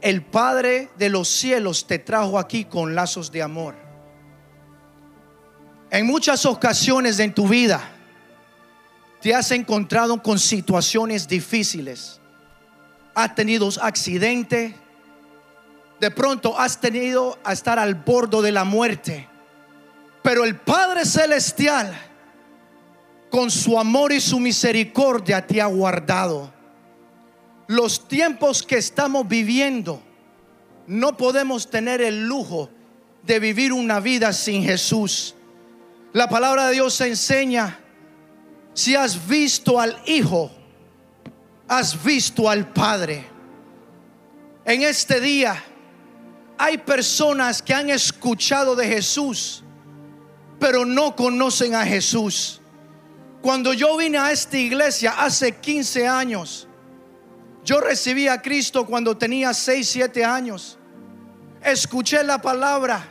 El 0.00 0.22
Padre 0.22 0.88
de 0.98 1.08
los 1.08 1.26
cielos 1.26 1.88
te 1.88 1.98
trajo 1.98 2.38
aquí 2.38 2.64
con 2.64 2.94
lazos 2.94 3.32
de 3.32 3.42
amor. 3.42 3.81
En 5.92 6.06
muchas 6.06 6.46
ocasiones 6.46 7.18
en 7.18 7.34
tu 7.34 7.46
vida 7.46 7.78
te 9.20 9.34
has 9.34 9.50
encontrado 9.50 10.22
con 10.22 10.38
situaciones 10.38 11.28
difíciles. 11.28 12.18
Has 13.14 13.34
tenido 13.34 13.68
accidente. 13.82 14.74
De 16.00 16.10
pronto 16.10 16.58
has 16.58 16.80
tenido 16.80 17.38
a 17.44 17.52
estar 17.52 17.78
al 17.78 17.94
borde 17.94 18.40
de 18.40 18.52
la 18.52 18.64
muerte. 18.64 19.28
Pero 20.22 20.44
el 20.44 20.56
Padre 20.56 21.04
Celestial, 21.04 21.94
con 23.30 23.50
su 23.50 23.78
amor 23.78 24.12
y 24.12 24.20
su 24.22 24.40
misericordia, 24.40 25.46
te 25.46 25.60
ha 25.60 25.66
guardado. 25.66 26.50
Los 27.66 28.08
tiempos 28.08 28.62
que 28.62 28.78
estamos 28.78 29.28
viviendo, 29.28 30.02
no 30.86 31.18
podemos 31.18 31.68
tener 31.68 32.00
el 32.00 32.26
lujo 32.26 32.70
de 33.24 33.38
vivir 33.38 33.74
una 33.74 34.00
vida 34.00 34.32
sin 34.32 34.64
Jesús. 34.64 35.34
La 36.12 36.28
palabra 36.28 36.66
de 36.66 36.74
Dios 36.74 37.00
enseña, 37.00 37.78
si 38.74 38.94
has 38.94 39.26
visto 39.26 39.80
al 39.80 39.96
Hijo, 40.04 40.50
has 41.68 42.02
visto 42.04 42.50
al 42.50 42.70
Padre. 42.70 43.26
En 44.66 44.82
este 44.82 45.20
día 45.20 45.56
hay 46.58 46.76
personas 46.78 47.62
que 47.62 47.72
han 47.72 47.88
escuchado 47.88 48.76
de 48.76 48.86
Jesús, 48.86 49.64
pero 50.60 50.84
no 50.84 51.16
conocen 51.16 51.74
a 51.74 51.84
Jesús. 51.86 52.60
Cuando 53.40 53.72
yo 53.72 53.96
vine 53.96 54.18
a 54.18 54.30
esta 54.32 54.58
iglesia 54.58 55.14
hace 55.18 55.56
15 55.56 56.06
años, 56.06 56.68
yo 57.64 57.80
recibí 57.80 58.28
a 58.28 58.42
Cristo 58.42 58.84
cuando 58.84 59.16
tenía 59.16 59.54
6, 59.54 59.88
7 59.88 60.24
años. 60.26 60.78
Escuché 61.62 62.22
la 62.22 62.40
palabra. 62.40 63.08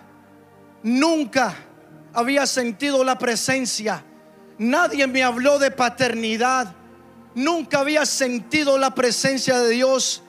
Nunca 0.83 1.55
había 2.13 2.45
sentido 2.45 3.03
la 3.03 3.17
presencia. 3.17 4.03
Nadie 4.57 5.07
me 5.07 5.23
habló 5.23 5.59
de 5.59 5.71
paternidad. 5.71 6.73
Nunca 7.33 7.79
había 7.79 8.05
sentido 8.05 8.77
la 8.77 8.93
presencia 8.93 9.59
de 9.59 9.69
Dios. 9.69 10.21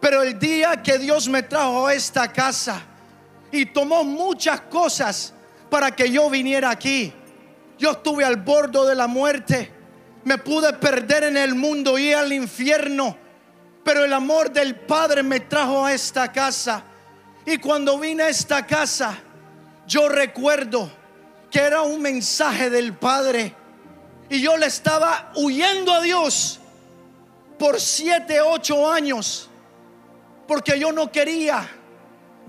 Pero 0.00 0.22
el 0.22 0.38
día 0.38 0.82
que 0.82 0.98
Dios 0.98 1.28
me 1.28 1.42
trajo 1.42 1.86
a 1.86 1.94
esta 1.94 2.30
casa 2.30 2.82
y 3.50 3.66
tomó 3.66 4.04
muchas 4.04 4.62
cosas 4.62 5.32
para 5.70 5.94
que 5.94 6.10
yo 6.10 6.28
viniera 6.28 6.70
aquí. 6.70 7.12
Yo 7.78 7.92
estuve 7.92 8.24
al 8.24 8.36
borde 8.36 8.86
de 8.86 8.94
la 8.94 9.06
muerte. 9.06 9.72
Me 10.24 10.38
pude 10.38 10.72
perder 10.74 11.24
en 11.24 11.36
el 11.36 11.54
mundo 11.54 11.98
y 11.98 12.12
al 12.12 12.32
infierno. 12.32 13.16
Pero 13.82 14.04
el 14.04 14.12
amor 14.12 14.50
del 14.50 14.74
Padre 14.74 15.22
me 15.22 15.40
trajo 15.40 15.84
a 15.84 15.92
esta 15.92 16.32
casa. 16.32 16.82
Y 17.46 17.58
cuando 17.58 17.98
vine 17.98 18.24
a 18.24 18.28
esta 18.28 18.66
casa, 18.66 19.18
yo 19.86 20.08
recuerdo 20.08 20.90
que 21.54 21.60
era 21.60 21.82
un 21.82 22.02
mensaje 22.02 22.68
del 22.68 22.94
Padre. 22.94 23.54
Y 24.28 24.40
yo 24.40 24.56
le 24.56 24.66
estaba 24.66 25.30
huyendo 25.36 25.94
a 25.94 26.00
Dios 26.00 26.58
por 27.60 27.80
siete, 27.80 28.40
ocho 28.40 28.90
años. 28.90 29.48
Porque 30.48 30.80
yo 30.80 30.90
no 30.90 31.12
quería 31.12 31.64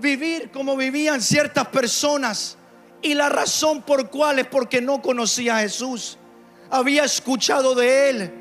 vivir 0.00 0.50
como 0.50 0.76
vivían 0.76 1.22
ciertas 1.22 1.68
personas. 1.68 2.56
Y 3.00 3.14
la 3.14 3.28
razón 3.28 3.80
por 3.82 4.10
cuál 4.10 4.40
es 4.40 4.48
porque 4.48 4.80
no 4.82 5.00
conocía 5.00 5.58
a 5.58 5.60
Jesús. 5.60 6.18
Había 6.68 7.04
escuchado 7.04 7.76
de 7.76 8.10
Él, 8.10 8.34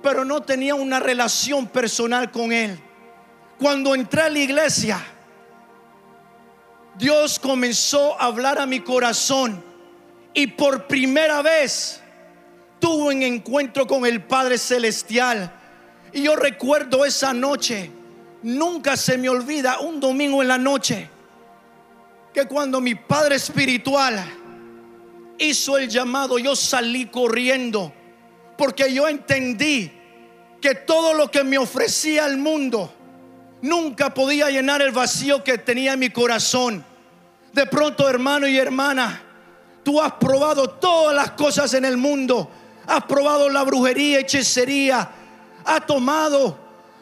pero 0.00 0.24
no 0.24 0.42
tenía 0.42 0.76
una 0.76 1.00
relación 1.00 1.66
personal 1.66 2.30
con 2.30 2.52
Él. 2.52 2.78
Cuando 3.58 3.96
entré 3.96 4.22
a 4.22 4.28
la 4.28 4.38
iglesia, 4.38 5.04
Dios 6.96 7.40
comenzó 7.40 8.14
a 8.20 8.26
hablar 8.26 8.60
a 8.60 8.66
mi 8.66 8.78
corazón 8.78 9.66
y 10.34 10.46
por 10.46 10.86
primera 10.86 11.42
vez 11.42 12.00
tuve 12.78 13.14
un 13.14 13.22
encuentro 13.22 13.86
con 13.86 14.06
el 14.06 14.22
Padre 14.22 14.58
Celestial. 14.58 15.52
Y 16.12 16.22
yo 16.22 16.36
recuerdo 16.36 17.04
esa 17.04 17.32
noche, 17.32 17.90
nunca 18.42 18.96
se 18.96 19.18
me 19.18 19.28
olvida, 19.28 19.80
un 19.80 20.00
domingo 20.00 20.42
en 20.42 20.48
la 20.48 20.58
noche, 20.58 21.08
que 22.32 22.46
cuando 22.46 22.80
mi 22.80 22.94
Padre 22.94 23.36
Espiritual 23.36 24.24
hizo 25.38 25.76
el 25.76 25.88
llamado, 25.88 26.38
yo 26.38 26.56
salí 26.56 27.06
corriendo, 27.06 27.92
porque 28.56 28.92
yo 28.92 29.08
entendí 29.08 29.92
que 30.60 30.74
todo 30.74 31.14
lo 31.14 31.30
que 31.30 31.44
me 31.44 31.58
ofrecía 31.58 32.26
el 32.26 32.38
mundo 32.38 32.92
nunca 33.62 34.12
podía 34.14 34.50
llenar 34.50 34.82
el 34.82 34.92
vacío 34.92 35.42
que 35.44 35.58
tenía 35.58 35.92
en 35.92 36.00
mi 36.00 36.10
corazón. 36.10 36.84
De 37.52 37.66
pronto, 37.66 38.08
hermano 38.08 38.46
y 38.46 38.56
hermana, 38.56 39.22
tú 39.88 40.02
has 40.02 40.12
probado 40.12 40.68
todas 40.68 41.16
las 41.16 41.30
cosas 41.30 41.72
en 41.72 41.82
el 41.86 41.96
mundo. 41.96 42.46
Has 42.86 43.04
probado 43.04 43.48
la 43.48 43.62
brujería, 43.62 44.18
hechicería. 44.18 45.08
Has 45.64 45.86
tomado, 45.86 46.58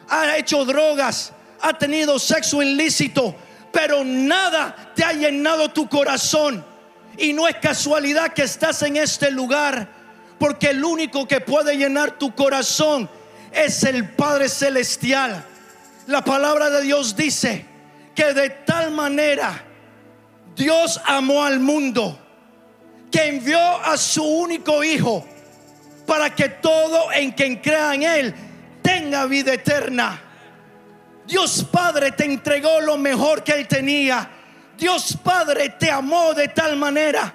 has 0.07 0.37
hecho 0.37 0.63
drogas, 0.63 1.33
has 1.59 1.77
tenido 1.77 2.17
sexo 2.17 2.61
ilícito. 2.61 3.35
Pero 3.73 4.05
nada 4.05 4.93
te 4.95 5.03
ha 5.03 5.11
llenado 5.11 5.67
tu 5.67 5.89
corazón. 5.89 6.63
Y 7.17 7.33
no 7.33 7.45
es 7.49 7.57
casualidad 7.57 8.31
que 8.31 8.43
estás 8.43 8.81
en 8.83 8.95
este 8.95 9.31
lugar. 9.31 9.89
Porque 10.39 10.69
el 10.69 10.81
único 10.81 11.27
que 11.27 11.41
puede 11.41 11.75
llenar 11.75 12.17
tu 12.17 12.33
corazón 12.33 13.09
es 13.51 13.83
el 13.83 14.11
Padre 14.11 14.47
Celestial. 14.47 15.43
La 16.05 16.23
palabra 16.23 16.69
de 16.69 16.83
Dios 16.83 17.17
dice 17.17 17.65
que 18.15 18.33
de 18.33 18.49
tal 18.49 18.91
manera 18.91 19.61
Dios 20.55 21.01
amó 21.05 21.43
al 21.43 21.59
mundo 21.59 22.21
que 23.11 23.27
envió 23.27 23.59
a 23.59 23.97
su 23.97 24.23
único 24.23 24.83
hijo 24.83 25.25
para 26.05 26.33
que 26.33 26.49
todo 26.49 27.11
en 27.11 27.31
quien 27.31 27.57
crea 27.57 27.93
en 27.93 28.03
él 28.03 28.35
tenga 28.81 29.25
vida 29.25 29.53
eterna. 29.53 30.21
Dios 31.25 31.65
Padre 31.69 32.13
te 32.13 32.25
entregó 32.25 32.79
lo 32.79 32.97
mejor 32.97 33.43
que 33.43 33.51
él 33.51 33.67
tenía. 33.67 34.29
Dios 34.77 35.17
Padre 35.21 35.69
te 35.69 35.91
amó 35.91 36.33
de 36.33 36.47
tal 36.47 36.77
manera 36.77 37.33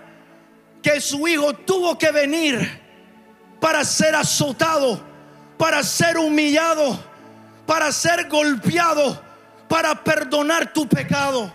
que 0.82 1.00
su 1.00 1.26
Hijo 1.28 1.54
tuvo 1.54 1.98
que 1.98 2.10
venir 2.10 2.80
para 3.60 3.84
ser 3.84 4.14
azotado, 4.14 5.00
para 5.58 5.82
ser 5.82 6.16
humillado, 6.18 6.98
para 7.66 7.92
ser 7.92 8.28
golpeado, 8.28 9.22
para 9.68 10.02
perdonar 10.02 10.72
tu 10.72 10.88
pecado. 10.88 11.52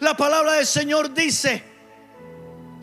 La 0.00 0.16
palabra 0.16 0.54
del 0.54 0.66
Señor 0.66 1.12
dice, 1.14 1.62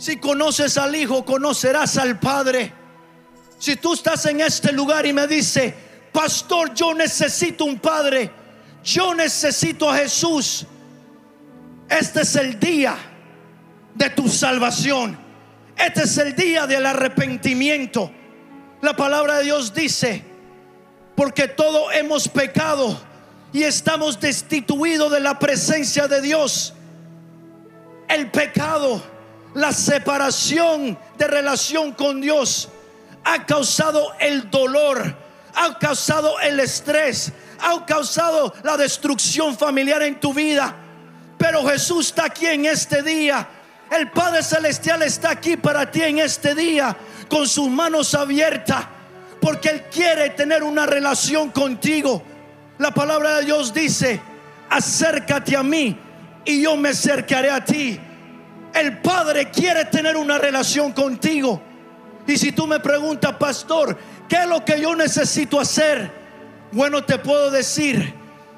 si 0.04 0.18
conoces 0.18 0.78
al 0.78 0.94
Hijo, 0.94 1.24
conocerás 1.24 1.98
al 1.98 2.20
Padre. 2.20 2.74
Si 3.58 3.78
tú 3.78 3.94
estás 3.94 4.26
en 4.26 4.42
este 4.42 4.74
lugar 4.74 5.06
y 5.06 5.14
me 5.14 5.26
dice, 5.28 5.74
pastor, 6.12 6.74
yo 6.74 6.94
necesito 6.94 7.64
un 7.64 7.80
Padre, 7.80 8.30
yo 8.84 9.16
necesito 9.16 9.90
a 9.90 9.96
Jesús, 9.96 10.66
este 11.88 12.24
es 12.24 12.36
el 12.36 12.60
día 12.60 12.98
de 13.96 14.10
tu 14.10 14.28
salvación. 14.28 15.18
Este 15.78 16.04
es 16.04 16.18
el 16.18 16.36
día 16.36 16.68
del 16.68 16.86
arrepentimiento. 16.86 18.12
La 18.82 18.98
palabra 18.98 19.38
de 19.38 19.44
Dios 19.44 19.74
dice, 19.74 20.22
porque 21.16 21.48
todos 21.48 21.96
hemos 21.96 22.28
pecado 22.28 23.02
y 23.54 23.64
estamos 23.64 24.20
destituidos 24.20 25.14
de 25.14 25.22
la 25.22 25.40
presencia 25.40 26.10
de 26.10 26.20
Dios. 26.20 26.74
El 28.10 28.30
pecado, 28.32 29.13
la 29.56 29.72
separación 29.72 30.98
de 31.18 31.28
relación 31.28 31.92
con 31.94 32.22
Dios 32.22 32.70
ha 33.24 33.46
causado 33.46 34.14
el 34.20 34.50
dolor, 34.50 35.16
ha 35.56 35.78
causado 35.80 36.40
el 36.40 36.60
estrés, 36.60 37.32
ha 37.60 37.86
causado 37.86 38.54
la 38.64 38.78
destrucción 38.78 39.58
familiar 39.58 40.02
en 40.04 40.20
tu 40.20 40.34
vida. 40.34 40.76
Pero 41.38 41.66
Jesús 41.66 42.08
está 42.08 42.26
aquí 42.26 42.46
en 42.46 42.66
este 42.66 43.02
día. 43.04 43.48
El 43.92 44.10
Padre 44.12 44.44
Celestial 44.44 45.04
está 45.04 45.32
aquí 45.32 45.58
para 45.58 45.90
ti 45.90 46.02
en 46.02 46.20
este 46.20 46.56
día 46.56 46.96
con 47.30 47.48
sus 47.48 47.70
manos 47.70 48.14
abiertas. 48.16 48.86
Porque 49.40 49.70
Él 49.70 49.84
quiere 49.92 50.32
tener 50.32 50.64
una 50.64 50.86
relación 50.86 51.52
contigo. 51.52 52.24
La 52.78 52.92
palabra 52.92 53.38
de 53.38 53.46
Dios 53.46 53.74
dice, 53.74 54.20
acércate 54.70 55.56
a 55.56 55.64
mí 55.64 55.98
y 56.46 56.62
yo 56.62 56.76
me 56.76 56.90
acercaré 56.90 57.52
a 57.52 57.64
ti. 57.64 58.00
El 58.74 59.00
Padre 59.00 59.52
quiere 59.52 59.86
tener 59.86 60.18
una 60.18 60.38
relación 60.38 60.92
contigo. 60.94 61.62
Y 62.26 62.38
si 62.38 62.52
tú 62.52 62.66
me 62.66 62.80
preguntas, 62.80 63.34
pastor, 63.34 63.98
¿qué 64.28 64.38
es 64.38 64.48
lo 64.48 64.64
que 64.66 64.82
yo 64.82 64.96
necesito 64.96 65.60
hacer? 65.60 66.12
Bueno, 66.72 67.04
te 67.04 67.20
puedo 67.20 67.52
decir 67.52 68.14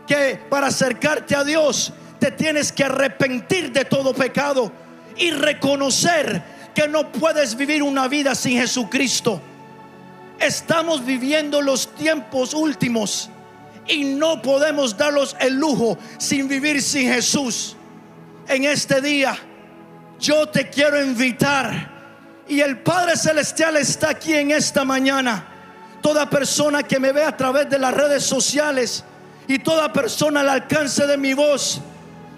que 0.08 0.40
para 0.50 0.68
acercarte 0.68 1.36
a 1.36 1.44
Dios 1.44 1.92
te 2.20 2.32
tienes 2.32 2.72
que 2.72 2.84
arrepentir 2.86 3.72
de 3.74 3.86
todo 3.86 4.14
pecado 4.14 4.72
y 5.18 5.32
reconocer 5.32 6.42
que 6.74 6.88
no 6.88 7.12
puedes 7.12 7.56
vivir 7.56 7.84
una 7.84 8.08
vida 8.08 8.36
sin 8.36 8.60
Jesucristo. 8.60 9.42
Estamos 10.40 11.06
viviendo 11.06 11.62
los 11.62 11.94
tiempos 11.96 12.54
últimos 12.54 13.30
y 13.88 14.04
no 14.04 14.42
podemos 14.42 14.98
darlos 14.98 15.36
el 15.40 15.56
lujo 15.56 15.98
sin 16.18 16.48
vivir 16.48 16.82
sin 16.82 17.12
Jesús. 17.12 17.76
En 18.48 18.66
este 18.66 19.02
día 19.02 19.38
yo 20.20 20.48
te 20.48 20.70
quiero 20.70 21.02
invitar 21.04 21.96
y 22.48 22.62
el 22.62 22.80
Padre 22.80 23.18
Celestial 23.18 23.78
está 23.78 24.12
aquí 24.12 24.34
en 24.34 24.52
esta 24.52 24.86
mañana. 24.86 25.48
Toda 26.02 26.30
persona 26.30 26.84
que 26.84 27.00
me 27.00 27.12
ve 27.12 27.24
a 27.24 27.36
través 27.36 27.70
de 27.70 27.80
las 27.80 27.94
redes 27.94 28.24
sociales 28.24 29.04
y 29.48 29.60
toda 29.60 29.92
persona 29.92 30.42
al 30.42 30.50
alcance 30.50 31.08
de 31.08 31.18
mi 31.18 31.34
voz, 31.34 31.82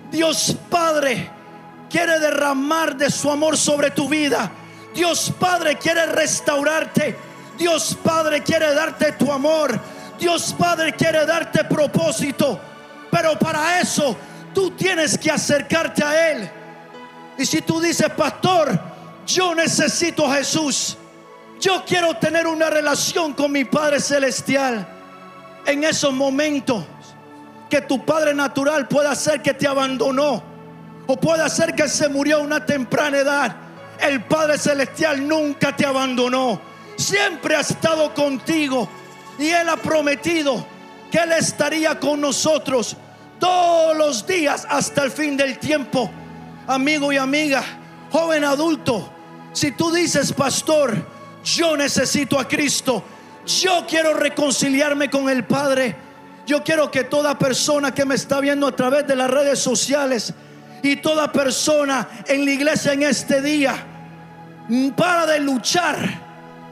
Dios 0.10 0.56
Padre 0.70 1.30
quiere 1.90 2.20
derramar 2.20 2.96
de 2.96 3.10
su 3.10 3.30
amor 3.30 3.58
sobre 3.58 3.92
tu 3.92 4.08
vida. 4.08 4.52
Dios 4.94 5.34
Padre 5.38 5.78
quiere 5.78 6.06
restaurarte. 6.08 7.16
Dios 7.58 7.98
Padre 8.02 8.42
quiere 8.42 8.74
darte 8.74 9.12
tu 9.14 9.32
amor. 9.32 9.80
Dios 10.20 10.56
Padre 10.58 10.94
quiere 10.94 11.26
darte 11.26 11.66
propósito. 11.66 12.60
Pero 13.12 13.38
para 13.38 13.80
eso 13.82 14.16
tú 14.54 14.72
tienes 14.72 15.18
que 15.18 15.30
acercarte 15.30 16.04
a 16.04 16.32
Él. 16.32 16.52
Y 17.38 17.46
si 17.46 17.62
tú 17.62 17.80
dices, 17.80 18.10
pastor, 18.12 18.80
yo 19.26 19.54
necesito 19.54 20.26
a 20.26 20.36
Jesús. 20.36 20.98
Yo 21.60 21.84
quiero 21.86 22.16
tener 22.16 22.48
una 22.48 22.70
relación 22.70 23.34
con 23.34 23.52
mi 23.52 23.66
Padre 23.66 24.00
Celestial. 24.00 24.88
En 25.66 25.84
esos 25.84 26.14
momentos 26.14 26.84
que 27.70 27.82
tu 27.82 28.06
Padre 28.06 28.34
natural 28.34 28.88
pueda 28.88 29.14
ser 29.16 29.42
que 29.42 29.54
te 29.54 29.68
abandonó 29.68 30.42
o 31.08 31.18
puede 31.18 31.50
ser 31.50 31.74
que 31.74 31.88
se 31.88 32.10
murió 32.10 32.38
a 32.38 32.42
una 32.42 32.66
temprana 32.66 33.18
edad. 33.18 33.56
El 34.00 34.24
Padre 34.24 34.58
Celestial 34.58 35.28
nunca 35.28 35.76
te 35.76 35.86
abandonó. 35.86 36.62
Siempre 36.98 37.56
ha 37.56 37.62
estado 37.62 38.14
contigo 38.14 38.88
y 39.38 39.50
Él 39.50 39.70
ha 39.70 39.78
prometido 39.78 40.66
que 41.12 41.20
Él 41.20 41.32
estaría 41.34 42.00
con 42.00 42.22
nosotros 42.22 42.96
todos 43.40 43.96
los 43.96 44.26
días 44.26 44.66
hasta 44.70 45.04
el 45.04 45.12
fin 45.12 45.38
del 45.38 45.60
tiempo. 45.60 46.10
Amigo 46.68 47.14
y 47.14 47.18
amiga, 47.18 47.64
joven 48.12 48.44
adulto, 48.44 49.10
si 49.54 49.72
tú 49.72 49.92
dices, 49.92 50.34
pastor, 50.34 50.94
yo 51.44 51.78
necesito 51.78 52.38
a 52.38 52.48
Cristo, 52.48 53.04
yo 53.46 53.86
quiero 53.88 54.14
reconciliarme 54.14 55.10
con 55.10 55.30
el 55.30 55.46
Padre, 55.46 55.96
yo 56.46 56.64
quiero 56.64 56.92
que 56.92 57.06
toda 57.06 57.40
persona 57.40 57.94
que 57.94 58.06
me 58.06 58.16
está 58.16 58.42
viendo 58.42 58.68
a 58.68 58.76
través 58.76 59.08
de 59.08 59.16
las 59.16 59.32
redes 59.32 59.60
sociales 59.60 60.34
y 60.84 60.98
toda 60.98 61.32
persona 61.32 62.08
en 62.28 62.46
la 62.46 62.52
iglesia 62.52 62.94
en 62.94 63.04
este 63.04 63.42
día, 63.42 63.76
para 64.96 65.26
de 65.26 65.40
luchar 65.40 65.98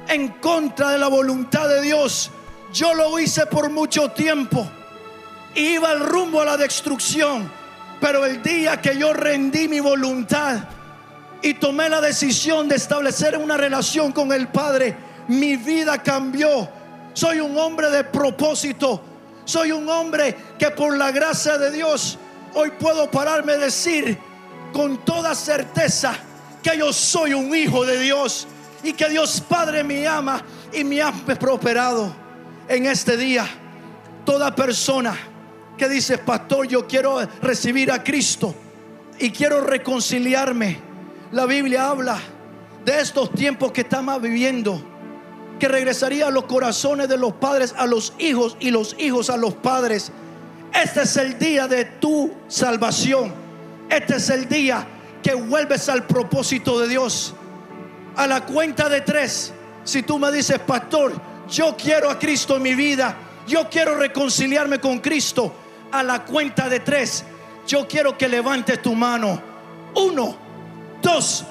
en 0.07 0.27
contra 0.39 0.91
de 0.91 0.99
la 0.99 1.07
voluntad 1.07 1.67
de 1.67 1.81
Dios. 1.81 2.31
Yo 2.73 2.93
lo 2.93 3.17
hice 3.19 3.45
por 3.45 3.69
mucho 3.69 4.09
tiempo. 4.09 4.69
Iba 5.55 5.91
al 5.91 6.01
rumbo 6.01 6.41
a 6.41 6.45
la 6.45 6.57
destrucción. 6.57 7.49
Pero 7.99 8.25
el 8.25 8.41
día 8.41 8.81
que 8.81 8.97
yo 8.97 9.13
rendí 9.13 9.67
mi 9.67 9.79
voluntad 9.79 10.63
y 11.41 11.53
tomé 11.55 11.89
la 11.89 12.01
decisión 12.01 12.67
de 12.67 12.75
establecer 12.75 13.37
una 13.37 13.57
relación 13.57 14.11
con 14.11 14.31
el 14.31 14.47
Padre, 14.47 14.95
mi 15.27 15.55
vida 15.55 16.01
cambió. 16.01 16.69
Soy 17.13 17.39
un 17.39 17.57
hombre 17.57 17.89
de 17.89 18.03
propósito. 18.03 19.01
Soy 19.45 19.71
un 19.71 19.87
hombre 19.87 20.35
que 20.57 20.71
por 20.71 20.97
la 20.97 21.11
gracia 21.11 21.57
de 21.57 21.71
Dios 21.71 22.17
hoy 22.55 22.71
puedo 22.71 23.09
pararme 23.11 23.53
a 23.53 23.57
decir 23.57 24.17
con 24.73 24.97
toda 25.05 25.35
certeza 25.35 26.15
que 26.63 26.77
yo 26.77 26.91
soy 26.91 27.33
un 27.33 27.55
hijo 27.55 27.85
de 27.85 27.99
Dios 27.99 28.47
y 28.83 28.93
que 28.93 29.07
Dios 29.07 29.41
Padre 29.47 29.83
me 29.83 30.07
ama 30.07 30.43
y 30.73 30.83
me 30.83 31.01
ha 31.01 31.11
prosperado 31.11 32.13
en 32.67 32.87
este 32.87 33.17
día. 33.17 33.47
Toda 34.25 34.55
persona 34.55 35.15
que 35.77 35.89
dice, 35.89 36.17
pastor, 36.17 36.67
yo 36.67 36.87
quiero 36.87 37.19
recibir 37.41 37.91
a 37.91 38.03
Cristo 38.03 38.53
y 39.19 39.31
quiero 39.31 39.61
reconciliarme 39.61 40.79
la 41.31 41.45
Biblia 41.45 41.89
habla 41.89 42.17
de 42.85 42.99
estos 42.99 43.31
tiempos 43.31 43.71
que 43.71 43.81
estamos 43.81 44.21
viviendo, 44.21 44.81
que 45.59 45.67
regresaría 45.67 46.27
a 46.27 46.31
los 46.31 46.45
corazones 46.45 47.09
de 47.09 47.17
los 47.17 47.33
padres 47.33 47.73
a 47.77 47.85
los 47.87 48.13
hijos 48.19 48.55
y 48.59 48.71
los 48.71 48.95
hijos 48.99 49.29
a 49.29 49.35
los 49.35 49.53
padres. 49.55 50.11
Este 50.73 51.01
es 51.01 51.17
el 51.17 51.37
día 51.39 51.67
de 51.67 51.85
tu 51.85 52.31
salvación. 52.47 53.33
Este 53.89 54.15
es 54.17 54.29
el 54.29 54.47
día 54.47 54.87
que 55.21 55.33
vuelves 55.33 55.89
al 55.89 56.05
propósito 56.05 56.79
de 56.79 56.87
Dios. 56.87 57.33
A 58.15 58.27
la 58.27 58.45
cuenta 58.45 58.87
de 58.87 59.01
tres, 59.01 59.51
si 59.83 60.03
tú 60.03 60.19
me 60.19 60.31
dices, 60.31 60.59
pastor, 60.59 61.13
yo 61.49 61.75
quiero 61.75 62.09
a 62.09 62.17
Cristo 62.17 62.55
en 62.57 62.63
mi 62.63 62.75
vida, 62.75 63.15
yo 63.47 63.67
quiero 63.69 63.97
reconciliarme 63.97 64.79
con 64.79 64.99
Cristo. 64.99 65.53
A 65.95 66.03
la 66.03 66.25
cuenta 66.25 66.67
de 66.67 66.81
tres, 66.81 67.23
yo 67.65 67.87
quiero 67.87 68.17
que 68.17 68.27
levantes 68.27 68.81
tu 68.81 68.93
mano. 68.93 69.41
Uno, 69.95 70.35
dos, 71.01 71.45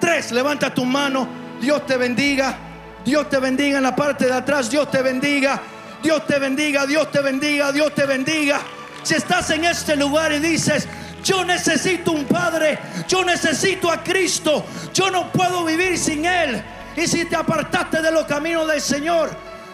tres. 0.00 0.32
Levanta 0.32 0.72
tu 0.72 0.86
mano. 0.86 1.28
Dios 1.60 1.84
te 1.84 1.98
bendiga. 1.98 2.56
Dios 3.04 3.28
te 3.28 3.38
bendiga 3.38 3.76
en 3.76 3.82
la 3.82 3.94
parte 3.94 4.24
de 4.24 4.32
atrás. 4.32 4.70
Dios 4.70 4.90
te 4.90 5.02
bendiga. 5.02 5.60
Dios 6.02 6.26
te 6.26 6.38
bendiga. 6.38 6.86
Dios 6.86 7.10
te 7.10 7.20
bendiga. 7.20 7.70
Dios 7.70 7.94
te 7.94 8.06
bendiga. 8.06 8.62
Si 9.02 9.12
estás 9.12 9.50
en 9.50 9.66
este 9.66 9.94
lugar 9.94 10.32
y 10.32 10.38
dices, 10.38 10.88
yo 11.22 11.44
necesito 11.44 12.12
un 12.12 12.24
Padre, 12.24 12.78
yo 13.06 13.22
necesito 13.26 13.90
a 13.90 14.02
Cristo, 14.02 14.64
yo 14.94 15.10
no 15.10 15.30
puedo 15.30 15.66
vivir 15.66 15.98
sin 15.98 16.24
Él. 16.24 16.64
Y 16.96 17.06
si 17.06 17.26
te 17.26 17.36
apartaste 17.36 18.00
de 18.00 18.10
los 18.10 18.24
caminos 18.24 18.66
del 18.68 18.80
Señor, 18.80 19.28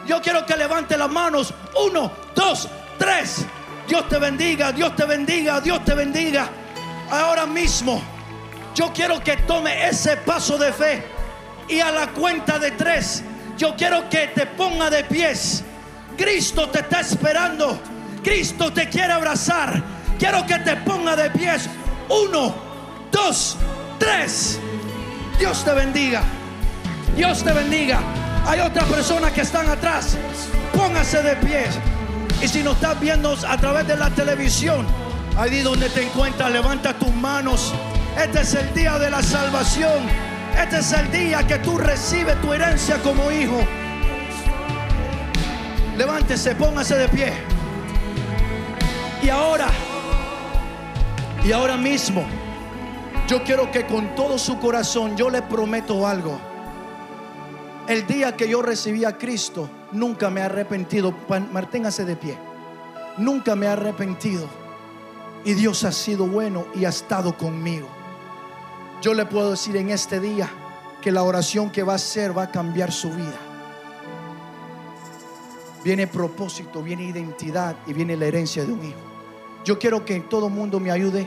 yo 0.08 0.20
quiero 0.20 0.44
que 0.44 0.56
levante 0.56 0.98
las 0.98 1.08
manos. 1.08 1.54
Uno, 1.86 2.10
dos, 2.34 2.68
tres. 2.98 3.46
Dios 3.88 4.08
te 4.08 4.18
bendiga, 4.18 4.70
Dios 4.70 4.94
te 4.94 5.04
bendiga, 5.04 5.60
Dios 5.60 5.84
te 5.84 5.94
bendiga. 5.94 6.48
Ahora 7.10 7.46
mismo. 7.46 8.02
Yo 8.74 8.92
quiero 8.92 9.18
que 9.20 9.36
tome 9.38 9.88
ese 9.88 10.18
paso 10.18 10.56
de 10.56 10.72
fe 10.72 11.02
y 11.68 11.80
a 11.80 11.90
la 11.90 12.08
cuenta 12.08 12.58
de 12.58 12.70
tres, 12.70 13.24
yo 13.56 13.74
quiero 13.76 14.08
que 14.08 14.28
te 14.28 14.46
ponga 14.46 14.88
de 14.88 15.02
pies. 15.04 15.64
Cristo 16.16 16.68
te 16.68 16.80
está 16.80 17.00
esperando. 17.00 17.78
Cristo 18.22 18.72
te 18.72 18.88
quiere 18.88 19.12
abrazar. 19.12 19.82
Quiero 20.18 20.46
que 20.46 20.58
te 20.60 20.76
ponga 20.76 21.16
de 21.16 21.30
pies. 21.30 21.68
Uno, 22.08 22.54
dos, 23.10 23.56
tres. 23.98 24.60
Dios 25.38 25.64
te 25.64 25.72
bendiga. 25.72 26.22
Dios 27.16 27.42
te 27.42 27.52
bendiga. 27.52 28.00
Hay 28.46 28.60
otras 28.60 28.84
personas 28.84 29.32
que 29.32 29.40
están 29.40 29.68
atrás. 29.68 30.16
Póngase 30.72 31.22
de 31.22 31.36
pie. 31.36 31.64
Y 32.40 32.46
si 32.46 32.62
nos 32.62 32.74
estás 32.74 33.00
viendo 33.00 33.36
a 33.46 33.56
través 33.56 33.86
de 33.88 33.96
la 33.96 34.10
televisión, 34.10 34.86
ahí 35.36 35.60
donde 35.60 35.88
te 35.90 36.04
encuentras, 36.04 36.50
levanta 36.52 36.94
tus 36.94 37.12
manos. 37.12 37.74
Este 38.16 38.42
es 38.42 38.54
el 38.54 38.72
día 38.74 38.98
de 38.98 39.10
la 39.10 39.22
salvación. 39.22 40.04
Este 40.56 40.78
es 40.78 40.92
el 40.92 41.10
día 41.10 41.46
que 41.46 41.58
tú 41.58 41.78
recibes 41.78 42.40
tu 42.40 42.52
herencia 42.52 42.98
como 43.02 43.30
hijo. 43.32 43.60
Levántese, 45.96 46.54
póngase 46.54 46.96
de 46.96 47.08
pie. 47.08 47.32
Y 49.20 49.30
ahora, 49.30 49.68
y 51.44 51.50
ahora 51.50 51.76
mismo, 51.76 52.24
yo 53.26 53.42
quiero 53.42 53.70
que 53.72 53.84
con 53.84 54.14
todo 54.14 54.38
su 54.38 54.60
corazón 54.60 55.16
yo 55.16 55.28
le 55.28 55.42
prometo 55.42 56.06
algo. 56.06 56.40
El 57.88 58.06
día 58.06 58.36
que 58.36 58.48
yo 58.48 58.62
recibí 58.62 59.04
a 59.04 59.18
Cristo, 59.18 59.68
nunca 59.92 60.30
me 60.30 60.40
he 60.40 60.44
arrepentido. 60.44 61.14
Manténgase 61.28 62.04
de 62.04 62.16
pie. 62.16 62.38
Nunca 63.16 63.56
me 63.56 63.66
he 63.66 63.68
arrepentido. 63.68 64.46
Y 65.44 65.54
Dios 65.54 65.84
ha 65.84 65.92
sido 65.92 66.26
bueno 66.26 66.66
y 66.74 66.84
ha 66.84 66.88
estado 66.88 67.36
conmigo. 67.36 67.88
Yo 69.00 69.14
le 69.14 69.26
puedo 69.26 69.52
decir 69.52 69.76
en 69.76 69.90
este 69.90 70.18
día 70.20 70.50
que 71.00 71.12
la 71.12 71.22
oración 71.22 71.70
que 71.70 71.82
va 71.82 71.92
a 71.92 71.96
hacer 71.96 72.36
va 72.36 72.44
a 72.44 72.50
cambiar 72.50 72.90
su 72.90 73.10
vida. 73.10 73.38
Viene 75.84 76.08
propósito, 76.08 76.82
viene 76.82 77.04
identidad 77.04 77.76
y 77.86 77.92
viene 77.92 78.16
la 78.16 78.26
herencia 78.26 78.64
de 78.64 78.72
un 78.72 78.84
hijo. 78.84 78.98
Yo 79.64 79.78
quiero 79.78 80.04
que 80.04 80.18
todo 80.20 80.48
mundo 80.48 80.80
me 80.80 80.90
ayude 80.90 81.26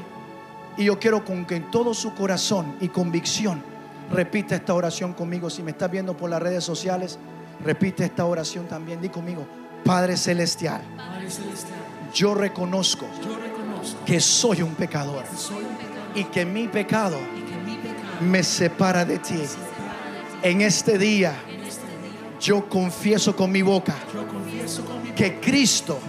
y 0.77 0.85
yo 0.85 0.99
quiero 0.99 1.23
con 1.23 1.45
que 1.45 1.55
en 1.55 1.71
todo 1.71 1.93
su 1.93 2.13
corazón 2.13 2.75
y 2.81 2.89
convicción 2.89 3.63
repita 4.11 4.55
esta 4.55 4.73
oración 4.73 5.13
conmigo. 5.13 5.49
Si 5.49 5.63
me 5.63 5.71
estás 5.71 5.89
viendo 5.89 6.17
por 6.17 6.29
las 6.29 6.41
redes 6.41 6.63
sociales, 6.63 7.17
repite 7.63 8.05
esta 8.05 8.25
oración 8.25 8.67
también. 8.67 9.01
Di 9.01 9.09
conmigo, 9.09 9.45
Padre 9.83 10.17
Celestial, 10.17 10.81
Padre 10.97 11.29
Celestial, 11.29 11.79
yo 12.13 12.33
reconozco 12.33 13.07
yo 13.23 13.37
reconozco 13.37 14.05
que 14.05 14.19
soy 14.19 14.61
un 14.61 14.75
pecador 14.75 15.23
soy 15.35 15.63
un 15.63 15.75
pecador 15.75 16.17
y 16.17 16.23
que 16.25 16.45
mi 16.45 16.67
pecado 16.67 17.17
y 17.35 17.41
que 17.41 17.57
mi 17.57 17.77
pecado 17.77 18.21
me 18.21 18.43
separa 18.43 19.05
de 19.05 19.17
ti. 19.17 19.33
me 19.33 19.47
separa 19.47 19.65
de 20.11 20.21
ti. 20.21 20.47
En 20.49 20.61
este 20.61 20.97
día 20.97 21.33
En 21.47 21.61
este 21.61 21.81
día 21.87 22.39
yo 22.39 22.67
confieso 22.69 23.35
con 23.35 23.51
mi 23.51 23.61
boca 23.61 23.95
yo 24.13 24.27
confieso 24.27 24.85
con 24.85 25.01
mi 25.01 25.09
boca 25.09 25.15
que 25.15 25.39
Cristo 25.39 25.99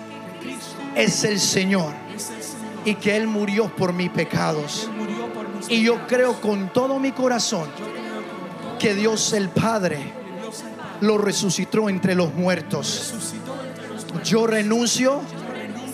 que 0.40 0.46
Cristo 0.46 0.72
es 0.94 1.24
el 1.24 1.40
Señor 1.40 1.92
es 2.14 2.30
el 2.30 2.42
Señor. 2.42 2.72
y 2.84 2.94
que 2.96 3.16
Él 3.16 3.26
murió 3.26 3.74
por 3.74 3.92
mis 3.92 4.10
pecados. 4.10 4.88
Por 5.34 5.48
mis 5.48 5.70
Y 5.70 5.82
yo 5.82 6.06
creo 6.06 6.40
con 6.40 6.72
todo 6.72 6.98
mi 6.98 7.12
corazón 7.12 7.68
que 8.78 8.94
Dios 8.94 9.32
el 9.32 9.48
Padre 9.48 10.21
lo 11.02 11.18
resucitó 11.18 11.88
entre 11.88 12.14
los 12.14 12.32
muertos. 12.32 13.34
Yo 14.24 14.46
renuncio 14.46 15.20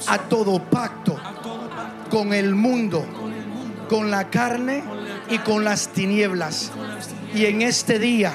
a 0.06 0.18
todo 0.18 0.62
pacto 0.62 1.18
con 2.10 2.34
el 2.34 2.54
mundo, 2.54 3.04
con 3.88 4.10
la 4.10 4.28
carne 4.28 4.84
y 5.30 5.38
con 5.38 5.64
las 5.64 5.88
tinieblas. 5.88 6.70
Y 7.34 7.46
en 7.46 7.62
este 7.62 7.98
día 7.98 8.34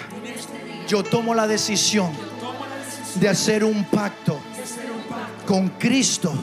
yo 0.87 1.03
tomo 1.03 1.35
la 1.35 1.47
decisión 1.47 2.11
de 3.15 3.29
hacer 3.29 3.63
un 3.63 3.85
pacto 3.85 4.39
con 5.45 5.69
Cristo 5.69 6.33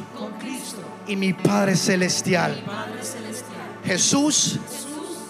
y 1.09 1.17
mi 1.17 1.33
Padre 1.33 1.77
Celestial. 1.77 2.63
Jesús, 3.85 4.59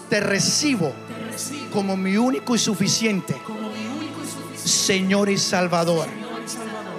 Te 0.09 0.19
recibo 0.19 0.91
como 1.71 1.95
mi 1.95 2.17
único 2.17 2.53
y 2.53 2.59
suficiente 2.59 3.33
Señor 4.63 5.29
y 5.29 5.37
Salvador. 5.37 6.07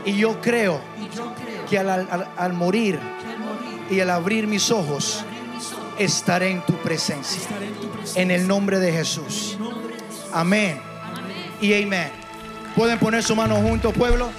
Y 0.04 0.16
yo 0.16 0.40
creo 0.40 0.80
que 1.68 1.78
al, 1.78 2.52
morir 2.52 2.98
y 3.90 4.00
al 4.00 4.10
abrir 4.10 4.46
mis 4.46 4.70
ojos 4.70 5.24
estaré 5.98 6.50
en 6.50 6.62
tu 6.62 6.74
presencia. 6.74 7.42
en 8.14 8.30
el 8.30 8.46
nombre 8.46 8.78
de 8.78 8.92
Jesús. 8.92 9.52
En 9.54 9.64
nombre 9.64 9.96
de 9.96 10.02
Jesús. 10.02 10.32
Amén 10.32 10.92
y 11.60 11.82
amén. 11.82 12.10
¿Pueden 12.74 12.98
poner 12.98 13.22
su 13.22 13.36
mano 13.36 13.56
juntos, 13.56 13.92
pueblo? 13.94 14.30